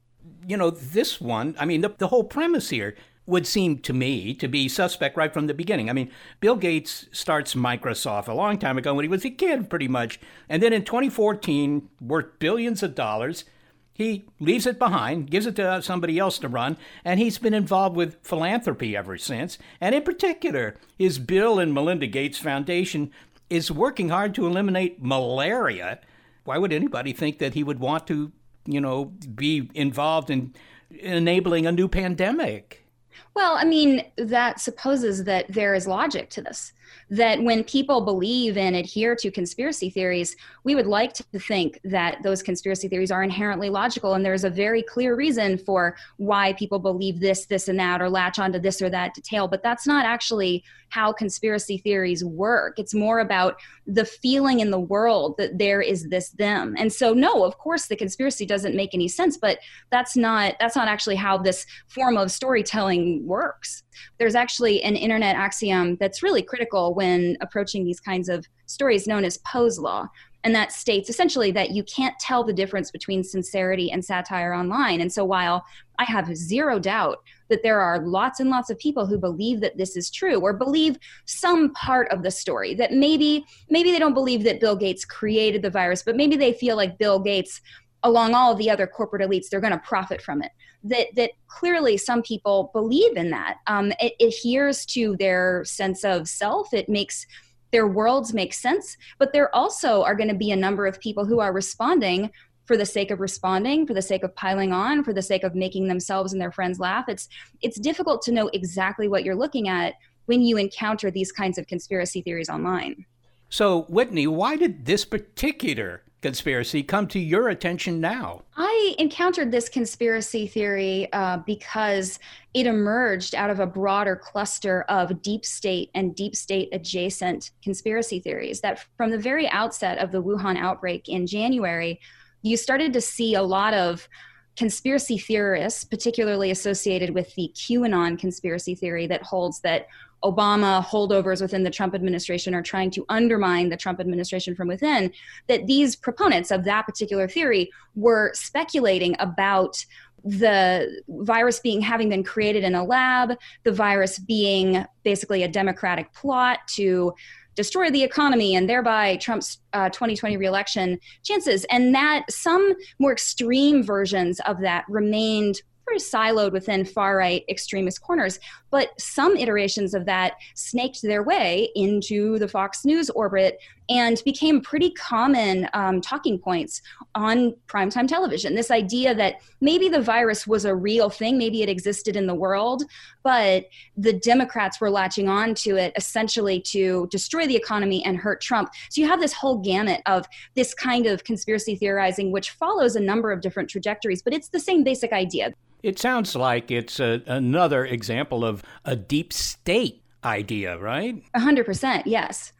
you 0.46 0.56
know, 0.56 0.70
this 0.70 1.20
one, 1.20 1.56
I 1.58 1.64
mean, 1.64 1.80
the, 1.80 1.94
the 1.96 2.08
whole 2.08 2.24
premise 2.24 2.70
here 2.70 2.96
would 3.26 3.46
seem 3.46 3.78
to 3.78 3.92
me 3.92 4.32
to 4.34 4.46
be 4.46 4.68
suspect 4.68 5.16
right 5.16 5.32
from 5.32 5.48
the 5.48 5.54
beginning. 5.54 5.90
I 5.90 5.92
mean, 5.92 6.10
Bill 6.40 6.56
Gates 6.56 7.06
starts 7.10 7.54
Microsoft 7.54 8.28
a 8.28 8.34
long 8.34 8.58
time 8.58 8.78
ago 8.78 8.94
when 8.94 9.04
he 9.04 9.08
was 9.08 9.24
a 9.24 9.30
kid, 9.30 9.68
pretty 9.68 9.88
much. 9.88 10.20
And 10.48 10.62
then 10.62 10.72
in 10.72 10.84
2014, 10.84 11.88
worth 12.00 12.38
billions 12.38 12.84
of 12.84 12.94
dollars, 12.94 13.44
he 13.92 14.26
leaves 14.38 14.66
it 14.66 14.78
behind, 14.78 15.30
gives 15.30 15.46
it 15.46 15.56
to 15.56 15.82
somebody 15.82 16.18
else 16.18 16.38
to 16.40 16.48
run, 16.48 16.76
and 17.04 17.18
he's 17.18 17.38
been 17.38 17.54
involved 17.54 17.96
with 17.96 18.18
philanthropy 18.22 18.96
ever 18.96 19.16
since. 19.16 19.58
And 19.80 19.94
in 19.94 20.02
particular, 20.02 20.76
his 20.98 21.18
Bill 21.18 21.58
and 21.58 21.72
Melinda 21.72 22.06
Gates 22.06 22.38
Foundation 22.38 23.10
is 23.48 23.70
working 23.70 24.10
hard 24.10 24.34
to 24.34 24.46
eliminate 24.46 25.02
malaria. 25.02 26.00
Why 26.44 26.58
would 26.58 26.72
anybody 26.72 27.12
think 27.12 27.38
that 27.38 27.54
he 27.54 27.64
would 27.64 27.80
want 27.80 28.06
to, 28.08 28.32
you 28.66 28.80
know, 28.80 29.06
be 29.34 29.70
involved 29.74 30.30
in 30.30 30.54
enabling 30.90 31.66
a 31.66 31.72
new 31.72 31.88
pandemic? 31.88 32.86
Well, 33.36 33.54
I 33.54 33.64
mean, 33.64 34.02
that 34.16 34.60
supposes 34.60 35.24
that 35.24 35.44
there 35.52 35.74
is 35.74 35.86
logic 35.86 36.30
to 36.30 36.40
this 36.40 36.72
that 37.10 37.40
when 37.42 37.62
people 37.62 38.00
believe 38.00 38.56
and 38.56 38.74
adhere 38.74 39.14
to 39.14 39.30
conspiracy 39.30 39.90
theories, 39.90 40.36
we 40.64 40.74
would 40.74 40.86
like 40.86 41.12
to 41.12 41.24
think 41.38 41.78
that 41.84 42.22
those 42.22 42.42
conspiracy 42.42 42.88
theories 42.88 43.10
are 43.10 43.22
inherently 43.22 43.70
logical. 43.70 44.14
And 44.14 44.24
there's 44.24 44.44
a 44.44 44.50
very 44.50 44.82
clear 44.82 45.14
reason 45.14 45.58
for 45.58 45.96
why 46.16 46.52
people 46.54 46.78
believe 46.78 47.20
this, 47.20 47.46
this, 47.46 47.68
and 47.68 47.78
that, 47.78 48.02
or 48.02 48.10
latch 48.10 48.38
onto 48.38 48.58
this 48.58 48.82
or 48.82 48.90
that 48.90 49.14
detail. 49.14 49.46
But 49.46 49.62
that's 49.62 49.86
not 49.86 50.04
actually 50.04 50.64
how 50.88 51.12
conspiracy 51.12 51.78
theories 51.78 52.24
work. 52.24 52.78
It's 52.78 52.94
more 52.94 53.20
about 53.20 53.56
the 53.86 54.04
feeling 54.04 54.60
in 54.60 54.70
the 54.70 54.80
world 54.80 55.36
that 55.38 55.58
there 55.58 55.80
is 55.80 56.08
this 56.08 56.30
them. 56.30 56.74
And 56.78 56.92
so 56.92 57.12
no, 57.12 57.44
of 57.44 57.58
course 57.58 57.86
the 57.86 57.96
conspiracy 57.96 58.46
doesn't 58.46 58.74
make 58.74 58.94
any 58.94 59.08
sense, 59.08 59.36
but 59.36 59.58
that's 59.90 60.16
not 60.16 60.54
that's 60.60 60.76
not 60.76 60.88
actually 60.88 61.16
how 61.16 61.38
this 61.38 61.66
form 61.88 62.16
of 62.16 62.30
storytelling 62.30 63.25
works. 63.26 63.82
There's 64.18 64.34
actually 64.34 64.82
an 64.82 64.96
internet 64.96 65.36
axiom 65.36 65.96
that's 65.96 66.22
really 66.22 66.42
critical 66.42 66.94
when 66.94 67.36
approaching 67.40 67.84
these 67.84 68.00
kinds 68.00 68.28
of 68.28 68.46
stories 68.66 69.06
known 69.06 69.24
as 69.24 69.38
Poe's 69.38 69.78
law. 69.78 70.08
And 70.44 70.54
that 70.54 70.70
states 70.70 71.10
essentially 71.10 71.50
that 71.52 71.72
you 71.72 71.82
can't 71.82 72.16
tell 72.20 72.44
the 72.44 72.52
difference 72.52 72.92
between 72.92 73.24
sincerity 73.24 73.90
and 73.90 74.04
satire 74.04 74.54
online. 74.54 75.00
And 75.00 75.12
so 75.12 75.24
while 75.24 75.64
I 75.98 76.04
have 76.04 76.36
zero 76.36 76.78
doubt 76.78 77.18
that 77.48 77.64
there 77.64 77.80
are 77.80 77.98
lots 77.98 78.38
and 78.38 78.48
lots 78.48 78.70
of 78.70 78.78
people 78.78 79.06
who 79.06 79.18
believe 79.18 79.60
that 79.60 79.76
this 79.76 79.96
is 79.96 80.08
true 80.08 80.40
or 80.40 80.52
believe 80.52 80.98
some 81.24 81.72
part 81.72 82.08
of 82.12 82.22
the 82.22 82.30
story 82.30 82.74
that 82.74 82.92
maybe 82.92 83.44
maybe 83.70 83.90
they 83.90 83.98
don't 83.98 84.14
believe 84.14 84.44
that 84.44 84.60
Bill 84.60 84.76
Gates 84.76 85.04
created 85.04 85.62
the 85.62 85.70
virus, 85.70 86.04
but 86.04 86.16
maybe 86.16 86.36
they 86.36 86.52
feel 86.52 86.76
like 86.76 86.96
Bill 86.96 87.18
Gates 87.18 87.60
along 88.06 88.34
all 88.34 88.54
the 88.54 88.70
other 88.70 88.86
corporate 88.86 89.28
elites 89.28 89.48
they're 89.48 89.60
going 89.60 89.72
to 89.72 89.78
profit 89.80 90.22
from 90.22 90.40
it. 90.40 90.52
That 90.84 91.08
that 91.16 91.32
clearly 91.48 91.96
some 91.96 92.22
people 92.22 92.70
believe 92.72 93.16
in 93.16 93.30
that. 93.30 93.56
Um, 93.66 93.92
it 94.00 94.14
adheres 94.20 94.86
to 94.86 95.16
their 95.18 95.64
sense 95.64 96.04
of 96.04 96.28
self. 96.28 96.72
It 96.72 96.88
makes 96.88 97.26
their 97.72 97.88
worlds 97.88 98.32
make 98.32 98.54
sense. 98.54 98.96
But 99.18 99.32
there 99.32 99.54
also 99.54 100.04
are 100.04 100.14
going 100.14 100.28
to 100.28 100.36
be 100.36 100.52
a 100.52 100.56
number 100.56 100.86
of 100.86 101.00
people 101.00 101.26
who 101.26 101.40
are 101.40 101.52
responding 101.52 102.30
for 102.64 102.76
the 102.76 102.86
sake 102.86 103.10
of 103.10 103.20
responding 103.20 103.86
for 103.86 103.94
the 103.94 104.02
sake 104.02 104.22
of 104.22 104.34
piling 104.34 104.72
on 104.72 105.04
for 105.04 105.12
the 105.12 105.22
sake 105.22 105.44
of 105.44 105.54
making 105.54 105.88
themselves 105.88 106.32
and 106.32 106.40
their 106.40 106.52
friends 106.52 106.78
laugh. 106.78 107.08
It's 107.08 107.28
it's 107.60 107.78
difficult 107.78 108.22
to 108.22 108.32
know 108.32 108.48
exactly 108.52 109.08
what 109.08 109.24
you're 109.24 109.36
looking 109.36 109.68
at 109.68 109.94
when 110.26 110.42
you 110.42 110.56
encounter 110.56 111.10
these 111.10 111.32
kinds 111.32 111.58
of 111.58 111.66
conspiracy 111.66 112.22
theories 112.22 112.48
online. 112.48 113.04
So 113.48 113.82
whitney 113.88 114.26
why 114.28 114.56
did 114.56 114.86
this 114.86 115.04
particular 115.04 116.02
conspiracy 116.26 116.82
come 116.82 117.06
to 117.06 117.20
your 117.20 117.50
attention 117.50 118.00
now? 118.00 118.42
I 118.56 118.96
encountered 118.98 119.52
this 119.52 119.68
conspiracy 119.68 120.48
theory 120.48 121.08
uh, 121.12 121.36
because 121.46 122.18
it 122.52 122.66
emerged 122.66 123.36
out 123.36 123.48
of 123.48 123.60
a 123.60 123.66
broader 123.66 124.16
cluster 124.16 124.82
of 124.88 125.22
deep 125.22 125.44
state 125.44 125.88
and 125.94 126.16
deep 126.16 126.34
state 126.34 126.68
adjacent 126.72 127.52
conspiracy 127.62 128.18
theories. 128.18 128.60
That 128.60 128.84
from 128.96 129.12
the 129.12 129.18
very 129.18 129.48
outset 129.50 129.98
of 129.98 130.10
the 130.10 130.20
Wuhan 130.20 130.56
outbreak 130.58 131.08
in 131.08 131.28
January, 131.28 132.00
you 132.42 132.56
started 132.56 132.92
to 132.94 133.00
see 133.00 133.36
a 133.36 133.42
lot 133.42 133.72
of 133.72 134.08
conspiracy 134.56 135.18
theorists, 135.18 135.84
particularly 135.84 136.50
associated 136.50 137.10
with 137.10 137.32
the 137.36 137.52
QAnon 137.54 138.18
conspiracy 138.18 138.74
theory 138.74 139.06
that 139.06 139.22
holds 139.22 139.60
that 139.60 139.86
Obama 140.24 140.84
holdovers 140.84 141.40
within 141.40 141.62
the 141.62 141.70
Trump 141.70 141.94
administration 141.94 142.54
are 142.54 142.62
trying 142.62 142.90
to 142.90 143.04
undermine 143.08 143.68
the 143.68 143.76
Trump 143.76 144.00
administration 144.00 144.54
from 144.54 144.68
within, 144.68 145.12
that 145.46 145.66
these 145.66 145.96
proponents 145.96 146.50
of 146.50 146.64
that 146.64 146.82
particular 146.82 147.28
theory 147.28 147.70
were 147.94 148.32
speculating 148.34 149.14
about 149.18 149.84
the 150.24 151.02
virus 151.08 151.60
being 151.60 151.80
having 151.80 152.08
been 152.08 152.24
created 152.24 152.64
in 152.64 152.74
a 152.74 152.84
lab, 152.84 153.36
the 153.62 153.72
virus 153.72 154.18
being 154.18 154.84
basically 155.04 155.44
a 155.44 155.48
democratic 155.48 156.12
plot 156.12 156.58
to 156.66 157.14
destroy 157.54 157.90
the 157.90 158.02
economy 158.02 158.54
and 158.54 158.68
thereby 158.68 159.16
Trump's 159.16 159.58
uh, 159.72 159.88
2020 159.88 160.36
reelection 160.36 160.98
chances. 161.22 161.64
And 161.70 161.94
that 161.94 162.24
some 162.30 162.74
more 162.98 163.12
extreme 163.12 163.82
versions 163.82 164.40
of 164.40 164.60
that 164.60 164.84
remained 164.88 165.62
very 165.86 165.98
siloed 165.98 166.52
within 166.52 166.84
far 166.84 167.16
right 167.16 167.44
extremist 167.48 168.02
corners. 168.02 168.38
But 168.70 169.00
some 169.00 169.36
iterations 169.36 169.94
of 169.94 170.06
that 170.06 170.34
snaked 170.54 171.02
their 171.02 171.22
way 171.22 171.70
into 171.74 172.38
the 172.38 172.48
Fox 172.48 172.84
News 172.84 173.10
orbit 173.10 173.58
and 173.88 174.20
became 174.24 174.60
pretty 174.60 174.90
common 174.90 175.68
um, 175.72 176.00
talking 176.00 176.38
points 176.38 176.82
on 177.14 177.54
primetime 177.68 178.08
television. 178.08 178.54
This 178.54 178.70
idea 178.70 179.14
that 179.14 179.36
maybe 179.60 179.88
the 179.88 180.00
virus 180.00 180.46
was 180.46 180.64
a 180.64 180.74
real 180.74 181.08
thing, 181.08 181.38
maybe 181.38 181.62
it 181.62 181.68
existed 181.68 182.16
in 182.16 182.26
the 182.26 182.34
world, 182.34 182.82
but 183.22 183.66
the 183.96 184.12
Democrats 184.12 184.80
were 184.80 184.90
latching 184.90 185.28
on 185.28 185.54
to 185.54 185.76
it 185.76 185.92
essentially 185.96 186.60
to 186.62 187.06
destroy 187.10 187.46
the 187.46 187.56
economy 187.56 188.04
and 188.04 188.16
hurt 188.16 188.40
Trump. 188.40 188.70
So 188.90 189.00
you 189.00 189.08
have 189.08 189.20
this 189.20 189.32
whole 189.32 189.58
gamut 189.58 190.02
of 190.06 190.26
this 190.54 190.74
kind 190.74 191.06
of 191.06 191.22
conspiracy 191.22 191.76
theorizing, 191.76 192.32
which 192.32 192.50
follows 192.50 192.96
a 192.96 193.00
number 193.00 193.30
of 193.30 193.40
different 193.40 193.70
trajectories, 193.70 194.22
but 194.22 194.34
it's 194.34 194.48
the 194.48 194.60
same 194.60 194.82
basic 194.82 195.12
idea. 195.12 195.52
It 195.82 195.98
sounds 196.00 196.34
like 196.34 196.70
it's 196.70 196.98
a, 196.98 197.22
another 197.26 197.84
example 197.84 198.44
of 198.44 198.55
a 198.84 198.96
deep 198.96 199.32
state 199.32 200.02
idea, 200.24 200.78
right? 200.78 201.22
A 201.34 201.40
hundred 201.40 201.66
percent, 201.66 202.06
yes. 202.06 202.52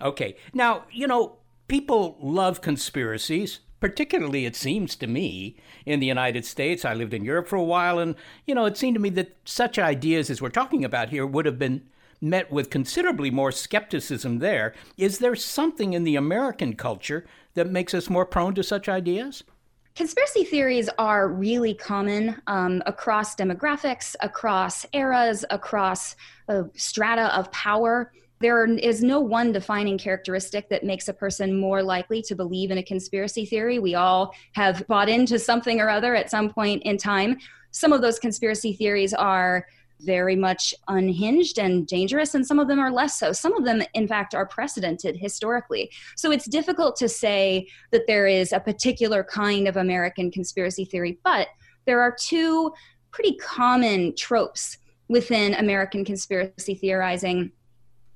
Okay. 0.00 0.36
Now, 0.54 0.84
you 0.90 1.06
know, 1.06 1.36
people 1.66 2.16
love 2.20 2.60
conspiracies. 2.60 3.60
Particularly, 3.80 4.44
it 4.44 4.56
seems 4.56 4.96
to 4.96 5.06
me, 5.06 5.56
in 5.86 6.00
the 6.00 6.06
United 6.06 6.44
States. 6.44 6.84
I 6.84 6.94
lived 6.94 7.14
in 7.14 7.24
Europe 7.24 7.46
for 7.46 7.54
a 7.54 7.62
while, 7.62 8.00
and, 8.00 8.16
you 8.44 8.52
know, 8.52 8.64
it 8.64 8.76
seemed 8.76 8.96
to 8.96 9.00
me 9.00 9.08
that 9.10 9.36
such 9.44 9.78
ideas 9.78 10.30
as 10.30 10.42
we're 10.42 10.48
talking 10.48 10.84
about 10.84 11.10
here 11.10 11.24
would 11.24 11.46
have 11.46 11.60
been 11.60 11.82
met 12.20 12.50
with 12.50 12.70
considerably 12.70 13.30
more 13.30 13.52
skepticism 13.52 14.40
there. 14.40 14.74
Is 14.96 15.18
there 15.18 15.36
something 15.36 15.92
in 15.92 16.02
the 16.02 16.16
American 16.16 16.74
culture 16.74 17.24
that 17.54 17.70
makes 17.70 17.94
us 17.94 18.10
more 18.10 18.26
prone 18.26 18.56
to 18.56 18.64
such 18.64 18.88
ideas? 18.88 19.44
Conspiracy 19.98 20.44
theories 20.44 20.88
are 20.96 21.26
really 21.26 21.74
common 21.74 22.40
um, 22.46 22.80
across 22.86 23.34
demographics, 23.34 24.14
across 24.20 24.86
eras, 24.92 25.44
across 25.50 26.14
uh, 26.48 26.62
strata 26.76 27.36
of 27.36 27.50
power. 27.50 28.12
There 28.38 28.64
is 28.64 29.02
no 29.02 29.18
one 29.18 29.50
defining 29.50 29.98
characteristic 29.98 30.68
that 30.68 30.84
makes 30.84 31.08
a 31.08 31.12
person 31.12 31.58
more 31.58 31.82
likely 31.82 32.22
to 32.22 32.36
believe 32.36 32.70
in 32.70 32.78
a 32.78 32.82
conspiracy 32.84 33.44
theory. 33.44 33.80
We 33.80 33.96
all 33.96 34.32
have 34.52 34.86
bought 34.86 35.08
into 35.08 35.36
something 35.36 35.80
or 35.80 35.90
other 35.90 36.14
at 36.14 36.30
some 36.30 36.48
point 36.48 36.84
in 36.84 36.96
time. 36.96 37.38
Some 37.72 37.92
of 37.92 38.00
those 38.00 38.20
conspiracy 38.20 38.74
theories 38.74 39.12
are 39.14 39.66
very 40.00 40.36
much 40.36 40.74
unhinged 40.88 41.58
and 41.58 41.86
dangerous, 41.86 42.34
and 42.34 42.46
some 42.46 42.58
of 42.58 42.68
them 42.68 42.78
are 42.78 42.90
less 42.90 43.18
so. 43.18 43.32
Some 43.32 43.54
of 43.56 43.64
them, 43.64 43.82
in 43.94 44.06
fact, 44.06 44.34
are 44.34 44.46
precedented 44.46 45.16
historically. 45.16 45.90
So 46.16 46.30
it's 46.30 46.48
difficult 46.48 46.96
to 46.96 47.08
say 47.08 47.68
that 47.90 48.06
there 48.06 48.26
is 48.26 48.52
a 48.52 48.60
particular 48.60 49.24
kind 49.24 49.68
of 49.68 49.76
American 49.76 50.30
conspiracy 50.30 50.84
theory, 50.84 51.18
but 51.24 51.48
there 51.86 52.00
are 52.00 52.14
two 52.18 52.72
pretty 53.10 53.36
common 53.36 54.14
tropes 54.14 54.78
within 55.08 55.54
American 55.54 56.04
conspiracy 56.04 56.74
theorizing. 56.74 57.50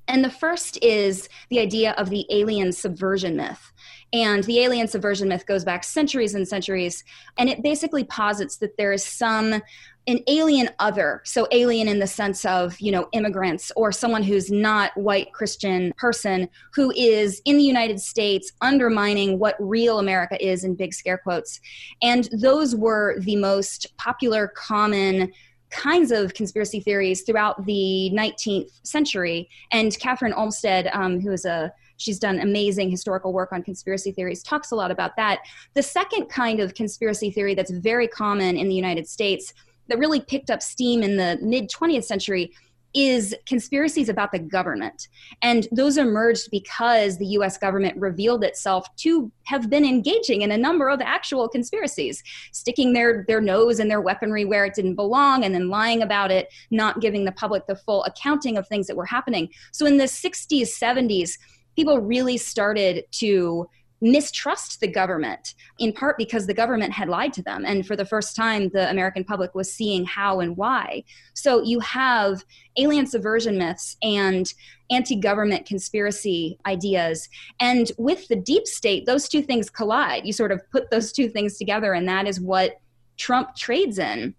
And 0.09 0.25
the 0.25 0.31
first 0.31 0.83
is 0.83 1.29
the 1.49 1.61
idea 1.61 1.93
of 1.93 2.11
the 2.11 2.27
alien 2.31 2.73
subversion 2.73 3.37
myth. 3.37 3.73
And 4.13 4.45
the 4.45 4.59
alien 4.59 4.89
subversion 4.89 5.29
myth 5.29 5.47
goes 5.47 5.65
back 5.65 5.85
centuries 5.85 6.35
and 6.35 6.47
centuries. 6.47 7.03
And 7.39 7.49
it 7.49 7.63
basically 7.63 8.05
posits 8.05 8.59
that 8.59 8.77
there 8.77 8.93
is 8.93 9.05
some 9.05 9.63
an 10.09 10.19
alien 10.27 10.69
other 10.81 11.23
so 11.25 11.47
alien 11.53 11.87
in 11.87 11.99
the 11.99 12.07
sense 12.07 12.45
of 12.45 12.79
you 12.81 12.91
know 12.91 13.09
immigrants 13.13 13.71
or 13.77 13.93
someone 13.93 14.23
who's 14.23 14.51
not 14.51 14.97
white 14.97 15.33
christian 15.33 15.93
person 15.97 16.49
who 16.75 16.93
is 16.97 17.41
in 17.45 17.57
the 17.57 17.63
united 17.63 18.01
states 18.01 18.53
undermining 18.61 19.39
what 19.39 19.55
real 19.61 20.01
america 20.01 20.37
is 20.45 20.65
in 20.65 20.75
big 20.75 20.93
scare 20.93 21.19
quotes. 21.19 21.61
And 22.03 22.29
those 22.33 22.75
were 22.75 23.17
the 23.21 23.37
most 23.37 23.97
popular 23.97 24.49
common 24.49 25.33
kinds 25.71 26.11
of 26.11 26.35
conspiracy 26.35 26.81
theories 26.81 27.23
throughout 27.23 27.65
the 27.65 28.11
19th 28.13 28.71
century. 28.83 29.49
And 29.71 29.93
Kathryn 29.93 30.37
Olmsted 30.37 30.89
um, 30.93 31.21
who 31.21 31.33
is 31.33 31.45
a 31.45 31.73
she's 31.97 32.19
done 32.19 32.41
amazing 32.41 32.91
historical 32.91 33.33
work 33.33 33.53
on 33.53 33.63
conspiracy 33.63 34.11
theories 34.11 34.43
talks 34.43 34.73
a 34.73 34.75
lot 34.75 34.91
about 34.91 35.17
that. 35.17 35.41
The 35.75 35.83
second 35.83 36.27
kind 36.27 36.59
of 36.59 36.75
conspiracy 36.75 37.31
theory 37.31 37.55
that's 37.55 37.71
very 37.71 38.09
common 38.09 38.57
in 38.57 38.69
the 38.69 38.75
united 38.75 39.07
states 39.07 39.55
that 39.93 39.99
really 39.99 40.21
picked 40.21 40.49
up 40.49 40.63
steam 40.63 41.03
in 41.03 41.19
the 41.19 41.39
mid 41.43 41.71
20th 41.71 42.05
century 42.05 42.51
is 42.95 43.35
conspiracies 43.47 44.09
about 44.09 44.33
the 44.33 44.39
government. 44.39 45.09
And 45.43 45.69
those 45.71 45.99
emerged 45.99 46.49
because 46.51 47.19
the 47.19 47.27
US 47.27 47.59
government 47.59 47.99
revealed 47.99 48.43
itself 48.43 48.87
to 48.97 49.31
have 49.45 49.69
been 49.69 49.85
engaging 49.85 50.43
in 50.43 50.51
a 50.51 50.59
number 50.59 50.89
of 50.89 51.01
actual 51.03 51.47
conspiracies, 51.49 52.23
sticking 52.53 52.95
their, 52.95 53.25
their 53.29 53.41
nose 53.41 53.81
and 53.81 53.91
their 53.91 54.01
weaponry 54.01 54.47
where 54.47 54.65
it 54.65 54.75
didn't 54.75 54.95
belong, 54.95 55.45
and 55.45 55.55
then 55.55 55.69
lying 55.69 56.03
about 56.03 56.31
it, 56.31 56.49
not 56.71 57.01
giving 57.01 57.25
the 57.25 57.33
public 57.33 57.67
the 57.67 57.77
full 57.77 58.03
accounting 58.05 58.57
of 58.57 58.67
things 58.67 58.87
that 58.87 58.97
were 58.97 59.07
happening. 59.07 59.49
So 59.73 59.85
in 59.85 59.99
the 59.99 60.05
60s, 60.05 60.79
70s, 60.79 61.39
people 61.77 61.99
really 61.99 62.39
started 62.39 63.05
to 63.13 63.69
mistrust 64.03 64.81
the 64.81 64.89
government, 64.89 65.55
in 65.79 65.93
part 65.93 66.19
because 66.19 66.47
the 66.47 66.53
government 66.53 66.93
had 66.93 67.09
lied 67.09 67.33
to 67.33 67.43
them. 67.43 67.65
And 67.65 67.87
for 67.87 67.97
the 67.97 68.05
first 68.05 68.35
time, 68.35 68.69
the 68.71 68.91
American 68.91 69.25
public 69.25 69.55
was 69.55 69.73
seeing 69.73 70.05
how 70.05 70.41
and 70.41 70.57
why. 70.57 71.05
So 71.35 71.63
you 71.63 71.79
have 71.81 72.45
alien 72.77 73.07
subversion 73.07 73.57
myths 73.57 73.97
and 74.03 74.53
anti 74.91 75.17
government 75.17 75.67
conspiracy 75.67 76.59
ideas. 76.67 77.29
And 77.61 77.91
with 77.97 78.27
the 78.29 78.37
deep 78.37 78.67
state, 78.67 79.07
those 79.07 79.29
two 79.29 79.41
things 79.41 79.71
collide. 79.71 80.27
You 80.27 80.33
sort 80.33 80.53
of 80.53 80.69
put 80.71 80.91
those 80.91 81.13
two 81.13 81.29
things 81.29 81.57
together, 81.57 81.95
and 81.95 82.07
that 82.09 82.27
is 82.27 82.41
what 82.41 82.81
Trump 83.17 83.55
trades 83.55 83.99
in. 83.99 84.35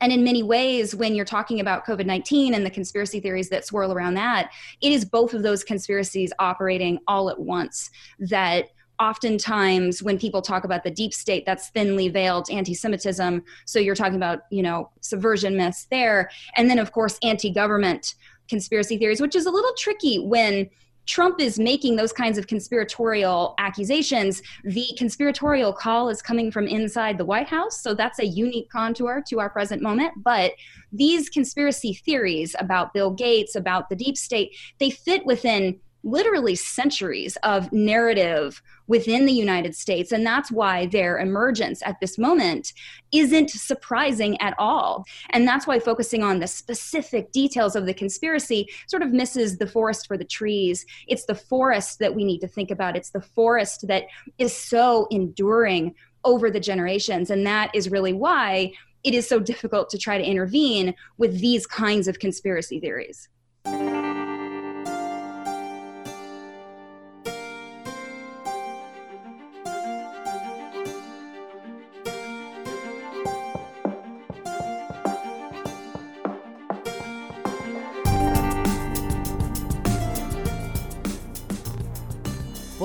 And 0.00 0.12
in 0.12 0.24
many 0.24 0.42
ways, 0.42 0.96
when 0.96 1.14
you're 1.14 1.24
talking 1.24 1.60
about 1.60 1.86
COVID 1.86 2.06
19 2.06 2.54
and 2.54 2.64
the 2.64 2.70
conspiracy 2.70 3.20
theories 3.20 3.48
that 3.50 3.64
swirl 3.64 3.92
around 3.92 4.14
that, 4.14 4.50
it 4.80 4.92
is 4.92 5.04
both 5.04 5.34
of 5.34 5.42
those 5.42 5.62
conspiracies 5.62 6.32
operating 6.38 6.98
all 7.06 7.30
at 7.30 7.38
once 7.38 7.90
that 8.18 8.68
oftentimes 9.02 10.00
when 10.00 10.16
people 10.16 10.40
talk 10.40 10.62
about 10.62 10.84
the 10.84 10.90
deep 10.90 11.12
state 11.12 11.44
that's 11.44 11.70
thinly 11.70 12.08
veiled 12.08 12.48
anti-semitism 12.50 13.42
so 13.64 13.80
you're 13.80 13.96
talking 13.96 14.14
about 14.14 14.42
you 14.50 14.62
know 14.62 14.88
subversion 15.00 15.56
myths 15.56 15.88
there 15.90 16.30
and 16.56 16.70
then 16.70 16.78
of 16.78 16.92
course 16.92 17.18
anti-government 17.24 18.14
conspiracy 18.48 18.96
theories 18.96 19.20
which 19.20 19.34
is 19.34 19.44
a 19.46 19.50
little 19.50 19.72
tricky 19.76 20.20
when 20.20 20.70
Trump 21.04 21.40
is 21.40 21.58
making 21.58 21.96
those 21.96 22.12
kinds 22.12 22.38
of 22.38 22.46
conspiratorial 22.46 23.56
accusations. 23.58 24.40
The 24.62 24.86
conspiratorial 24.96 25.72
call 25.72 26.08
is 26.08 26.22
coming 26.22 26.52
from 26.52 26.68
inside 26.68 27.18
the 27.18 27.24
White 27.24 27.48
House, 27.48 27.82
so 27.82 27.92
that's 27.92 28.20
a 28.20 28.26
unique 28.26 28.70
contour 28.70 29.20
to 29.26 29.40
our 29.40 29.50
present 29.50 29.82
moment. 29.82 30.12
But 30.22 30.52
these 30.92 31.28
conspiracy 31.28 31.94
theories 31.94 32.54
about 32.60 32.94
Bill 32.94 33.10
Gates, 33.10 33.56
about 33.56 33.88
the 33.88 33.96
deep 33.96 34.16
state, 34.16 34.54
they 34.78 34.90
fit 34.90 35.26
within 35.26 35.80
literally 36.04 36.54
centuries 36.54 37.36
of 37.42 37.72
narrative 37.72 38.62
within 38.86 39.24
the 39.24 39.32
United 39.32 39.74
States. 39.74 40.12
And 40.12 40.26
that's 40.26 40.50
why 40.50 40.86
their 40.86 41.18
emergence 41.18 41.82
at 41.84 42.00
this 42.00 42.18
moment 42.18 42.72
isn't 43.12 43.50
surprising 43.50 44.40
at 44.40 44.54
all. 44.58 45.04
And 45.30 45.46
that's 45.46 45.66
why 45.66 45.78
focusing 45.78 46.22
on 46.22 46.40
the 46.40 46.46
specific 46.46 47.30
details 47.32 47.76
of 47.76 47.86
the 47.86 47.94
conspiracy 47.94 48.68
sort 48.86 49.02
of 49.02 49.12
misses 49.12 49.58
the 49.58 49.66
forest 49.66 50.06
for 50.06 50.16
the 50.16 50.24
trees. 50.24 50.84
It's 51.06 51.26
the 51.26 51.34
forest 51.34 51.98
that 52.00 52.14
we 52.14 52.24
need 52.24 52.40
to 52.40 52.48
think 52.48 52.70
about, 52.70 52.96
it's 52.96 53.10
the 53.10 53.20
forest 53.20 53.86
that 53.88 54.06
is 54.38 54.56
so 54.56 55.06
enduring 55.10 55.94
over 56.24 56.50
the 56.50 56.60
generations. 56.60 57.30
And 57.30 57.46
that 57.46 57.74
is 57.74 57.90
really 57.90 58.12
why 58.12 58.72
it 59.04 59.14
is 59.14 59.28
so 59.28 59.40
difficult 59.40 59.90
to 59.90 59.98
try 59.98 60.18
to 60.18 60.24
intervene 60.24 60.94
with 61.18 61.40
these 61.40 61.66
kinds 61.66 62.06
of 62.06 62.18
conspiracy 62.18 62.78
theories. 62.78 63.28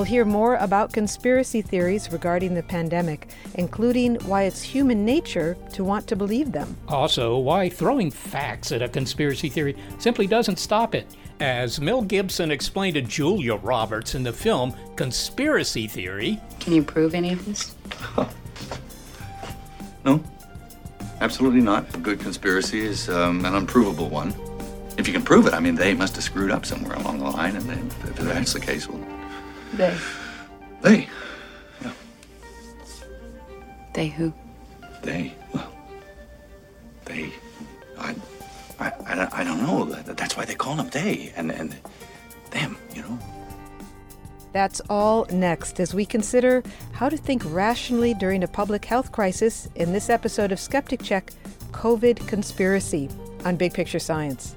Hear 0.08 0.26
more 0.26 0.56
about 0.56 0.93
conspiracy 0.93 1.62
theories 1.62 2.12
regarding 2.12 2.54
the 2.54 2.63
pandemic, 2.63 3.30
including 3.56 4.15
why 4.26 4.43
it's 4.43 4.62
human 4.62 5.06
nature 5.06 5.58
to 5.74 5.84
want 5.84 6.08
to 6.08 6.15
believe 6.15 6.52
them. 6.52 6.76
Also, 6.88 7.38
why 7.38 7.70
throwing 7.70 8.10
facts 8.10 8.72
at 8.72 8.82
a 8.82 8.89
conspiracy 8.89 9.50
theory 9.50 9.76
simply 10.00 10.26
doesn't 10.26 10.58
stop 10.58 10.96
it. 10.96 11.06
As 11.39 11.80
Mel 11.80 12.02
Gibson 12.02 12.50
explained 12.50 12.96
to 12.96 13.02
Julia 13.02 13.56
Roberts 13.56 14.15
in 14.15 14.24
the 14.24 14.34
film 14.34 14.74
Conspiracy 14.96 15.88
Theory. 15.88 16.39
Can 16.60 16.74
you 16.74 16.82
prove 16.82 17.13
any 17.13 17.34
of 17.34 17.46
this? 17.46 17.76
no, 20.06 20.24
absolutely 21.22 21.62
not. 21.62 21.93
A 21.96 22.00
good 22.00 22.20
conspiracy 22.20 22.80
is 22.80 23.08
um, 23.10 23.46
an 23.46 23.54
unprovable 23.54 24.10
one. 24.10 24.34
If 24.98 25.06
you 25.08 25.13
can 25.13 25.22
prove 25.22 25.46
it, 25.46 25.54
I 25.54 25.60
mean, 25.60 25.76
they 25.76 25.93
must 25.93 26.15
have 26.15 26.24
screwed 26.24 26.50
up 26.50 26.65
somewhere 26.65 26.96
along 26.96 27.20
the 27.20 27.26
line, 27.26 27.56
and 27.56 27.70
then, 27.70 27.86
if 28.04 28.15
that's 28.15 28.54
the 28.54 28.60
case, 28.60 28.89
well, 28.89 29.00
they. 29.77 29.97
They? 30.81 31.09
Yeah. 31.81 31.91
They 33.93 34.07
who? 34.07 34.33
They? 35.03 35.33
Well, 35.53 35.71
they. 37.05 37.31
I. 37.97 38.15
I, 38.79 38.91
I, 39.07 39.41
I 39.41 39.43
don't 39.43 39.61
know. 39.63 39.85
That's 39.85 40.37
why 40.37 40.45
they 40.45 40.53
call 40.53 40.75
them 40.75 40.89
they 40.89 41.33
and, 41.35 41.51
and 41.51 41.75
them, 42.51 42.77
you 42.93 43.01
know. 43.01 43.17
That's 44.53 44.81
all 44.89 45.25
next 45.31 45.79
as 45.79 45.93
we 45.93 46.05
consider 46.05 46.63
how 46.91 47.09
to 47.09 47.17
think 47.17 47.43
rationally 47.45 48.13
during 48.13 48.43
a 48.43 48.47
public 48.47 48.85
health 48.85 49.11
crisis 49.11 49.67
in 49.75 49.93
this 49.93 50.09
episode 50.09 50.51
of 50.51 50.59
Skeptic 50.59 51.01
Check 51.03 51.31
COVID 51.71 52.27
Conspiracy 52.27 53.09
on 53.45 53.55
Big 53.55 53.73
Picture 53.73 53.99
Science. 53.99 54.55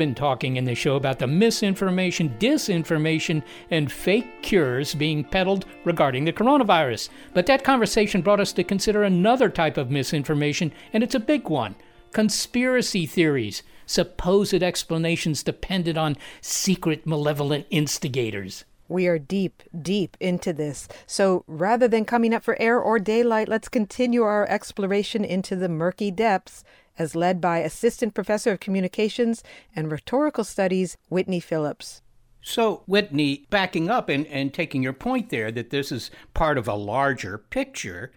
Been 0.00 0.14
talking 0.14 0.56
in 0.56 0.64
the 0.64 0.74
show 0.74 0.96
about 0.96 1.18
the 1.18 1.26
misinformation, 1.26 2.34
disinformation, 2.38 3.42
and 3.70 3.92
fake 3.92 4.40
cures 4.40 4.94
being 4.94 5.22
peddled 5.22 5.66
regarding 5.84 6.24
the 6.24 6.32
coronavirus. 6.32 7.10
But 7.34 7.44
that 7.46 7.64
conversation 7.64 8.22
brought 8.22 8.40
us 8.40 8.54
to 8.54 8.64
consider 8.64 9.02
another 9.02 9.50
type 9.50 9.76
of 9.76 9.90
misinformation, 9.90 10.72
and 10.94 11.02
it's 11.02 11.14
a 11.14 11.20
big 11.20 11.50
one 11.50 11.74
conspiracy 12.12 13.04
theories, 13.04 13.62
supposed 13.84 14.62
explanations 14.62 15.42
dependent 15.42 15.98
on 15.98 16.16
secret 16.40 17.06
malevolent 17.06 17.66
instigators. 17.68 18.64
We 18.88 19.06
are 19.06 19.18
deep, 19.18 19.62
deep 19.82 20.16
into 20.18 20.54
this. 20.54 20.88
So 21.06 21.44
rather 21.46 21.88
than 21.88 22.06
coming 22.06 22.32
up 22.32 22.42
for 22.42 22.60
air 22.60 22.80
or 22.80 22.98
daylight, 22.98 23.48
let's 23.48 23.68
continue 23.68 24.22
our 24.22 24.48
exploration 24.48 25.26
into 25.26 25.56
the 25.56 25.68
murky 25.68 26.10
depths 26.10 26.64
as 27.00 27.16
led 27.16 27.40
by 27.40 27.60
Assistant 27.60 28.12
Professor 28.12 28.52
of 28.52 28.60
Communications 28.60 29.42
and 29.74 29.90
Rhetorical 29.90 30.44
Studies, 30.44 30.98
Whitney 31.08 31.40
Phillips. 31.40 32.02
So, 32.42 32.82
Whitney, 32.86 33.46
backing 33.48 33.88
up 33.88 34.10
and, 34.10 34.26
and 34.26 34.52
taking 34.52 34.82
your 34.82 34.92
point 34.92 35.30
there 35.30 35.50
that 35.50 35.70
this 35.70 35.90
is 35.90 36.10
part 36.34 36.58
of 36.58 36.68
a 36.68 36.74
larger 36.74 37.38
picture, 37.38 38.12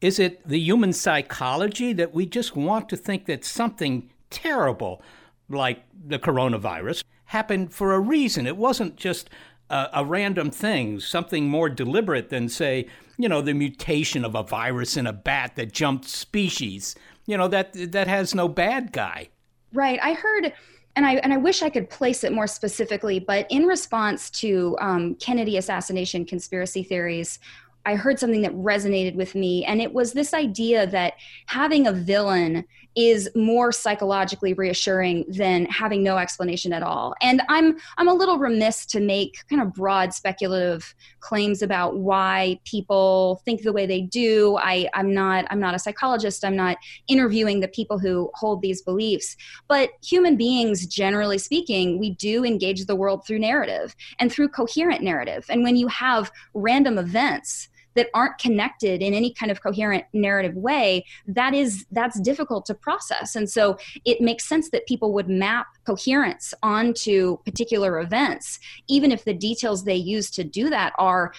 is 0.00 0.18
it 0.18 0.46
the 0.48 0.58
human 0.58 0.94
psychology 0.94 1.92
that 1.92 2.14
we 2.14 2.24
just 2.24 2.56
want 2.56 2.88
to 2.88 2.96
think 2.96 3.26
that 3.26 3.44
something 3.44 4.10
terrible, 4.30 5.02
like 5.50 5.84
the 6.06 6.18
coronavirus, 6.18 7.04
happened 7.26 7.74
for 7.74 7.92
a 7.92 8.00
reason? 8.00 8.46
It 8.46 8.56
wasn't 8.56 8.96
just 8.96 9.28
a, 9.68 9.88
a 9.92 10.04
random 10.06 10.50
thing, 10.50 11.00
something 11.00 11.48
more 11.50 11.68
deliberate 11.68 12.30
than, 12.30 12.48
say, 12.48 12.88
you 13.18 13.28
know, 13.28 13.42
the 13.42 13.52
mutation 13.52 14.24
of 14.24 14.34
a 14.34 14.42
virus 14.42 14.96
in 14.96 15.06
a 15.06 15.12
bat 15.12 15.56
that 15.56 15.72
jumped 15.72 16.06
species 16.08 16.94
you 17.26 17.36
know 17.36 17.48
that 17.48 17.72
that 17.92 18.08
has 18.08 18.34
no 18.34 18.48
bad 18.48 18.92
guy. 18.92 19.28
Right. 19.72 19.98
I 20.02 20.12
heard 20.12 20.52
and 20.96 21.06
I 21.06 21.14
and 21.16 21.32
I 21.32 21.36
wish 21.36 21.62
I 21.62 21.70
could 21.70 21.88
place 21.88 22.24
it 22.24 22.32
more 22.32 22.46
specifically, 22.46 23.18
but 23.18 23.46
in 23.50 23.64
response 23.64 24.30
to 24.30 24.76
um, 24.80 25.14
Kennedy 25.16 25.56
assassination 25.56 26.24
conspiracy 26.24 26.82
theories, 26.82 27.38
I 27.84 27.96
heard 27.96 28.18
something 28.18 28.42
that 28.42 28.52
resonated 28.52 29.14
with 29.14 29.34
me, 29.34 29.64
and 29.64 29.80
it 29.80 29.92
was 29.92 30.12
this 30.12 30.34
idea 30.34 30.86
that 30.88 31.14
having 31.46 31.86
a 31.86 31.92
villain 31.92 32.64
is 32.94 33.30
more 33.34 33.72
psychologically 33.72 34.52
reassuring 34.52 35.24
than 35.28 35.64
having 35.66 36.02
no 36.02 36.18
explanation 36.18 36.72
at 36.72 36.82
all. 36.82 37.14
And 37.22 37.42
I'm 37.48 37.76
I'm 37.96 38.08
a 38.08 38.14
little 38.14 38.38
remiss 38.38 38.84
to 38.86 39.00
make 39.00 39.38
kind 39.48 39.62
of 39.62 39.72
broad 39.72 40.12
speculative 40.12 40.94
claims 41.20 41.62
about 41.62 41.96
why 41.96 42.60
people 42.64 43.40
think 43.44 43.62
the 43.62 43.72
way 43.72 43.86
they 43.86 44.02
do. 44.02 44.58
I, 44.60 44.88
I'm 44.94 45.14
not 45.14 45.46
I'm 45.50 45.60
not 45.60 45.74
a 45.74 45.78
psychologist. 45.78 46.44
I'm 46.44 46.56
not 46.56 46.76
interviewing 47.08 47.60
the 47.60 47.68
people 47.68 47.98
who 47.98 48.30
hold 48.34 48.60
these 48.60 48.82
beliefs. 48.82 49.36
But 49.68 49.90
human 50.04 50.36
beings, 50.36 50.86
generally 50.86 51.38
speaking, 51.38 51.98
we 51.98 52.10
do 52.10 52.44
engage 52.44 52.84
the 52.84 52.96
world 52.96 53.26
through 53.26 53.38
narrative 53.38 53.96
and 54.18 54.30
through 54.30 54.48
coherent 54.48 55.02
narrative. 55.02 55.46
And 55.48 55.62
when 55.62 55.76
you 55.76 55.88
have 55.88 56.30
random 56.54 56.98
events 56.98 57.68
that 57.94 58.08
aren't 58.14 58.38
connected 58.38 59.02
in 59.02 59.14
any 59.14 59.32
kind 59.32 59.50
of 59.50 59.62
coherent 59.62 60.04
narrative 60.12 60.56
way 60.56 61.04
that 61.26 61.54
is 61.54 61.86
that's 61.92 62.20
difficult 62.20 62.66
to 62.66 62.74
process. 62.74 63.36
And 63.36 63.48
so 63.48 63.78
it 64.04 64.20
makes 64.20 64.44
sense 64.44 64.70
that 64.70 64.86
people 64.86 65.12
would 65.12 65.28
map 65.28 65.66
coherence 65.84 66.54
onto 66.62 67.38
particular 67.44 68.00
events 68.00 68.58
even 68.88 69.12
if 69.12 69.24
the 69.24 69.34
details 69.34 69.84
they 69.84 69.96
use 69.96 70.30
to 70.30 70.44
do 70.44 70.70
that 70.70 70.92
are 70.98 71.32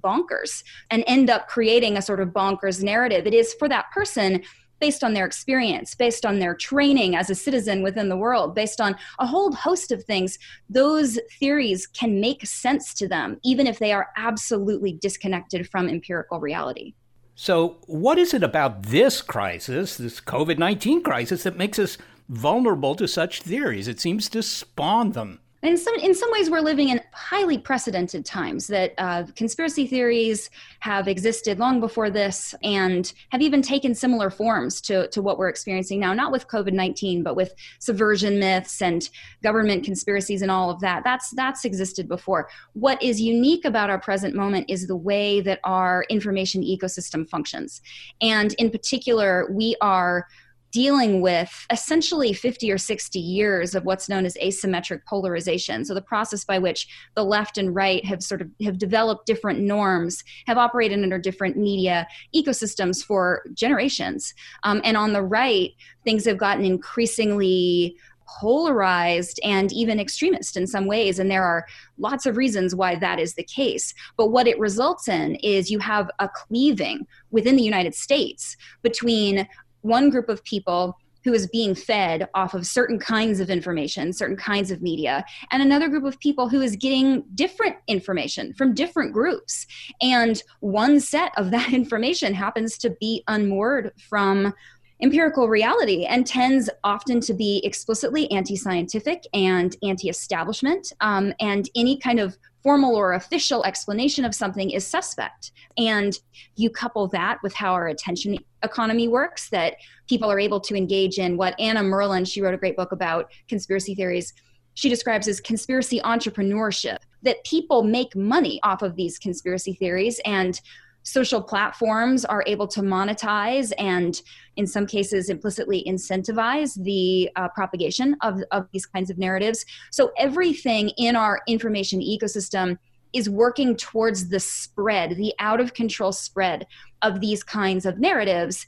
bonkers 0.00 0.62
and 0.90 1.02
end 1.06 1.30
up 1.30 1.48
creating 1.48 1.96
a 1.96 2.02
sort 2.02 2.20
of 2.20 2.28
bonkers 2.28 2.82
narrative. 2.82 3.26
It 3.26 3.34
is 3.34 3.54
for 3.54 3.68
that 3.68 3.90
person 3.92 4.42
based 4.80 5.04
on 5.04 5.14
their 5.14 5.26
experience, 5.26 5.94
based 5.94 6.24
on 6.24 6.38
their 6.38 6.54
training 6.54 7.16
as 7.16 7.30
a 7.30 7.34
citizen 7.34 7.82
within 7.82 8.08
the 8.08 8.16
world, 8.16 8.54
based 8.54 8.80
on 8.80 8.96
a 9.18 9.26
whole 9.26 9.52
host 9.52 9.92
of 9.92 10.04
things, 10.04 10.38
those 10.70 11.18
theories 11.38 11.86
can 11.86 12.20
make 12.20 12.46
sense 12.46 12.94
to 12.94 13.08
them, 13.08 13.38
even 13.42 13.66
if 13.66 13.78
they 13.78 13.92
are 13.92 14.08
absolutely 14.16 14.92
disconnected 14.92 15.68
from 15.68 15.88
empirical 15.88 16.40
reality. 16.40 16.94
So, 17.34 17.76
what 17.86 18.18
is 18.18 18.34
it 18.34 18.42
about 18.42 18.82
this 18.84 19.22
crisis, 19.22 19.96
this 19.96 20.20
COVID 20.20 20.58
19 20.58 21.02
crisis, 21.02 21.44
that 21.44 21.56
makes 21.56 21.78
us 21.78 21.96
vulnerable 22.28 22.96
to 22.96 23.06
such 23.06 23.42
theories? 23.42 23.86
It 23.86 24.00
seems 24.00 24.28
to 24.30 24.42
spawn 24.42 25.12
them 25.12 25.40
in 25.62 25.76
some 25.76 25.94
in 25.96 26.14
some 26.14 26.30
ways 26.30 26.50
we're 26.50 26.60
living 26.60 26.90
in 26.90 27.00
highly 27.12 27.58
precedented 27.58 28.24
times 28.24 28.66
that 28.68 28.94
uh, 28.98 29.24
conspiracy 29.34 29.86
theories 29.86 30.50
have 30.80 31.08
existed 31.08 31.58
long 31.58 31.80
before 31.80 32.10
this 32.10 32.54
and 32.62 33.12
have 33.30 33.42
even 33.42 33.60
taken 33.60 33.94
similar 33.94 34.30
forms 34.30 34.80
to, 34.80 35.08
to 35.08 35.20
what 35.20 35.38
we're 35.38 35.48
experiencing 35.48 35.98
now 35.98 36.12
not 36.12 36.30
with 36.30 36.46
covid-19 36.46 37.24
but 37.24 37.36
with 37.36 37.54
subversion 37.78 38.38
myths 38.38 38.80
and 38.82 39.10
government 39.42 39.84
conspiracies 39.84 40.42
and 40.42 40.50
all 40.50 40.70
of 40.70 40.80
that. 40.80 41.02
That's 41.04 41.30
that's 41.30 41.64
existed 41.64 42.08
before. 42.08 42.48
What 42.74 43.02
is 43.02 43.20
unique 43.20 43.64
about 43.64 43.90
our 43.90 44.00
present 44.00 44.34
moment 44.34 44.66
is 44.68 44.86
the 44.86 44.96
way 44.96 45.40
that 45.42 45.60
our 45.64 46.04
information 46.08 46.62
ecosystem 46.62 47.28
functions. 47.28 47.80
And 48.20 48.52
in 48.54 48.70
particular 48.70 49.48
we 49.50 49.76
are 49.80 50.26
dealing 50.70 51.20
with 51.20 51.66
essentially 51.72 52.32
50 52.32 52.70
or 52.70 52.78
60 52.78 53.18
years 53.18 53.74
of 53.74 53.84
what's 53.84 54.08
known 54.08 54.26
as 54.26 54.36
asymmetric 54.42 55.04
polarization 55.06 55.84
so 55.84 55.94
the 55.94 56.02
process 56.02 56.44
by 56.44 56.58
which 56.58 56.88
the 57.14 57.24
left 57.24 57.58
and 57.58 57.74
right 57.74 58.04
have 58.04 58.22
sort 58.22 58.42
of 58.42 58.48
have 58.62 58.78
developed 58.78 59.26
different 59.26 59.60
norms 59.60 60.22
have 60.46 60.58
operated 60.58 61.02
under 61.02 61.18
different 61.18 61.56
media 61.56 62.06
ecosystems 62.34 63.04
for 63.04 63.42
generations 63.54 64.34
um, 64.64 64.80
and 64.84 64.96
on 64.96 65.12
the 65.12 65.22
right 65.22 65.72
things 66.04 66.24
have 66.24 66.38
gotten 66.38 66.64
increasingly 66.64 67.96
polarized 68.28 69.40
and 69.42 69.72
even 69.72 69.98
extremist 69.98 70.56
in 70.56 70.66
some 70.66 70.86
ways. 70.86 71.18
And 71.18 71.30
there 71.30 71.44
are 71.44 71.66
lots 71.96 72.26
of 72.26 72.36
reasons 72.36 72.74
why 72.74 72.94
that 72.96 73.18
is 73.18 73.34
the 73.34 73.42
case. 73.42 73.94
But 74.16 74.28
what 74.28 74.46
it 74.46 74.58
results 74.58 75.08
in 75.08 75.36
is 75.36 75.70
you 75.70 75.78
have 75.78 76.10
a 76.18 76.28
cleaving 76.28 77.06
within 77.30 77.56
the 77.56 77.62
United 77.62 77.94
States 77.94 78.56
between 78.82 79.48
one 79.82 80.10
group 80.10 80.28
of 80.28 80.42
people 80.44 80.96
who 81.24 81.34
is 81.34 81.46
being 81.48 81.74
fed 81.74 82.28
off 82.34 82.54
of 82.54 82.66
certain 82.66 82.98
kinds 82.98 83.40
of 83.40 83.50
information, 83.50 84.12
certain 84.12 84.36
kinds 84.36 84.70
of 84.70 84.80
media, 84.80 85.24
and 85.50 85.62
another 85.62 85.88
group 85.88 86.04
of 86.04 86.18
people 86.20 86.48
who 86.48 86.60
is 86.60 86.76
getting 86.76 87.22
different 87.34 87.76
information 87.86 88.54
from 88.54 88.74
different 88.74 89.12
groups. 89.12 89.66
And 90.00 90.42
one 90.60 91.00
set 91.00 91.32
of 91.36 91.50
that 91.50 91.72
information 91.72 92.34
happens 92.34 92.78
to 92.78 92.90
be 93.00 93.24
unmoored 93.28 93.92
from 94.08 94.54
empirical 95.02 95.48
reality 95.48 96.06
and 96.06 96.26
tends 96.26 96.68
often 96.82 97.20
to 97.20 97.34
be 97.34 97.60
explicitly 97.64 98.30
anti 98.30 98.56
scientific 98.56 99.24
and 99.32 99.76
anti 99.82 100.08
establishment. 100.08 100.92
Um, 101.00 101.32
and 101.40 101.68
any 101.76 101.98
kind 101.98 102.20
of 102.20 102.36
formal 102.68 102.96
or 102.96 103.14
official 103.14 103.64
explanation 103.64 104.26
of 104.26 104.34
something 104.34 104.72
is 104.72 104.86
suspect. 104.86 105.52
And 105.78 106.12
you 106.56 106.68
couple 106.68 107.08
that 107.08 107.38
with 107.42 107.54
how 107.54 107.72
our 107.72 107.88
attention 107.88 108.36
economy 108.62 109.08
works, 109.08 109.48
that 109.48 109.76
people 110.06 110.30
are 110.30 110.38
able 110.38 110.60
to 110.60 110.76
engage 110.76 111.18
in 111.18 111.38
what 111.38 111.58
Anna 111.58 111.80
Merlan, 111.80 112.30
she 112.30 112.42
wrote 112.42 112.52
a 112.52 112.58
great 112.58 112.76
book 112.76 112.92
about 112.92 113.30
conspiracy 113.48 113.94
theories, 113.94 114.34
she 114.74 114.90
describes 114.90 115.28
as 115.28 115.40
conspiracy 115.40 115.98
entrepreneurship, 116.00 116.98
that 117.22 117.42
people 117.44 117.84
make 117.84 118.14
money 118.14 118.60
off 118.62 118.82
of 118.82 118.96
these 118.96 119.18
conspiracy 119.18 119.72
theories 119.72 120.20
and 120.26 120.60
social 121.08 121.42
platforms 121.42 122.24
are 122.24 122.44
able 122.46 122.68
to 122.68 122.80
monetize 122.80 123.72
and 123.78 124.20
in 124.56 124.66
some 124.66 124.86
cases 124.86 125.30
implicitly 125.30 125.82
incentivize 125.86 126.80
the 126.82 127.30
uh, 127.36 127.48
propagation 127.48 128.16
of, 128.22 128.42
of 128.50 128.66
these 128.72 128.86
kinds 128.86 129.10
of 129.10 129.18
narratives. 129.18 129.64
So 129.90 130.12
everything 130.18 130.90
in 130.98 131.16
our 131.16 131.40
information 131.46 132.00
ecosystem 132.00 132.78
is 133.14 133.30
working 133.30 133.74
towards 133.74 134.28
the 134.28 134.38
spread 134.40 135.16
the 135.16 135.32
out 135.38 135.60
of 135.60 135.72
control 135.72 136.12
spread 136.12 136.66
of 137.00 137.20
these 137.20 137.42
kinds 137.42 137.86
of 137.86 137.98
narratives. 137.98 138.66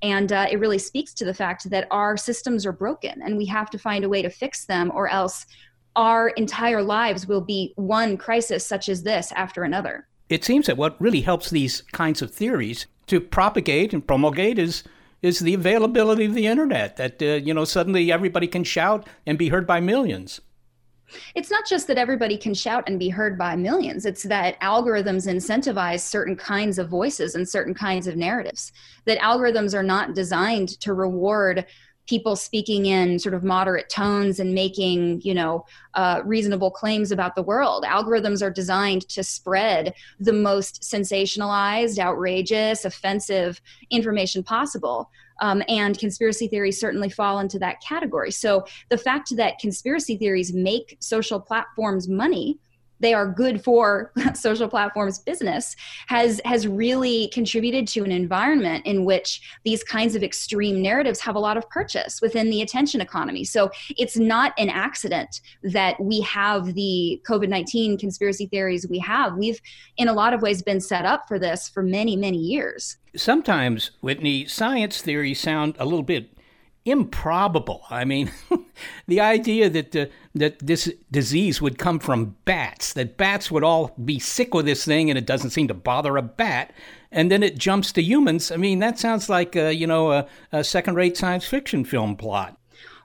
And 0.00 0.32
uh, 0.32 0.46
it 0.50 0.58
really 0.58 0.78
speaks 0.78 1.12
to 1.14 1.24
the 1.24 1.34
fact 1.34 1.68
that 1.68 1.86
our 1.90 2.16
systems 2.16 2.64
are 2.64 2.72
broken 2.72 3.20
and 3.22 3.36
we 3.36 3.46
have 3.46 3.68
to 3.70 3.78
find 3.78 4.04
a 4.04 4.08
way 4.08 4.22
to 4.22 4.30
fix 4.30 4.64
them 4.64 4.90
or 4.94 5.08
else 5.08 5.46
our 5.94 6.30
entire 6.30 6.82
lives 6.82 7.26
will 7.26 7.42
be 7.42 7.74
one 7.76 8.16
crisis 8.16 8.66
such 8.66 8.88
as 8.88 9.02
this 9.02 9.30
after 9.32 9.62
another 9.62 10.08
it 10.32 10.44
seems 10.44 10.66
that 10.66 10.78
what 10.78 10.98
really 10.98 11.20
helps 11.20 11.50
these 11.50 11.82
kinds 11.92 12.22
of 12.22 12.30
theories 12.30 12.86
to 13.06 13.20
propagate 13.20 13.92
and 13.92 14.06
promulgate 14.06 14.58
is 14.58 14.82
is 15.20 15.38
the 15.38 15.54
availability 15.54 16.24
of 16.24 16.34
the 16.34 16.46
internet 16.46 16.96
that 16.96 17.22
uh, 17.22 17.26
you 17.46 17.52
know 17.52 17.64
suddenly 17.64 18.10
everybody 18.10 18.46
can 18.46 18.64
shout 18.64 19.06
and 19.26 19.38
be 19.38 19.48
heard 19.48 19.66
by 19.66 19.78
millions. 19.78 20.40
It's 21.34 21.50
not 21.50 21.66
just 21.66 21.86
that 21.88 21.98
everybody 21.98 22.38
can 22.38 22.54
shout 22.54 22.84
and 22.86 22.98
be 22.98 23.10
heard 23.10 23.36
by 23.36 23.54
millions. 23.54 24.06
It's 24.06 24.22
that 24.22 24.58
algorithms 24.62 25.28
incentivize 25.28 26.00
certain 26.00 26.36
kinds 26.36 26.78
of 26.78 26.88
voices 26.88 27.34
and 27.34 27.46
certain 27.46 27.74
kinds 27.74 28.06
of 28.06 28.16
narratives. 28.16 28.72
That 29.04 29.18
algorithms 29.18 29.74
are 29.74 29.82
not 29.82 30.14
designed 30.14 30.80
to 30.80 30.94
reward 30.94 31.66
people 32.06 32.36
speaking 32.36 32.86
in 32.86 33.18
sort 33.18 33.34
of 33.34 33.44
moderate 33.44 33.88
tones 33.88 34.40
and 34.40 34.54
making 34.54 35.20
you 35.22 35.34
know 35.34 35.64
uh, 35.94 36.20
reasonable 36.24 36.70
claims 36.70 37.12
about 37.12 37.34
the 37.34 37.42
world. 37.42 37.84
Algorithms 37.84 38.42
are 38.42 38.50
designed 38.50 39.08
to 39.08 39.22
spread 39.22 39.94
the 40.20 40.32
most 40.32 40.82
sensationalized 40.82 41.98
outrageous 41.98 42.84
offensive 42.84 43.60
information 43.90 44.42
possible. 44.42 45.10
Um, 45.40 45.62
and 45.66 45.98
conspiracy 45.98 46.46
theories 46.46 46.78
certainly 46.78 47.08
fall 47.08 47.40
into 47.40 47.58
that 47.58 47.80
category. 47.80 48.30
So 48.30 48.64
the 48.90 48.98
fact 48.98 49.34
that 49.36 49.58
conspiracy 49.58 50.16
theories 50.16 50.52
make 50.52 50.96
social 51.00 51.40
platforms 51.40 52.06
money 52.06 52.58
they 53.02 53.12
are 53.12 53.26
good 53.26 53.62
for 53.62 54.12
social 54.34 54.68
platforms 54.68 55.18
business 55.18 55.76
has 56.06 56.40
has 56.44 56.66
really 56.66 57.28
contributed 57.28 57.86
to 57.88 58.04
an 58.04 58.12
environment 58.12 58.86
in 58.86 59.04
which 59.04 59.42
these 59.64 59.84
kinds 59.84 60.14
of 60.14 60.22
extreme 60.22 60.80
narratives 60.80 61.20
have 61.20 61.34
a 61.34 61.38
lot 61.38 61.56
of 61.56 61.68
purchase 61.68 62.22
within 62.22 62.48
the 62.48 62.62
attention 62.62 63.00
economy. 63.00 63.44
So 63.44 63.70
it's 63.98 64.16
not 64.16 64.54
an 64.56 64.70
accident 64.70 65.40
that 65.62 66.00
we 66.00 66.20
have 66.22 66.74
the 66.74 67.20
covid-19 67.28 67.98
conspiracy 67.98 68.46
theories 68.46 68.86
we 68.88 69.00
have. 69.00 69.36
We've 69.36 69.60
in 69.96 70.08
a 70.08 70.12
lot 70.12 70.32
of 70.32 70.40
ways 70.40 70.62
been 70.62 70.80
set 70.80 71.04
up 71.04 71.28
for 71.28 71.38
this 71.38 71.68
for 71.68 71.82
many 71.82 72.16
many 72.16 72.38
years. 72.38 72.96
Sometimes 73.14 73.90
whitney 74.00 74.46
science 74.46 75.02
theories 75.02 75.40
sound 75.40 75.76
a 75.78 75.84
little 75.84 76.02
bit 76.04 76.30
improbable. 76.84 77.82
I 77.90 78.04
mean, 78.04 78.30
the 79.06 79.20
idea 79.20 79.70
that 79.70 79.94
uh, 79.94 80.06
that 80.34 80.58
this 80.58 80.92
disease 81.10 81.60
would 81.60 81.78
come 81.78 81.98
from 81.98 82.36
bats, 82.44 82.92
that 82.94 83.16
bats 83.16 83.50
would 83.50 83.64
all 83.64 83.94
be 84.04 84.18
sick 84.18 84.54
with 84.54 84.66
this 84.66 84.84
thing, 84.84 85.10
and 85.10 85.18
it 85.18 85.26
doesn't 85.26 85.50
seem 85.50 85.68
to 85.68 85.74
bother 85.74 86.16
a 86.16 86.22
bat, 86.22 86.72
and 87.10 87.30
then 87.30 87.42
it 87.42 87.58
jumps 87.58 87.92
to 87.92 88.02
humans. 88.02 88.50
I 88.50 88.56
mean, 88.56 88.78
that 88.80 88.98
sounds 88.98 89.28
like 89.28 89.56
uh, 89.56 89.68
you 89.68 89.86
know 89.86 90.12
a, 90.12 90.26
a 90.52 90.64
second-rate 90.64 91.16
science 91.16 91.46
fiction 91.46 91.84
film 91.84 92.16
plot. 92.16 92.58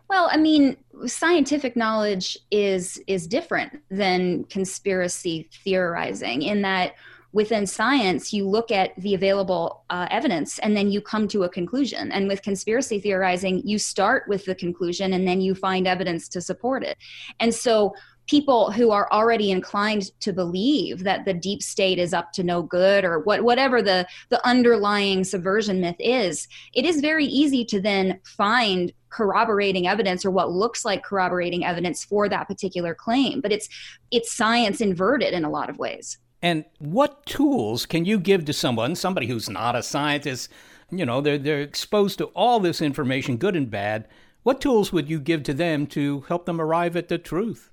Well, 0.09 0.29
I 0.31 0.37
mean, 0.37 0.77
scientific 1.05 1.75
knowledge 1.75 2.37
is 2.51 3.01
is 3.07 3.27
different 3.27 3.81
than 3.89 4.45
conspiracy 4.45 5.49
theorizing 5.63 6.41
in 6.41 6.61
that 6.61 6.95
within 7.31 7.67
science, 7.67 8.33
you 8.33 8.47
look 8.47 8.71
at 8.71 8.95
the 8.97 9.13
available 9.13 9.83
uh, 9.89 10.07
evidence 10.09 10.59
and 10.59 10.75
then 10.75 10.91
you 10.91 11.01
come 11.01 11.27
to 11.29 11.43
a 11.43 11.49
conclusion. 11.49 12.11
And 12.11 12.27
with 12.27 12.41
conspiracy 12.41 12.99
theorizing, 12.99 13.61
you 13.65 13.77
start 13.77 14.27
with 14.27 14.45
the 14.45 14.55
conclusion 14.55 15.13
and 15.13 15.27
then 15.27 15.41
you 15.41 15.53
find 15.53 15.87
evidence 15.87 16.27
to 16.29 16.41
support 16.41 16.83
it. 16.83 16.97
And 17.39 17.53
so 17.53 17.93
people 18.27 18.71
who 18.71 18.91
are 18.91 19.11
already 19.11 19.51
inclined 19.51 20.11
to 20.19 20.33
believe 20.33 21.03
that 21.03 21.25
the 21.25 21.33
deep 21.33 21.63
state 21.63 21.97
is 21.97 22.13
up 22.13 22.31
to 22.33 22.43
no 22.43 22.61
good 22.61 23.03
or 23.03 23.19
what 23.19 23.43
whatever 23.43 23.81
the 23.81 24.05
the 24.29 24.45
underlying 24.45 25.23
subversion 25.23 25.79
myth 25.79 25.95
is 25.99 26.47
it 26.73 26.85
is 26.85 26.99
very 26.99 27.25
easy 27.25 27.65
to 27.65 27.81
then 27.81 28.19
find 28.23 28.91
corroborating 29.09 29.87
evidence 29.87 30.25
or 30.25 30.31
what 30.31 30.51
looks 30.51 30.83
like 30.83 31.03
corroborating 31.03 31.63
evidence 31.65 32.03
for 32.03 32.27
that 32.27 32.47
particular 32.47 32.93
claim 32.93 33.39
but 33.41 33.51
it's 33.51 33.69
it's 34.11 34.35
science 34.35 34.81
inverted 34.81 35.33
in 35.33 35.45
a 35.45 35.49
lot 35.49 35.69
of 35.69 35.77
ways 35.77 36.17
and 36.41 36.65
what 36.79 37.25
tools 37.25 37.85
can 37.85 38.05
you 38.05 38.19
give 38.19 38.45
to 38.45 38.53
someone 38.53 38.95
somebody 38.95 39.27
who's 39.27 39.49
not 39.49 39.75
a 39.75 39.83
scientist 39.83 40.51
you 40.91 41.05
know 41.05 41.21
they're 41.21 41.37
they're 41.37 41.61
exposed 41.61 42.17
to 42.17 42.25
all 42.27 42.59
this 42.59 42.81
information 42.81 43.37
good 43.37 43.55
and 43.55 43.69
bad 43.69 44.07
what 44.47 44.61
tools 44.61 44.93
would 44.93 45.09
you 45.09 45.19
give 45.19 45.43
to 45.43 45.53
them 45.53 45.85
to 45.87 46.21
help 46.21 46.45
them 46.45 46.61
arrive 46.61 46.95
at 46.95 47.09
the 47.09 47.17
truth? 47.17 47.69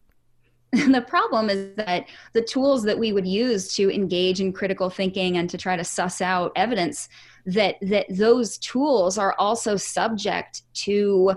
The 0.72 1.02
problem 1.02 1.48
is 1.48 1.76
that 1.76 2.06
the 2.32 2.42
tools 2.42 2.82
that 2.82 2.98
we 2.98 3.12
would 3.12 3.28
use 3.28 3.72
to 3.76 3.94
engage 3.94 4.40
in 4.40 4.52
critical 4.52 4.90
thinking 4.90 5.36
and 5.36 5.48
to 5.50 5.56
try 5.56 5.76
to 5.76 5.84
suss 5.84 6.20
out 6.20 6.50
evidence 6.56 7.08
that 7.46 7.76
that 7.82 8.06
those 8.10 8.58
tools 8.58 9.18
are 9.18 9.36
also 9.38 9.76
subject 9.76 10.62
to 10.86 11.34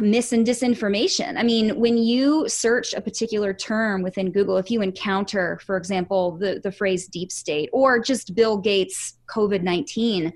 mis 0.00 0.32
and 0.32 0.46
disinformation. 0.46 1.36
I 1.38 1.42
mean, 1.42 1.78
when 1.78 1.98
you 1.98 2.48
search 2.48 2.94
a 2.94 3.00
particular 3.00 3.52
term 3.52 4.02
within 4.02 4.30
Google, 4.30 4.56
if 4.56 4.70
you 4.70 4.82
encounter, 4.82 5.60
for 5.64 5.76
example, 5.76 6.36
the, 6.36 6.60
the 6.62 6.70
phrase 6.70 7.06
deep 7.08 7.32
state 7.32 7.70
or 7.72 7.98
just 7.98 8.34
Bill 8.34 8.56
Gates 8.56 9.18
COVID 9.28 9.62
19, 9.62 10.32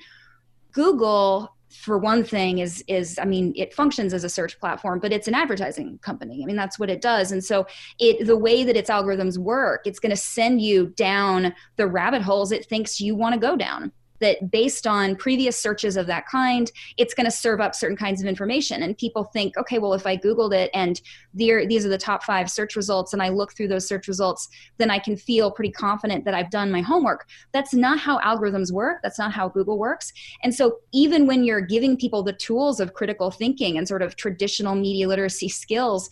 Google 0.72 1.55
for 1.74 1.98
one 1.98 2.22
thing 2.22 2.59
is 2.59 2.84
is 2.86 3.18
i 3.18 3.24
mean 3.24 3.52
it 3.57 3.74
functions 3.74 4.14
as 4.14 4.22
a 4.22 4.28
search 4.28 4.61
platform 4.61 5.00
but 5.00 5.12
it's 5.12 5.26
an 5.26 5.34
advertising 5.34 5.98
company. 5.98 6.40
I 6.42 6.46
mean 6.46 6.57
that's 6.57 6.78
what 6.78 6.88
it 6.88 7.00
does. 7.00 7.32
And 7.32 7.42
so 7.42 7.66
it 7.98 8.26
the 8.26 8.36
way 8.36 8.62
that 8.62 8.76
its 8.76 8.90
algorithms 8.90 9.38
work 9.38 9.82
it's 9.84 9.98
going 9.98 10.11
to 10.11 10.16
send 10.16 10.62
you 10.62 10.88
down 10.96 11.52
the 11.76 11.88
rabbit 11.88 12.22
holes 12.22 12.52
it 12.52 12.66
thinks 12.66 13.00
you 13.00 13.16
want 13.16 13.34
to 13.34 13.40
go 13.40 13.57
down 13.57 13.90
that 14.21 14.51
based 14.51 14.87
on 14.87 15.17
previous 15.17 15.59
searches 15.59 15.97
of 15.97 16.07
that 16.07 16.27
kind, 16.27 16.71
it's 16.97 17.15
going 17.15 17.25
to 17.25 17.31
serve 17.31 17.61
up 17.61 17.75
certain 17.75 17.97
kinds 17.97 18.21
of 18.23 18.29
information. 18.29 18.83
And 18.83 18.97
people 18.97 19.25
think, 19.25 19.57
okay, 19.57 19.79
well, 19.79 19.93
if 19.95 20.07
I 20.07 20.17
Googled 20.17 20.55
it 20.55 20.71
and 20.73 21.01
these 21.35 21.85
are 21.85 21.89
the 21.89 21.99
top 21.99 22.23
five 22.23 22.51
search 22.51 22.77
results 22.77 23.12
and 23.12 23.23
I 23.23 23.29
look 23.29 23.55
through 23.55 23.69
those 23.69 23.87
search 23.87 24.09
results, 24.09 24.49
then 24.79 24.91
I 24.91 24.99
can 24.99 25.17
feel 25.17 25.51
pretty 25.51 25.73
confident 25.73 26.25
that 26.25 26.35
I've 26.35 26.51
done 26.51 26.71
my 26.71 26.81
homework. 26.81 27.27
That's 27.53 27.75
not 27.75 27.99
how 27.99 28.19
algorithms 28.21 28.73
work. 28.73 29.01
That's 29.03 29.19
not 29.19 29.33
how 29.33 29.49
Google 29.49 29.79
works. 29.79 30.12
And 30.43 30.55
so 30.55 30.79
even 30.93 31.27
when 31.27 31.45
you're 31.45 31.61
giving 31.61 31.97
people 31.97 32.23
the 32.23 32.33
tools 32.33 32.81
of 32.81 32.95
critical 32.95 33.31
thinking 33.31 33.79
and 33.79 33.87
sort 33.87 34.03
of 34.03 34.17
traditional 34.17 34.75
media 34.75 35.09
literacy 35.09 35.49
skills, 35.49 36.09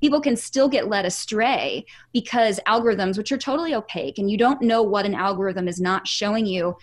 people 0.00 0.20
can 0.20 0.36
still 0.36 0.68
get 0.68 0.88
led 0.88 1.04
astray 1.04 1.84
because 2.12 2.60
algorithms, 2.68 3.18
which 3.18 3.32
are 3.32 3.38
totally 3.38 3.74
opaque, 3.74 4.18
and 4.18 4.30
you 4.30 4.36
don't 4.36 4.62
know 4.62 4.82
what 4.82 5.04
an 5.04 5.14
algorithm 5.14 5.66
is 5.66 5.80
not 5.80 6.06
showing 6.06 6.46
you 6.46 6.76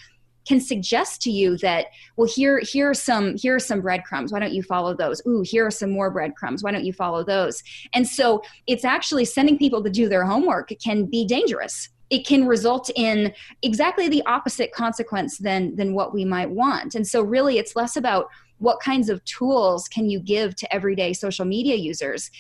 can 0.46 0.62
suggest 0.62 1.22
to 1.24 1.32
you 1.32 1.58
that 1.58 1.88
well 2.18 2.30
here 2.34 2.60
here 2.60 2.90
are 2.90 2.94
some 2.94 3.36
here 3.36 3.56
are 3.56 3.60
some 3.60 3.82
breadcrumbs. 3.82 4.32
Why 4.32 4.40
don't 4.40 4.54
you 4.54 4.64
follow 4.64 4.94
those? 4.96 5.22
Ooh 5.28 5.42
here 5.42 5.66
are 5.66 5.72
some 5.72 5.92
more 5.92 6.10
breadcrumbs. 6.10 6.64
Why 6.64 6.72
don't 6.72 6.86
you 6.86 6.94
follow 6.94 7.24
those? 7.24 7.64
And 7.94 8.08
so 8.08 8.42
it's 8.68 8.86
actually 8.86 9.26
sending 9.26 9.58
people 9.58 9.84
to 9.84 9.90
do 9.90 10.10
their 10.10 10.26
homework 10.26 10.72
can 10.84 11.06
be 11.06 11.26
dangerous. 11.26 11.90
It 12.10 12.26
can 12.26 12.46
result 12.46 12.92
in 12.96 13.34
exactly 13.64 14.08
the 14.08 14.24
opposite 14.26 14.72
consequence 14.72 15.38
than 15.38 15.76
than 15.76 15.94
what 15.94 16.14
we 16.14 16.24
might 16.24 16.50
want. 16.50 16.96
And 16.96 17.08
so 17.08 17.22
really 17.22 17.58
it's 17.58 17.76
less 17.76 17.96
about 17.96 18.28
what 18.60 18.80
kinds 18.80 19.10
of 19.10 19.24
tools 19.26 19.88
can 19.88 20.10
you 20.10 20.20
give 20.20 20.56
to 20.56 20.74
everyday 20.74 21.14
social 21.14 21.46
media 21.46 21.76
users 21.76 22.32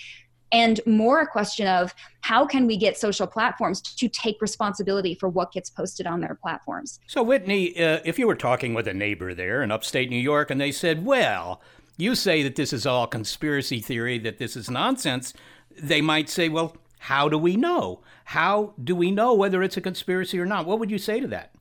and 0.52 0.80
more 0.86 1.22
a 1.22 1.28
question 1.28 1.68
of 1.68 1.94
how 2.22 2.46
can 2.46 2.68
we 2.68 2.78
get 2.78 2.98
social 2.98 3.28
platforms 3.28 3.82
to 3.82 4.08
take 4.08 4.42
responsibility 4.42 5.16
for 5.16 5.30
what 5.30 5.52
gets 5.52 5.70
posted 5.70 6.08
on 6.08 6.22
their 6.22 6.36
platforms. 6.36 7.00
So, 7.08 7.24
Whitney, 7.24 7.78
uh, 7.82 8.00
if 8.06 8.20
you 8.20 8.28
were 8.28 8.36
talking 8.36 8.74
with 8.74 8.88
a 8.88 8.94
neighbor 8.94 9.34
there 9.34 9.64
in 9.64 9.72
upstate 9.72 10.10
New 10.10 10.18
York 10.18 10.52
and 10.52 10.60
they 10.60 10.72
said, 10.72 11.06
well, 11.06 11.62
you 11.98 12.16
say 12.16 12.44
that 12.44 12.56
this 12.56 12.74
is 12.74 12.86
all 12.86 13.08
conspiracy 13.08 13.80
theory, 13.80 14.18
that 14.20 14.38
this 14.38 14.56
is 14.56 14.70
nonsense, 14.70 15.34
they 15.78 16.02
might 16.02 16.30
say, 16.30 16.50
well, 16.50 16.76
how 17.00 17.30
do 17.30 17.38
we 17.38 17.56
know? 17.56 18.02
How 18.26 18.74
do 18.84 18.96
we 18.96 19.12
know 19.12 19.34
whether 19.34 19.62
it's 19.62 19.78
a 19.78 19.82
conspiracy 19.82 20.40
or 20.40 20.46
not? 20.46 20.66
What 20.66 20.80
would 20.80 20.92
you 20.92 20.98
say 20.98 21.20
to 21.20 21.28
that? 21.28 21.55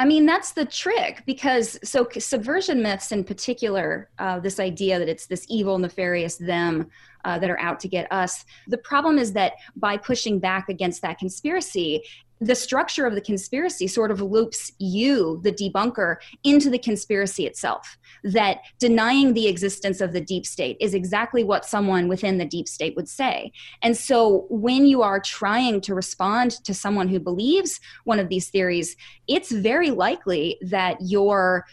I 0.00 0.04
mean, 0.04 0.26
that's 0.26 0.52
the 0.52 0.64
trick 0.64 1.24
because 1.26 1.76
so 1.82 2.06
subversion 2.18 2.82
myths 2.82 3.10
in 3.10 3.24
particular, 3.24 4.10
uh, 4.18 4.38
this 4.38 4.60
idea 4.60 4.98
that 4.98 5.08
it's 5.08 5.26
this 5.26 5.44
evil, 5.48 5.76
nefarious 5.78 6.36
them 6.36 6.88
uh, 7.24 7.38
that 7.40 7.50
are 7.50 7.58
out 7.58 7.80
to 7.80 7.88
get 7.88 8.10
us. 8.12 8.44
The 8.68 8.78
problem 8.78 9.18
is 9.18 9.32
that 9.32 9.54
by 9.74 9.96
pushing 9.96 10.38
back 10.38 10.68
against 10.68 11.02
that 11.02 11.18
conspiracy, 11.18 12.04
the 12.40 12.54
structure 12.54 13.06
of 13.06 13.14
the 13.14 13.20
conspiracy 13.20 13.86
sort 13.86 14.10
of 14.10 14.20
loops 14.20 14.72
you, 14.78 15.40
the 15.42 15.52
debunker, 15.52 16.16
into 16.44 16.70
the 16.70 16.78
conspiracy 16.78 17.46
itself. 17.46 17.98
That 18.24 18.58
denying 18.78 19.34
the 19.34 19.48
existence 19.48 20.00
of 20.00 20.12
the 20.12 20.20
deep 20.20 20.46
state 20.46 20.76
is 20.80 20.94
exactly 20.94 21.44
what 21.44 21.64
someone 21.64 22.08
within 22.08 22.38
the 22.38 22.44
deep 22.44 22.68
state 22.68 22.94
would 22.96 23.08
say. 23.08 23.52
And 23.82 23.96
so 23.96 24.46
when 24.50 24.86
you 24.86 25.02
are 25.02 25.20
trying 25.20 25.80
to 25.82 25.94
respond 25.94 26.52
to 26.64 26.74
someone 26.74 27.08
who 27.08 27.20
believes 27.20 27.80
one 28.04 28.18
of 28.18 28.28
these 28.28 28.48
theories, 28.48 28.96
it's 29.26 29.50
very 29.50 29.90
likely 29.90 30.58
that 30.62 30.96
your 31.00 31.64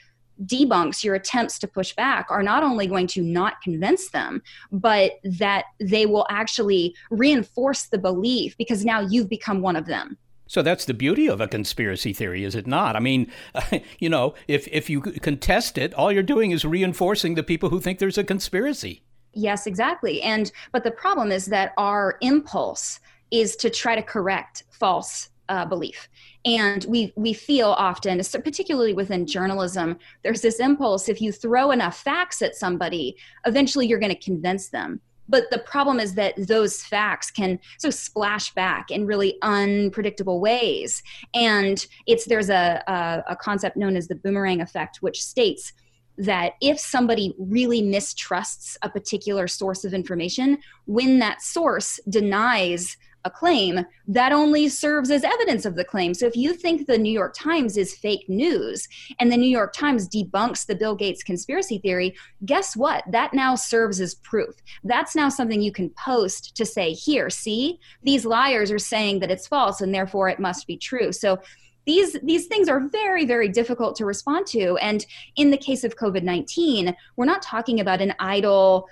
debunks, 0.43 1.03
your 1.03 1.15
attempts 1.15 1.57
to 1.59 1.67
push 1.67 1.93
back, 1.95 2.27
are 2.29 2.43
not 2.43 2.63
only 2.63 2.87
going 2.87 3.07
to 3.07 3.21
not 3.21 3.61
convince 3.61 4.09
them, 4.09 4.41
but 4.71 5.13
that 5.23 5.65
they 5.79 6.05
will 6.05 6.25
actually 6.29 6.95
reinforce 7.09 7.83
the 7.83 7.97
belief 7.97 8.57
because 8.57 8.83
now 8.83 8.99
you've 8.99 9.29
become 9.29 9.61
one 9.61 9.75
of 9.75 9.85
them. 9.85 10.17
So 10.47 10.61
that's 10.61 10.85
the 10.85 10.93
beauty 10.93 11.27
of 11.27 11.41
a 11.41 11.47
conspiracy 11.47 12.13
theory, 12.13 12.43
is 12.43 12.55
it 12.55 12.67
not? 12.67 12.95
I 12.95 12.99
mean, 12.99 13.31
you 13.99 14.09
know, 14.09 14.35
if, 14.47 14.67
if 14.67 14.89
you 14.89 15.01
contest 15.01 15.77
it, 15.77 15.93
all 15.93 16.11
you're 16.11 16.23
doing 16.23 16.51
is 16.51 16.63
reinforcing 16.63 17.35
the 17.35 17.43
people 17.43 17.69
who 17.69 17.79
think 17.79 17.99
there's 17.99 18.17
a 18.17 18.23
conspiracy. 18.23 19.01
Yes, 19.33 19.67
exactly. 19.67 20.21
And 20.21 20.51
but 20.71 20.83
the 20.83 20.91
problem 20.91 21.31
is 21.31 21.47
that 21.47 21.73
our 21.77 22.17
impulse 22.21 22.99
is 23.31 23.55
to 23.57 23.69
try 23.69 23.95
to 23.95 24.01
correct 24.01 24.63
false 24.69 25.29
uh, 25.49 25.65
belief 25.65 26.09
and 26.43 26.85
we 26.85 27.13
we 27.15 27.31
feel 27.33 27.69
often 27.77 28.19
particularly 28.43 28.93
within 28.93 29.27
journalism 29.27 29.95
there's 30.23 30.41
this 30.41 30.59
impulse 30.59 31.07
if 31.07 31.21
you 31.21 31.31
throw 31.31 31.69
enough 31.69 31.97
facts 31.97 32.41
at 32.41 32.55
somebody 32.55 33.15
eventually 33.45 33.85
you're 33.85 33.99
going 33.99 34.11
to 34.11 34.19
convince 34.19 34.69
them 34.69 34.99
but 35.27 35.49
the 35.51 35.59
problem 35.59 35.99
is 35.99 36.15
that 36.15 36.33
those 36.37 36.83
facts 36.83 37.31
can 37.31 37.59
of 37.83 37.93
splash 37.93 38.53
back 38.53 38.91
in 38.91 39.05
really 39.05 39.37
unpredictable 39.41 40.39
ways. 40.39 41.01
And 41.33 41.85
it's 42.07 42.25
there's 42.25 42.49
a, 42.49 42.83
a, 42.87 43.23
a 43.31 43.35
concept 43.35 43.77
known 43.77 43.95
as 43.95 44.07
the 44.07 44.15
boomerang 44.15 44.61
effect 44.61 45.01
which 45.01 45.23
states 45.23 45.73
that 46.17 46.53
if 46.61 46.79
somebody 46.79 47.33
really 47.37 47.81
mistrusts 47.81 48.77
a 48.81 48.89
particular 48.89 49.47
source 49.47 49.83
of 49.83 49.93
information, 49.93 50.57
when 50.85 51.19
that 51.19 51.41
source 51.41 51.99
denies 52.07 52.97
a 53.25 53.29
claim, 53.29 53.85
that 54.07 54.31
only 54.31 54.69
serves 54.69 55.09
as 55.09 55.23
evidence 55.23 55.65
of 55.65 55.75
the 55.75 55.83
claim. 55.83 56.13
So 56.13 56.27
if 56.27 56.37
you 56.37 56.53
think 56.53 56.85
the 56.85 56.97
New 56.97 57.11
York 57.11 57.35
Times 57.35 57.75
is 57.75 57.97
fake 57.97 58.29
news 58.29 58.87
and 59.19 59.31
the 59.31 59.37
New 59.37 59.49
York 59.49 59.73
Times 59.73 60.07
debunks 60.07 60.65
the 60.65 60.75
Bill 60.75 60.95
Gates 60.95 61.23
conspiracy 61.23 61.79
theory, 61.79 62.15
guess 62.45 62.77
what? 62.77 63.03
That 63.11 63.33
now 63.33 63.55
serves 63.55 63.99
as 63.99 64.15
proof. 64.15 64.55
That's 64.83 65.15
now 65.15 65.29
something 65.29 65.61
you 65.61 65.71
can 65.71 65.89
post 65.89 66.55
to 66.55 66.65
say, 66.65 66.93
here, 66.93 67.29
see, 67.29 67.79
these 68.03 68.25
liars 68.25 68.71
are 68.71 68.79
saying 68.79 69.19
that 69.19 69.31
it's 69.31 69.47
false 69.47 69.81
and 69.81 69.93
therefore 69.93 70.29
it 70.29 70.39
must 70.39 70.67
be 70.67 70.77
true. 70.77 71.11
So 71.11 71.41
these 71.85 72.17
these 72.23 72.47
things 72.47 72.67
are 72.67 72.87
very 72.89 73.25
very 73.25 73.47
difficult 73.47 73.95
to 73.95 74.05
respond 74.05 74.47
to 74.47 74.75
and 74.77 75.05
in 75.35 75.51
the 75.51 75.57
case 75.57 75.83
of 75.83 75.95
covid-19 75.95 76.95
we're 77.15 77.25
not 77.25 77.41
talking 77.41 77.79
about 77.79 78.01
an 78.01 78.13
idle 78.19 78.87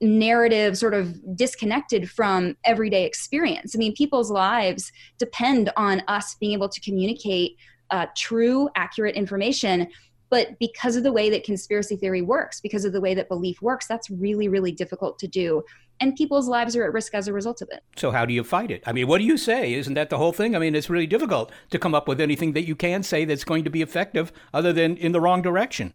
narrative 0.00 0.78
sort 0.78 0.94
of 0.94 1.36
disconnected 1.36 2.10
from 2.10 2.56
everyday 2.64 3.04
experience. 3.04 3.74
I 3.74 3.78
mean, 3.78 3.94
people's 3.94 4.30
lives 4.30 4.92
depend 5.18 5.70
on 5.76 6.02
us 6.08 6.36
being 6.36 6.52
able 6.52 6.68
to 6.68 6.80
communicate 6.80 7.56
uh, 7.90 8.06
true, 8.16 8.68
accurate 8.76 9.16
information. 9.16 9.88
But 10.30 10.58
because 10.58 10.96
of 10.96 11.04
the 11.04 11.12
way 11.12 11.30
that 11.30 11.44
conspiracy 11.44 11.96
theory 11.96 12.20
works, 12.20 12.60
because 12.60 12.84
of 12.84 12.92
the 12.92 13.00
way 13.00 13.14
that 13.14 13.28
belief 13.28 13.62
works, 13.62 13.86
that's 13.86 14.10
really, 14.10 14.48
really 14.48 14.72
difficult 14.72 15.18
to 15.20 15.26
do. 15.26 15.62
And 16.00 16.14
people's 16.14 16.48
lives 16.48 16.76
are 16.76 16.84
at 16.84 16.92
risk 16.92 17.14
as 17.14 17.28
a 17.28 17.32
result 17.32 17.62
of 17.62 17.68
it. 17.72 17.82
So, 17.96 18.10
how 18.10 18.24
do 18.24 18.32
you 18.32 18.44
fight 18.44 18.70
it? 18.70 18.82
I 18.86 18.92
mean, 18.92 19.08
what 19.08 19.18
do 19.18 19.24
you 19.24 19.36
say? 19.36 19.72
Isn't 19.72 19.94
that 19.94 20.10
the 20.10 20.18
whole 20.18 20.32
thing? 20.32 20.54
I 20.54 20.58
mean, 20.58 20.74
it's 20.74 20.90
really 20.90 21.06
difficult 21.06 21.50
to 21.70 21.78
come 21.78 21.94
up 21.94 22.06
with 22.06 22.20
anything 22.20 22.52
that 22.52 22.66
you 22.66 22.76
can 22.76 23.02
say 23.02 23.24
that's 23.24 23.42
going 23.42 23.64
to 23.64 23.70
be 23.70 23.82
effective 23.82 24.30
other 24.52 24.72
than 24.72 24.96
in 24.96 25.12
the 25.12 25.20
wrong 25.20 25.42
direction. 25.42 25.94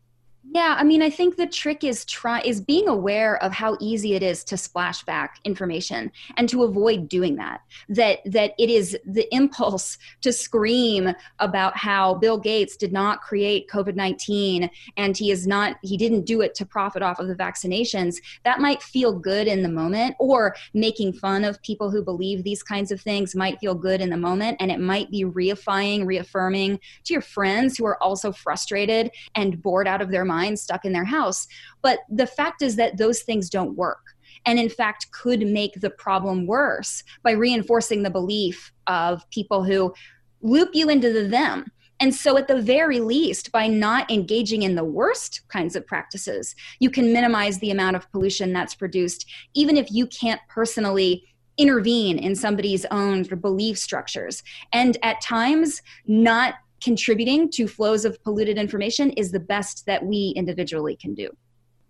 Yeah, 0.53 0.75
I 0.77 0.83
mean, 0.83 1.01
I 1.01 1.09
think 1.09 1.35
the 1.35 1.47
trick 1.47 1.83
is 1.83 2.05
try 2.05 2.39
is 2.41 2.61
being 2.61 2.87
aware 2.87 3.41
of 3.41 3.51
how 3.51 3.75
easy 3.79 4.13
it 4.13 4.21
is 4.21 4.43
to 4.43 4.55
splash 4.55 5.03
back 5.03 5.39
information 5.43 6.11
and 6.37 6.47
to 6.49 6.63
avoid 6.63 7.09
doing 7.09 7.37
that. 7.37 7.61
That 7.89 8.19
that 8.25 8.53
it 8.59 8.69
is 8.69 8.95
the 9.03 9.27
impulse 9.33 9.97
to 10.21 10.31
scream 10.31 11.09
about 11.39 11.75
how 11.75 12.13
Bill 12.13 12.37
Gates 12.37 12.77
did 12.77 12.93
not 12.93 13.21
create 13.21 13.67
COVID-19 13.67 14.69
and 14.95 15.17
he 15.17 15.31
is 15.31 15.47
not 15.47 15.77
he 15.81 15.97
didn't 15.97 16.27
do 16.27 16.41
it 16.41 16.53
to 16.53 16.67
profit 16.67 17.01
off 17.01 17.17
of 17.17 17.27
the 17.27 17.35
vaccinations. 17.35 18.17
That 18.43 18.59
might 18.59 18.83
feel 18.83 19.11
good 19.11 19.47
in 19.47 19.63
the 19.63 19.69
moment 19.69 20.15
or 20.19 20.55
making 20.75 21.13
fun 21.13 21.45
of 21.45 21.59
people 21.63 21.89
who 21.89 22.03
believe 22.03 22.43
these 22.43 22.61
kinds 22.61 22.91
of 22.91 23.01
things 23.01 23.33
might 23.33 23.59
feel 23.59 23.73
good 23.73 24.01
in 24.01 24.11
the 24.11 24.17
moment 24.17 24.57
and 24.59 24.69
it 24.69 24.79
might 24.79 25.09
be 25.09 25.23
reifying, 25.23 26.05
reaffirming 26.05 26.79
to 27.05 27.13
your 27.13 27.23
friends 27.23 27.75
who 27.75 27.87
are 27.87 28.01
also 28.03 28.31
frustrated 28.31 29.09
and 29.33 29.59
bored 29.59 29.87
out 29.87 29.99
of 29.99 30.11
their 30.11 30.23
mind 30.23 30.42
stuck 30.57 30.85
in 30.85 30.93
their 30.93 31.05
house. 31.05 31.47
But 31.81 31.99
the 32.09 32.27
fact 32.27 32.61
is 32.61 32.75
that 32.75 32.97
those 32.97 33.21
things 33.21 33.49
don't 33.49 33.75
work. 33.75 33.99
And 34.45 34.59
in 34.59 34.69
fact, 34.69 35.11
could 35.11 35.47
make 35.47 35.79
the 35.79 35.89
problem 35.89 36.47
worse 36.47 37.03
by 37.23 37.31
reinforcing 37.31 38.03
the 38.03 38.09
belief 38.09 38.71
of 38.87 39.29
people 39.29 39.63
who 39.63 39.93
loop 40.41 40.69
you 40.73 40.89
into 40.89 41.11
the 41.11 41.27
them. 41.27 41.71
And 41.99 42.13
so, 42.13 42.37
at 42.37 42.49
the 42.49 42.61
very 42.61 42.99
least, 42.99 43.51
by 43.51 43.67
not 43.67 44.11
engaging 44.11 44.63
in 44.63 44.75
the 44.75 44.83
worst 44.83 45.41
kinds 45.47 45.75
of 45.75 45.87
practices, 45.87 46.53
you 46.79 46.89
can 46.89 47.13
minimize 47.13 47.59
the 47.59 47.71
amount 47.71 47.95
of 47.95 48.11
pollution 48.11 48.51
that's 48.51 48.75
produced, 48.75 49.25
even 49.53 49.77
if 49.77 49.89
you 49.91 50.07
can't 50.07 50.41
personally 50.49 51.23
intervene 51.57 52.17
in 52.17 52.35
somebody's 52.35 52.85
own 52.91 53.23
belief 53.23 53.77
structures. 53.77 54.43
And 54.73 54.97
at 55.03 55.21
times, 55.21 55.81
not 56.05 56.55
contributing 56.83 57.49
to 57.51 57.67
flows 57.67 58.05
of 58.05 58.21
polluted 58.23 58.57
information 58.57 59.11
is 59.11 59.31
the 59.31 59.39
best 59.39 59.85
that 59.85 60.05
we 60.05 60.33
individually 60.35 60.95
can 60.95 61.13
do. 61.13 61.29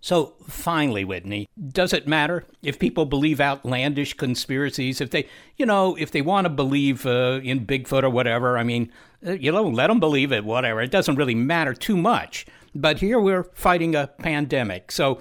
So 0.02 0.36
finally, 0.50 1.06
Whitney, 1.06 1.48
does 1.70 1.94
it 1.94 2.10
matter 2.10 2.46
if 2.62 2.78
people 2.78 3.06
believe 3.06 3.40
outlandish 3.40 4.16
conspiracies? 4.16 5.00
If 5.00 5.12
they, 5.12 5.30
you 5.56 5.66
know, 5.66 5.96
if 5.96 6.12
they 6.12 6.22
want 6.22 6.44
to 6.44 6.50
believe 6.50 7.06
uh, 7.06 7.40
in 7.42 7.66
Bigfoot 7.66 8.04
or 8.04 8.10
whatever, 8.10 8.58
I 8.58 8.64
mean, 8.64 8.92
uh, 9.26 9.32
you 9.32 9.54
know, 9.54 9.64
let 9.64 9.88
them 9.88 10.02
believe 10.02 10.34
it, 10.34 10.44
whatever. 10.44 10.82
It 10.82 10.92
doesn't 10.92 11.16
really 11.16 11.36
matter 11.36 11.74
too 11.74 11.96
much. 11.96 12.46
But 12.76 13.00
here 13.00 13.18
we're 13.18 13.46
fighting 13.54 13.96
a 13.96 14.08
pandemic. 14.08 14.92
So 14.92 15.20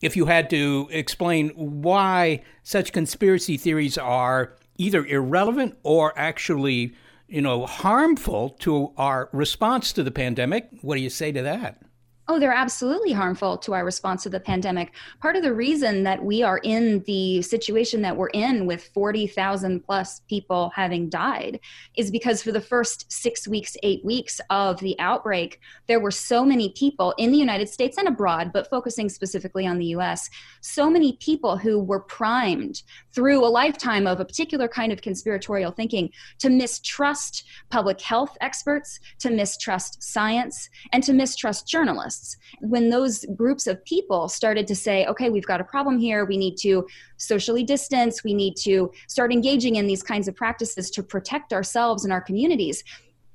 if 0.00 0.16
you 0.16 0.26
had 0.26 0.50
to 0.50 0.88
explain 0.92 1.48
why 1.48 2.44
such 2.62 2.92
conspiracy 2.92 3.56
theories 3.56 3.98
are 3.98 4.54
either 4.76 5.04
irrelevant 5.04 5.78
or 5.82 6.16
actually 6.16 6.94
you 7.28 7.42
know, 7.42 7.66
harmful 7.66 8.50
to 8.60 8.92
our 8.96 9.28
response 9.32 9.92
to 9.92 10.02
the 10.02 10.10
pandemic. 10.10 10.68
What 10.82 10.96
do 10.96 11.00
you 11.00 11.10
say 11.10 11.32
to 11.32 11.42
that? 11.42 11.82
Oh, 12.28 12.40
they're 12.40 12.52
absolutely 12.52 13.12
harmful 13.12 13.56
to 13.58 13.72
our 13.72 13.84
response 13.84 14.24
to 14.24 14.28
the 14.28 14.40
pandemic. 14.40 14.92
Part 15.20 15.36
of 15.36 15.44
the 15.44 15.54
reason 15.54 16.02
that 16.02 16.24
we 16.24 16.42
are 16.42 16.58
in 16.64 17.04
the 17.06 17.40
situation 17.42 18.02
that 18.02 18.16
we're 18.16 18.30
in 18.30 18.66
with 18.66 18.88
40,000 18.88 19.84
plus 19.84 20.22
people 20.28 20.72
having 20.74 21.08
died 21.08 21.60
is 21.96 22.10
because 22.10 22.42
for 22.42 22.50
the 22.50 22.60
first 22.60 23.12
six 23.12 23.46
weeks, 23.46 23.76
eight 23.84 24.04
weeks 24.04 24.40
of 24.50 24.80
the 24.80 24.98
outbreak, 24.98 25.60
there 25.86 26.00
were 26.00 26.10
so 26.10 26.44
many 26.44 26.70
people 26.70 27.14
in 27.16 27.30
the 27.30 27.38
United 27.38 27.68
States 27.68 27.96
and 27.96 28.08
abroad, 28.08 28.50
but 28.52 28.68
focusing 28.68 29.08
specifically 29.08 29.64
on 29.64 29.78
the 29.78 29.94
US, 29.96 30.28
so 30.60 30.90
many 30.90 31.12
people 31.20 31.56
who 31.56 31.78
were 31.78 32.00
primed 32.00 32.82
through 33.12 33.44
a 33.44 33.46
lifetime 33.46 34.04
of 34.08 34.18
a 34.18 34.24
particular 34.24 34.66
kind 34.66 34.92
of 34.92 35.00
conspiratorial 35.00 35.70
thinking 35.70 36.10
to 36.40 36.50
mistrust 36.50 37.44
public 37.70 38.00
health 38.00 38.36
experts, 38.40 38.98
to 39.20 39.30
mistrust 39.30 40.02
science, 40.02 40.68
and 40.92 41.04
to 41.04 41.12
mistrust 41.12 41.68
journalists 41.68 42.15
journalists. 42.16 42.36
When 42.60 42.90
those 42.90 43.24
groups 43.36 43.66
of 43.66 43.84
people 43.84 44.28
started 44.28 44.66
to 44.68 44.76
say, 44.76 45.06
okay, 45.06 45.30
we've 45.30 45.46
got 45.46 45.60
a 45.60 45.64
problem 45.64 45.98
here, 45.98 46.24
we 46.24 46.36
need 46.36 46.56
to 46.58 46.86
socially 47.16 47.64
distance, 47.64 48.24
we 48.24 48.34
need 48.34 48.56
to 48.58 48.90
start 49.08 49.32
engaging 49.32 49.76
in 49.76 49.86
these 49.86 50.02
kinds 50.02 50.28
of 50.28 50.36
practices 50.36 50.90
to 50.90 51.02
protect 51.02 51.52
ourselves 51.52 52.04
and 52.04 52.12
our 52.12 52.20
communities, 52.20 52.82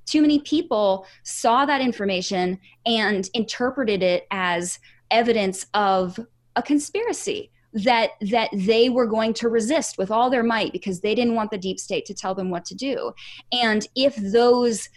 too 0.05 0.21
many 0.21 0.39
people 0.39 1.05
saw 1.23 1.65
that 1.65 1.81
information 1.81 2.59
and 2.85 3.29
interpreted 3.33 4.03
it 4.03 4.25
as 4.31 4.79
evidence 5.11 5.67
of 5.73 6.19
a 6.55 6.61
conspiracy 6.61 7.51
that 7.73 8.11
that 8.19 8.49
they 8.51 8.89
were 8.89 9.05
going 9.05 9.33
to 9.33 9.47
resist 9.47 9.97
with 9.97 10.11
all 10.11 10.29
their 10.29 10.43
might 10.43 10.73
because 10.73 10.99
they 10.99 11.15
didn't 11.15 11.35
want 11.35 11.49
the 11.49 11.57
deep 11.57 11.79
state 11.79 12.05
to 12.05 12.13
tell 12.13 12.35
them 12.35 12.49
what 12.49 12.65
to 12.65 12.75
do 12.75 13.13
and 13.53 13.87
if 13.95 14.13
those 14.17 14.89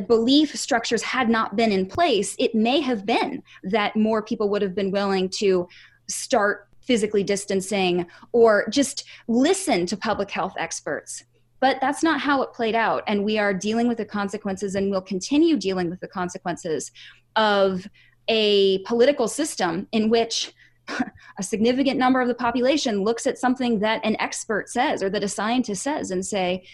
belief 0.00 0.54
structures 0.56 1.02
had 1.02 1.28
not 1.28 1.56
been 1.56 1.72
in 1.72 1.86
place, 1.86 2.34
it 2.38 2.54
may 2.54 2.80
have 2.80 3.06
been 3.06 3.42
that 3.64 3.96
more 3.96 4.22
people 4.22 4.48
would 4.48 4.62
have 4.62 4.74
been 4.74 4.90
willing 4.90 5.28
to 5.38 5.68
start 6.08 6.68
physically 6.80 7.22
distancing 7.22 8.06
or 8.32 8.68
just 8.68 9.04
listen 9.26 9.86
to 9.86 9.96
public 9.96 10.30
health 10.30 10.54
experts. 10.58 11.24
But 11.60 11.80
that's 11.80 12.02
not 12.02 12.20
how 12.20 12.42
it 12.42 12.52
played 12.52 12.74
out. 12.74 13.04
And 13.06 13.24
we 13.24 13.38
are 13.38 13.54
dealing 13.54 13.88
with 13.88 13.98
the 13.98 14.04
consequences 14.04 14.74
and 14.74 14.90
we'll 14.90 15.00
continue 15.00 15.56
dealing 15.56 15.88
with 15.88 16.00
the 16.00 16.08
consequences 16.08 16.92
of 17.36 17.88
a 18.28 18.78
political 18.80 19.28
system 19.28 19.88
in 19.92 20.10
which 20.10 20.52
a 21.38 21.42
significant 21.42 21.98
number 21.98 22.20
of 22.20 22.28
the 22.28 22.34
population 22.34 23.02
looks 23.02 23.26
at 23.26 23.38
something 23.38 23.78
that 23.80 24.04
an 24.04 24.16
expert 24.20 24.68
says 24.68 25.02
or 25.02 25.08
that 25.08 25.24
a 25.24 25.28
scientist 25.28 25.82
says 25.82 26.10
and 26.10 26.24
say, 26.24 26.64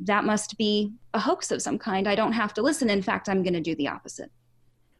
that 0.00 0.24
must 0.24 0.58
be 0.58 0.92
a 1.14 1.18
hoax 1.18 1.50
of 1.50 1.62
some 1.62 1.78
kind. 1.78 2.06
I 2.08 2.14
don't 2.14 2.32
have 2.32 2.54
to 2.54 2.62
listen. 2.62 2.90
In 2.90 3.02
fact, 3.02 3.28
I'm 3.28 3.42
going 3.42 3.54
to 3.54 3.60
do 3.60 3.74
the 3.74 3.88
opposite. 3.88 4.30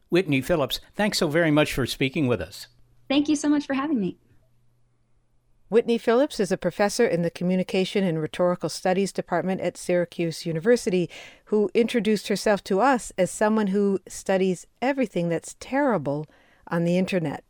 Whitney 0.09 0.41
Phillips, 0.41 0.79
thanks 0.95 1.17
so 1.17 1.27
very 1.27 1.51
much 1.51 1.73
for 1.73 1.85
speaking 1.85 2.27
with 2.27 2.41
us. 2.41 2.67
Thank 3.09 3.29
you 3.29 3.35
so 3.35 3.49
much 3.49 3.65
for 3.65 3.73
having 3.73 3.99
me. 3.99 4.17
Whitney 5.69 5.97
Phillips 5.97 6.39
is 6.39 6.49
a 6.49 6.57
professor 6.57 7.05
in 7.05 7.23
the 7.23 7.29
Communication 7.29 8.05
and 8.05 8.21
Rhetorical 8.21 8.69
Studies 8.69 9.11
Department 9.11 9.59
at 9.59 9.75
Syracuse 9.75 10.45
University, 10.45 11.09
who 11.45 11.69
introduced 11.73 12.29
herself 12.29 12.63
to 12.65 12.79
us 12.79 13.11
as 13.17 13.29
someone 13.29 13.67
who 13.67 13.99
studies 14.07 14.65
everything 14.81 15.27
that's 15.27 15.57
terrible 15.59 16.25
on 16.69 16.85
the 16.85 16.97
internet. 16.97 17.43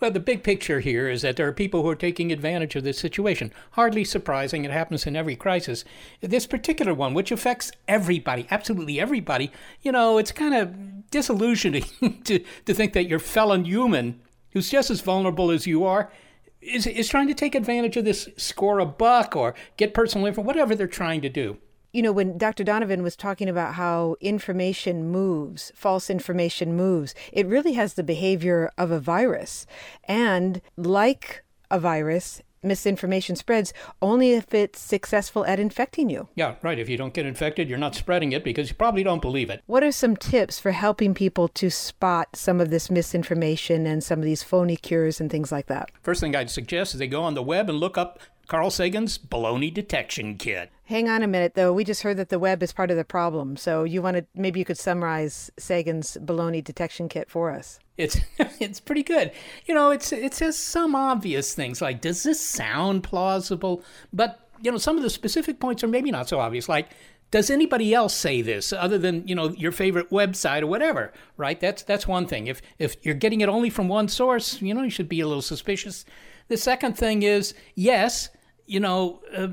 Well, 0.00 0.12
the 0.12 0.20
big 0.20 0.44
picture 0.44 0.78
here 0.78 1.08
is 1.08 1.22
that 1.22 1.36
there 1.36 1.48
are 1.48 1.52
people 1.52 1.82
who 1.82 1.88
are 1.88 1.96
taking 1.96 2.30
advantage 2.30 2.76
of 2.76 2.84
this 2.84 2.98
situation. 2.98 3.52
Hardly 3.72 4.04
surprising, 4.04 4.64
it 4.64 4.70
happens 4.70 5.06
in 5.06 5.16
every 5.16 5.34
crisis. 5.34 5.84
This 6.20 6.46
particular 6.46 6.94
one, 6.94 7.14
which 7.14 7.32
affects 7.32 7.72
everybody, 7.88 8.46
absolutely 8.48 9.00
everybody, 9.00 9.50
you 9.82 9.90
know, 9.90 10.18
it's 10.18 10.30
kind 10.30 10.54
of 10.54 11.10
disillusioning 11.10 11.84
to, 12.24 12.44
to 12.66 12.74
think 12.74 12.92
that 12.92 13.08
your 13.08 13.18
fellow 13.18 13.60
human, 13.60 14.20
who's 14.52 14.70
just 14.70 14.88
as 14.88 15.00
vulnerable 15.00 15.50
as 15.50 15.66
you 15.66 15.84
are, 15.84 16.12
is, 16.60 16.86
is 16.86 17.08
trying 17.08 17.26
to 17.26 17.34
take 17.34 17.56
advantage 17.56 17.96
of 17.96 18.04
this, 18.04 18.28
score 18.36 18.78
a 18.78 18.86
buck 18.86 19.34
or 19.34 19.56
get 19.76 19.94
personal 19.94 20.28
info, 20.28 20.42
whatever 20.42 20.76
they're 20.76 20.86
trying 20.86 21.22
to 21.22 21.28
do 21.28 21.58
you 21.92 22.02
know, 22.02 22.12
when 22.12 22.36
Dr. 22.36 22.64
Donovan 22.64 23.02
was 23.02 23.16
talking 23.16 23.48
about 23.48 23.74
how 23.74 24.16
information 24.20 25.10
moves, 25.10 25.72
false 25.74 26.10
information 26.10 26.76
moves, 26.76 27.14
it 27.32 27.46
really 27.46 27.72
has 27.72 27.94
the 27.94 28.02
behavior 28.02 28.70
of 28.76 28.90
a 28.90 29.00
virus. 29.00 29.66
And 30.04 30.60
like 30.76 31.44
a 31.70 31.80
virus, 31.80 32.42
misinformation 32.62 33.36
spreads 33.36 33.72
only 34.02 34.32
if 34.32 34.52
it's 34.52 34.80
successful 34.80 35.44
at 35.46 35.60
infecting 35.60 36.10
you. 36.10 36.28
Yeah, 36.34 36.56
right. 36.62 36.78
If 36.78 36.88
you 36.88 36.96
don't 36.96 37.14
get 37.14 37.26
infected, 37.26 37.68
you're 37.68 37.78
not 37.78 37.94
spreading 37.94 38.32
it 38.32 38.44
because 38.44 38.68
you 38.68 38.74
probably 38.74 39.02
don't 39.02 39.22
believe 39.22 39.50
it. 39.50 39.62
What 39.66 39.84
are 39.84 39.92
some 39.92 40.16
tips 40.16 40.58
for 40.58 40.72
helping 40.72 41.14
people 41.14 41.48
to 41.48 41.70
spot 41.70 42.36
some 42.36 42.60
of 42.60 42.70
this 42.70 42.90
misinformation 42.90 43.86
and 43.86 44.02
some 44.02 44.18
of 44.18 44.24
these 44.24 44.42
phony 44.42 44.76
cures 44.76 45.20
and 45.20 45.30
things 45.30 45.52
like 45.52 45.66
that? 45.66 45.90
First 46.02 46.20
thing 46.20 46.34
I'd 46.34 46.50
suggest 46.50 46.94
is 46.94 46.98
they 46.98 47.06
go 47.06 47.22
on 47.22 47.34
the 47.34 47.42
web 47.42 47.70
and 47.70 47.78
look 47.78 47.96
up 47.96 48.20
Carl 48.48 48.70
Sagan's 48.70 49.18
baloney 49.18 49.72
detection 49.72 50.36
kit. 50.36 50.70
Hang 50.84 51.06
on 51.06 51.22
a 51.22 51.26
minute, 51.26 51.54
though. 51.54 51.70
We 51.70 51.84
just 51.84 52.02
heard 52.02 52.16
that 52.16 52.30
the 52.30 52.38
web 52.38 52.62
is 52.62 52.72
part 52.72 52.90
of 52.90 52.96
the 52.96 53.04
problem. 53.04 53.58
So 53.58 53.84
you 53.84 54.00
want 54.00 54.16
to 54.16 54.26
maybe 54.34 54.58
you 54.58 54.64
could 54.64 54.78
summarize 54.78 55.50
Sagan's 55.58 56.16
baloney 56.22 56.64
detection 56.64 57.10
kit 57.10 57.30
for 57.30 57.50
us. 57.50 57.78
It's 57.98 58.18
it's 58.58 58.80
pretty 58.80 59.02
good. 59.02 59.32
You 59.66 59.74
know, 59.74 59.90
it's 59.90 60.12
it 60.12 60.32
says 60.34 60.58
some 60.58 60.94
obvious 60.94 61.54
things 61.54 61.82
like, 61.82 62.00
does 62.00 62.22
this 62.22 62.40
sound 62.40 63.04
plausible? 63.04 63.84
But 64.14 64.48
you 64.62 64.72
know, 64.72 64.78
some 64.78 64.96
of 64.96 65.02
the 65.02 65.10
specific 65.10 65.60
points 65.60 65.84
are 65.84 65.88
maybe 65.88 66.10
not 66.10 66.28
so 66.28 66.40
obvious. 66.40 66.70
Like, 66.70 66.88
does 67.30 67.50
anybody 67.50 67.92
else 67.92 68.14
say 68.14 68.40
this 68.40 68.72
other 68.72 68.96
than 68.96 69.28
you 69.28 69.34
know 69.34 69.50
your 69.50 69.72
favorite 69.72 70.08
website 70.08 70.62
or 70.62 70.68
whatever? 70.68 71.12
Right? 71.36 71.60
That's 71.60 71.82
that's 71.82 72.08
one 72.08 72.26
thing. 72.26 72.46
If 72.46 72.62
if 72.78 72.96
you're 73.04 73.14
getting 73.14 73.42
it 73.42 73.50
only 73.50 73.68
from 73.68 73.88
one 73.88 74.08
source, 74.08 74.62
you 74.62 74.72
know, 74.72 74.82
you 74.82 74.90
should 74.90 75.08
be 75.08 75.20
a 75.20 75.26
little 75.26 75.42
suspicious. 75.42 76.06
The 76.48 76.56
second 76.56 76.96
thing 76.96 77.22
is, 77.22 77.52
yes, 77.74 78.30
you 78.68 78.80
know. 78.80 79.20
Uh, 79.36 79.48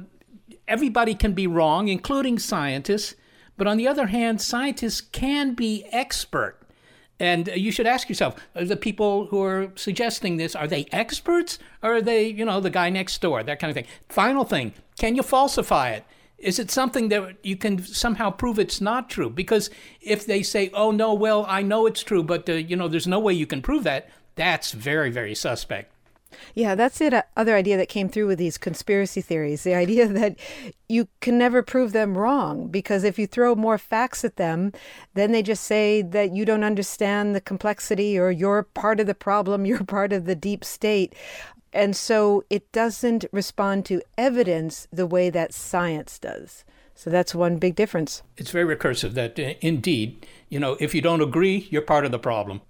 everybody 0.67 1.13
can 1.13 1.33
be 1.33 1.47
wrong, 1.47 1.87
including 1.87 2.39
scientists. 2.39 3.15
But 3.57 3.67
on 3.67 3.77
the 3.77 3.87
other 3.87 4.07
hand, 4.07 4.41
scientists 4.41 5.01
can 5.01 5.53
be 5.53 5.85
expert. 5.91 6.57
And 7.19 7.47
you 7.55 7.71
should 7.71 7.87
ask 7.87 8.09
yourself, 8.09 8.35
the 8.53 8.75
people 8.75 9.27
who 9.27 9.41
are 9.41 9.71
suggesting 9.75 10.35
this, 10.35 10.55
are 10.55 10.67
they 10.67 10.85
experts 10.91 11.59
or 11.81 11.95
are 11.95 12.01
they, 12.01 12.27
you 12.27 12.43
know, 12.43 12.59
the 12.59 12.69
guy 12.69 12.89
next 12.89 13.21
door, 13.21 13.41
that 13.41 13.59
kind 13.59 13.69
of 13.71 13.75
thing? 13.75 13.85
Final 14.09 14.43
thing, 14.43 14.73
can 14.97 15.15
you 15.15 15.23
falsify 15.23 15.91
it? 15.91 16.03
is 16.37 16.59
it 16.59 16.69
something 16.69 17.07
that 17.09 17.37
you 17.43 17.55
can 17.55 17.81
somehow 17.81 18.29
prove 18.29 18.59
it's 18.59 18.81
not 18.81 19.09
true? 19.09 19.29
Because 19.29 19.69
if 20.01 20.25
they 20.25 20.43
say, 20.43 20.69
"Oh 20.73 20.91
no, 20.91 21.13
well, 21.13 21.45
I 21.47 21.61
know 21.61 21.85
it's 21.85 22.03
true, 22.03 22.23
but 22.23 22.47
uh, 22.49 22.53
you 22.53 22.75
know, 22.75 22.89
there's 22.89 23.07
no 23.07 23.19
way 23.19 23.33
you 23.33 23.47
can 23.47 23.61
prove 23.61 23.83
that," 23.85 24.09
that's 24.35 24.73
very, 24.73 25.09
very 25.09 25.33
suspect. 25.33 25.94
Yeah, 26.53 26.75
that's 26.75 26.99
the 26.99 27.25
other 27.35 27.55
idea 27.55 27.77
that 27.77 27.89
came 27.89 28.09
through 28.09 28.27
with 28.27 28.39
these 28.39 28.57
conspiracy 28.57 29.21
theories. 29.21 29.63
The 29.63 29.75
idea 29.75 30.07
that 30.19 30.37
you 30.87 31.07
can 31.19 31.37
never 31.37 31.63
prove 31.63 31.91
them 31.91 32.17
wrong 32.17 32.67
because 32.67 33.03
if 33.03 33.17
you 33.17 33.27
throw 33.27 33.55
more 33.55 33.77
facts 33.77 34.23
at 34.23 34.37
them, 34.37 34.71
then 35.13 35.31
they 35.31 35.41
just 35.41 35.63
say 35.63 36.01
that 36.01 36.33
you 36.33 36.45
don't 36.45 36.63
understand 36.63 37.35
the 37.35 37.41
complexity 37.41 38.17
or 38.17 38.31
you're 38.31 38.63
part 38.63 38.99
of 38.99 39.07
the 39.07 39.15
problem, 39.15 39.65
you're 39.65 39.83
part 39.83 40.13
of 40.13 40.25
the 40.25 40.35
deep 40.35 40.63
state. 40.63 41.13
And 41.73 41.95
so 41.95 42.45
it 42.49 42.71
doesn't 42.71 43.25
respond 43.33 43.85
to 43.85 44.01
evidence 44.17 44.87
the 44.93 45.05
way 45.05 45.29
that 45.29 45.53
science 45.53 46.17
does. 46.17 46.63
So 46.95 47.09
that's 47.09 47.35
one 47.35 47.57
big 47.57 47.75
difference. 47.75 48.23
It's 48.37 48.51
very 48.51 48.75
recursive 48.75 49.13
that 49.15 49.37
uh, 49.37 49.55
indeed, 49.59 50.25
you 50.47 50.59
know, 50.59 50.77
if 50.79 50.95
you 50.95 51.01
don't 51.01 51.21
agree, 51.21 51.67
you're 51.69 51.81
part 51.81 52.05
of 52.05 52.11
the 52.11 52.19
problem. 52.19 52.61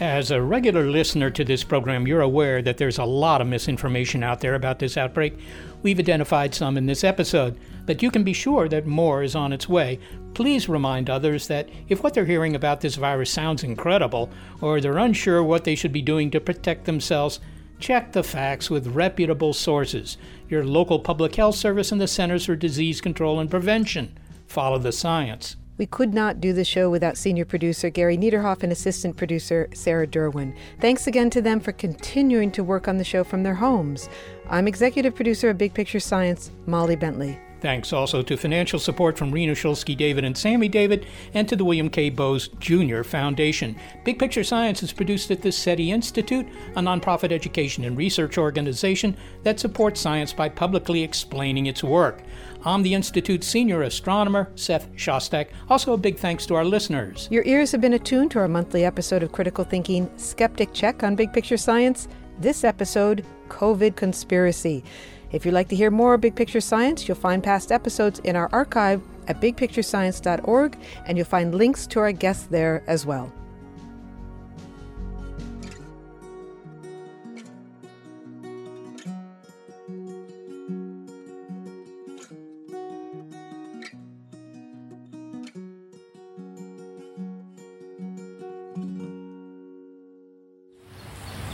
As 0.00 0.30
a 0.30 0.40
regular 0.40 0.86
listener 0.90 1.28
to 1.28 1.44
this 1.44 1.62
program, 1.62 2.06
you're 2.06 2.22
aware 2.22 2.62
that 2.62 2.78
there's 2.78 2.96
a 2.96 3.04
lot 3.04 3.42
of 3.42 3.46
misinformation 3.46 4.22
out 4.22 4.40
there 4.40 4.54
about 4.54 4.78
this 4.78 4.96
outbreak. 4.96 5.38
We've 5.82 5.98
identified 5.98 6.54
some 6.54 6.78
in 6.78 6.86
this 6.86 7.04
episode, 7.04 7.58
but 7.84 8.02
you 8.02 8.10
can 8.10 8.24
be 8.24 8.32
sure 8.32 8.66
that 8.70 8.86
more 8.86 9.22
is 9.22 9.34
on 9.34 9.52
its 9.52 9.68
way. 9.68 9.98
Please 10.32 10.70
remind 10.70 11.10
others 11.10 11.48
that 11.48 11.68
if 11.90 12.02
what 12.02 12.14
they're 12.14 12.24
hearing 12.24 12.56
about 12.56 12.80
this 12.80 12.94
virus 12.96 13.30
sounds 13.30 13.62
incredible, 13.62 14.30
or 14.62 14.80
they're 14.80 14.96
unsure 14.96 15.44
what 15.44 15.64
they 15.64 15.74
should 15.74 15.92
be 15.92 16.00
doing 16.00 16.30
to 16.30 16.40
protect 16.40 16.86
themselves, 16.86 17.38
check 17.78 18.12
the 18.12 18.22
facts 18.22 18.70
with 18.70 18.86
reputable 18.86 19.52
sources 19.52 20.16
your 20.48 20.64
local 20.64 20.98
public 20.98 21.36
health 21.36 21.56
service 21.56 21.92
and 21.92 22.00
the 22.00 22.08
Centers 22.08 22.46
for 22.46 22.56
Disease 22.56 23.02
Control 23.02 23.38
and 23.38 23.50
Prevention. 23.50 24.16
Follow 24.46 24.78
the 24.78 24.92
science. 24.92 25.56
We 25.80 25.86
could 25.86 26.12
not 26.12 26.42
do 26.42 26.52
the 26.52 26.62
show 26.62 26.90
without 26.90 27.16
senior 27.16 27.46
producer 27.46 27.88
Gary 27.88 28.18
Niederhoff 28.18 28.62
and 28.62 28.70
assistant 28.70 29.16
producer 29.16 29.66
Sarah 29.72 30.06
Derwin. 30.06 30.54
Thanks 30.78 31.06
again 31.06 31.30
to 31.30 31.40
them 31.40 31.58
for 31.58 31.72
continuing 31.72 32.50
to 32.50 32.62
work 32.62 32.86
on 32.86 32.98
the 32.98 33.02
show 33.02 33.24
from 33.24 33.44
their 33.44 33.54
homes. 33.54 34.06
I'm 34.50 34.68
executive 34.68 35.14
producer 35.14 35.48
of 35.48 35.56
Big 35.56 35.72
Picture 35.72 35.98
Science, 35.98 36.50
Molly 36.66 36.96
Bentley. 36.96 37.40
Thanks 37.60 37.92
also 37.92 38.22
to 38.22 38.36
financial 38.36 38.78
support 38.78 39.18
from 39.18 39.30
Rena 39.30 39.52
Shulsky 39.52 39.96
David 39.96 40.24
and 40.24 40.36
Sammy 40.36 40.68
David, 40.68 41.06
and 41.34 41.48
to 41.48 41.56
the 41.56 41.64
William 41.64 41.90
K. 41.90 42.08
Bowes 42.08 42.48
Jr. 42.58 43.02
Foundation. 43.02 43.76
Big 44.04 44.18
Picture 44.18 44.44
Science 44.44 44.82
is 44.82 44.92
produced 44.92 45.30
at 45.30 45.42
the 45.42 45.52
SETI 45.52 45.92
Institute, 45.92 46.46
a 46.76 46.80
nonprofit 46.80 47.32
education 47.32 47.84
and 47.84 47.98
research 47.98 48.38
organization 48.38 49.16
that 49.42 49.60
supports 49.60 50.00
science 50.00 50.32
by 50.32 50.48
publicly 50.48 51.02
explaining 51.02 51.66
its 51.66 51.84
work. 51.84 52.22
I'm 52.64 52.82
the 52.82 52.94
Institute's 52.94 53.46
senior 53.46 53.82
astronomer, 53.82 54.50
Seth 54.54 54.90
Shostak. 54.94 55.48
Also, 55.68 55.92
a 55.92 55.98
big 55.98 56.18
thanks 56.18 56.46
to 56.46 56.54
our 56.54 56.64
listeners. 56.64 57.28
Your 57.30 57.44
ears 57.44 57.72
have 57.72 57.80
been 57.80 57.94
attuned 57.94 58.30
to 58.32 58.38
our 58.38 58.48
monthly 58.48 58.84
episode 58.84 59.22
of 59.22 59.32
Critical 59.32 59.64
Thinking 59.64 60.10
Skeptic 60.18 60.72
Check 60.72 61.02
on 61.02 61.14
Big 61.14 61.32
Picture 61.32 61.56
Science. 61.56 62.08
This 62.38 62.64
episode, 62.64 63.24
COVID 63.48 63.96
Conspiracy. 63.96 64.82
If 65.32 65.44
you'd 65.46 65.54
like 65.54 65.68
to 65.68 65.76
hear 65.76 65.90
more 65.90 66.18
Big 66.18 66.34
Picture 66.34 66.60
Science, 66.60 67.06
you'll 67.06 67.16
find 67.16 67.42
past 67.42 67.70
episodes 67.70 68.18
in 68.20 68.34
our 68.34 68.48
archive 68.52 69.00
at 69.28 69.40
bigpicturescience.org, 69.40 70.76
and 71.06 71.16
you'll 71.16 71.26
find 71.26 71.54
links 71.54 71.86
to 71.88 72.00
our 72.00 72.12
guests 72.12 72.46
there 72.46 72.82
as 72.86 73.06
well. 73.06 73.32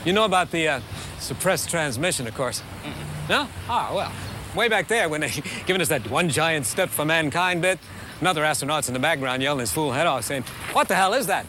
You 0.07 0.13
know 0.13 0.25
about 0.25 0.53
the 0.53 0.69
uh, 0.69 0.81
suppressed 1.19 1.69
transmission, 1.69 2.29
of 2.29 2.35
course. 2.37 2.63
Mm-hmm. 2.85 3.06
No? 3.29 3.49
Ah, 3.69 3.93
well, 3.95 4.13
way 4.55 4.69
back 4.69 4.89
there 4.89 5.09
when 5.09 5.21
they 5.21 5.31
given 5.67 5.81
us 5.83 5.89
that 5.89 6.09
one 6.11 6.29
giant 6.29 6.67
step 6.67 6.89
for 6.89 7.05
mankind 7.05 7.63
bit, 7.63 7.79
another 8.21 8.45
astronaut's 8.45 8.89
in 8.89 8.95
the 8.95 9.01
background 9.01 9.43
yelling 9.43 9.61
his 9.61 9.73
fool 9.73 9.93
head 9.93 10.07
off, 10.07 10.25
saying, 10.25 10.43
what 10.73 10.89
the 10.89 10.95
hell 10.95 11.15
is 11.15 11.27
that? 11.27 11.47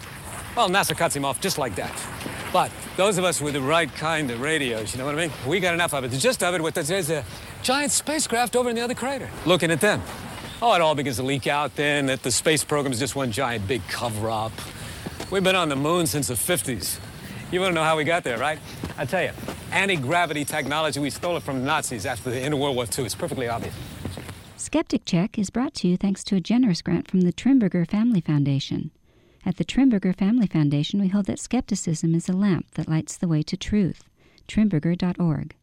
Well, 0.56 0.70
NASA 0.70 0.98
cuts 0.98 1.16
him 1.16 1.24
off 1.24 1.40
just 1.40 1.58
like 1.58 1.76
that. 1.76 1.94
But 2.52 2.72
those 2.96 3.18
of 3.18 3.26
us 3.26 3.42
with 3.42 3.54
the 3.54 3.62
right 3.62 3.94
kind 3.96 4.32
of 4.32 4.42
radios, 4.42 4.94
you 4.94 5.00
know 5.00 5.06
what 5.06 5.16
I 5.16 5.28
mean? 5.28 5.32
We 5.46 5.60
got 5.60 5.74
enough 5.74 5.94
of 5.94 6.04
it. 6.04 6.12
The 6.12 6.18
gist 6.18 6.42
of 6.42 6.56
it 6.56 6.62
was 6.62 6.74
that 6.74 6.86
there's 6.86 7.12
a 7.12 7.24
giant 7.62 7.92
spacecraft 7.92 8.56
over 8.56 8.70
in 8.70 8.76
the 8.76 8.82
other 8.82 8.96
crater. 8.96 9.30
Looking 9.46 9.70
at 9.70 9.82
them. 9.82 10.02
Oh, 10.62 10.74
it 10.74 10.82
all 10.82 10.96
begins 10.96 11.18
to 11.18 11.24
leak 11.24 11.46
out 11.46 11.76
then 11.76 12.08
that 12.08 12.24
the 12.24 12.32
space 12.32 12.64
program 12.64 12.92
is 12.92 13.00
just 13.00 13.16
one 13.16 13.32
giant 13.32 13.68
big 13.68 13.88
cover-up. 13.88 14.54
We've 15.30 15.44
been 15.44 15.56
on 15.56 15.70
the 15.70 15.76
moon 15.76 16.08
since 16.08 16.30
the 16.30 16.34
50s. 16.34 17.00
You 17.52 17.62
want 17.62 17.72
to 17.72 17.76
know 17.76 17.84
how 17.84 17.96
we 17.96 18.04
got 18.04 18.24
there, 18.24 18.38
right? 18.38 18.60
I 18.98 19.06
tell 19.06 19.24
you, 19.24 19.32
anti-gravity 19.72 20.44
technology, 20.44 21.00
we 21.00 21.10
stole 21.10 21.38
it 21.38 21.44
from 21.44 21.60
the 21.60 21.66
Nazis 21.66 22.06
after 22.06 22.30
the 22.30 22.40
end 22.40 22.54
of 22.54 22.60
World 22.60 22.76
War 22.76 22.86
II. 22.86 23.06
It's 23.06 23.16
perfectly 23.16 23.48
obvious. 23.48 23.74
Skeptic 24.58 25.06
Check 25.06 25.40
is 25.40 25.50
brought 25.50 25.74
to 25.76 25.88
you 25.88 25.96
thanks 25.96 26.24
to 26.26 26.36
a 26.36 26.42
generous 26.42 26.82
grant 26.82 27.10
from 27.10 27.22
the 27.22 27.32
Trimberger 27.32 27.90
Family 27.90 28.20
Foundation. 28.20 28.92
At 29.46 29.56
the 29.56 29.64
Trimberger 29.64 30.14
Family 30.14 30.48
Foundation, 30.48 31.00
we 31.00 31.08
hold 31.08 31.26
that 31.28 31.40
skepticism 31.40 32.14
is 32.14 32.28
a 32.28 32.34
lamp 32.34 32.72
that 32.72 32.90
lights 32.90 33.16
the 33.16 33.30
way 33.30 33.44
to 33.44 33.56
truth. 33.56 34.04
Trimberger.org. 34.50 35.56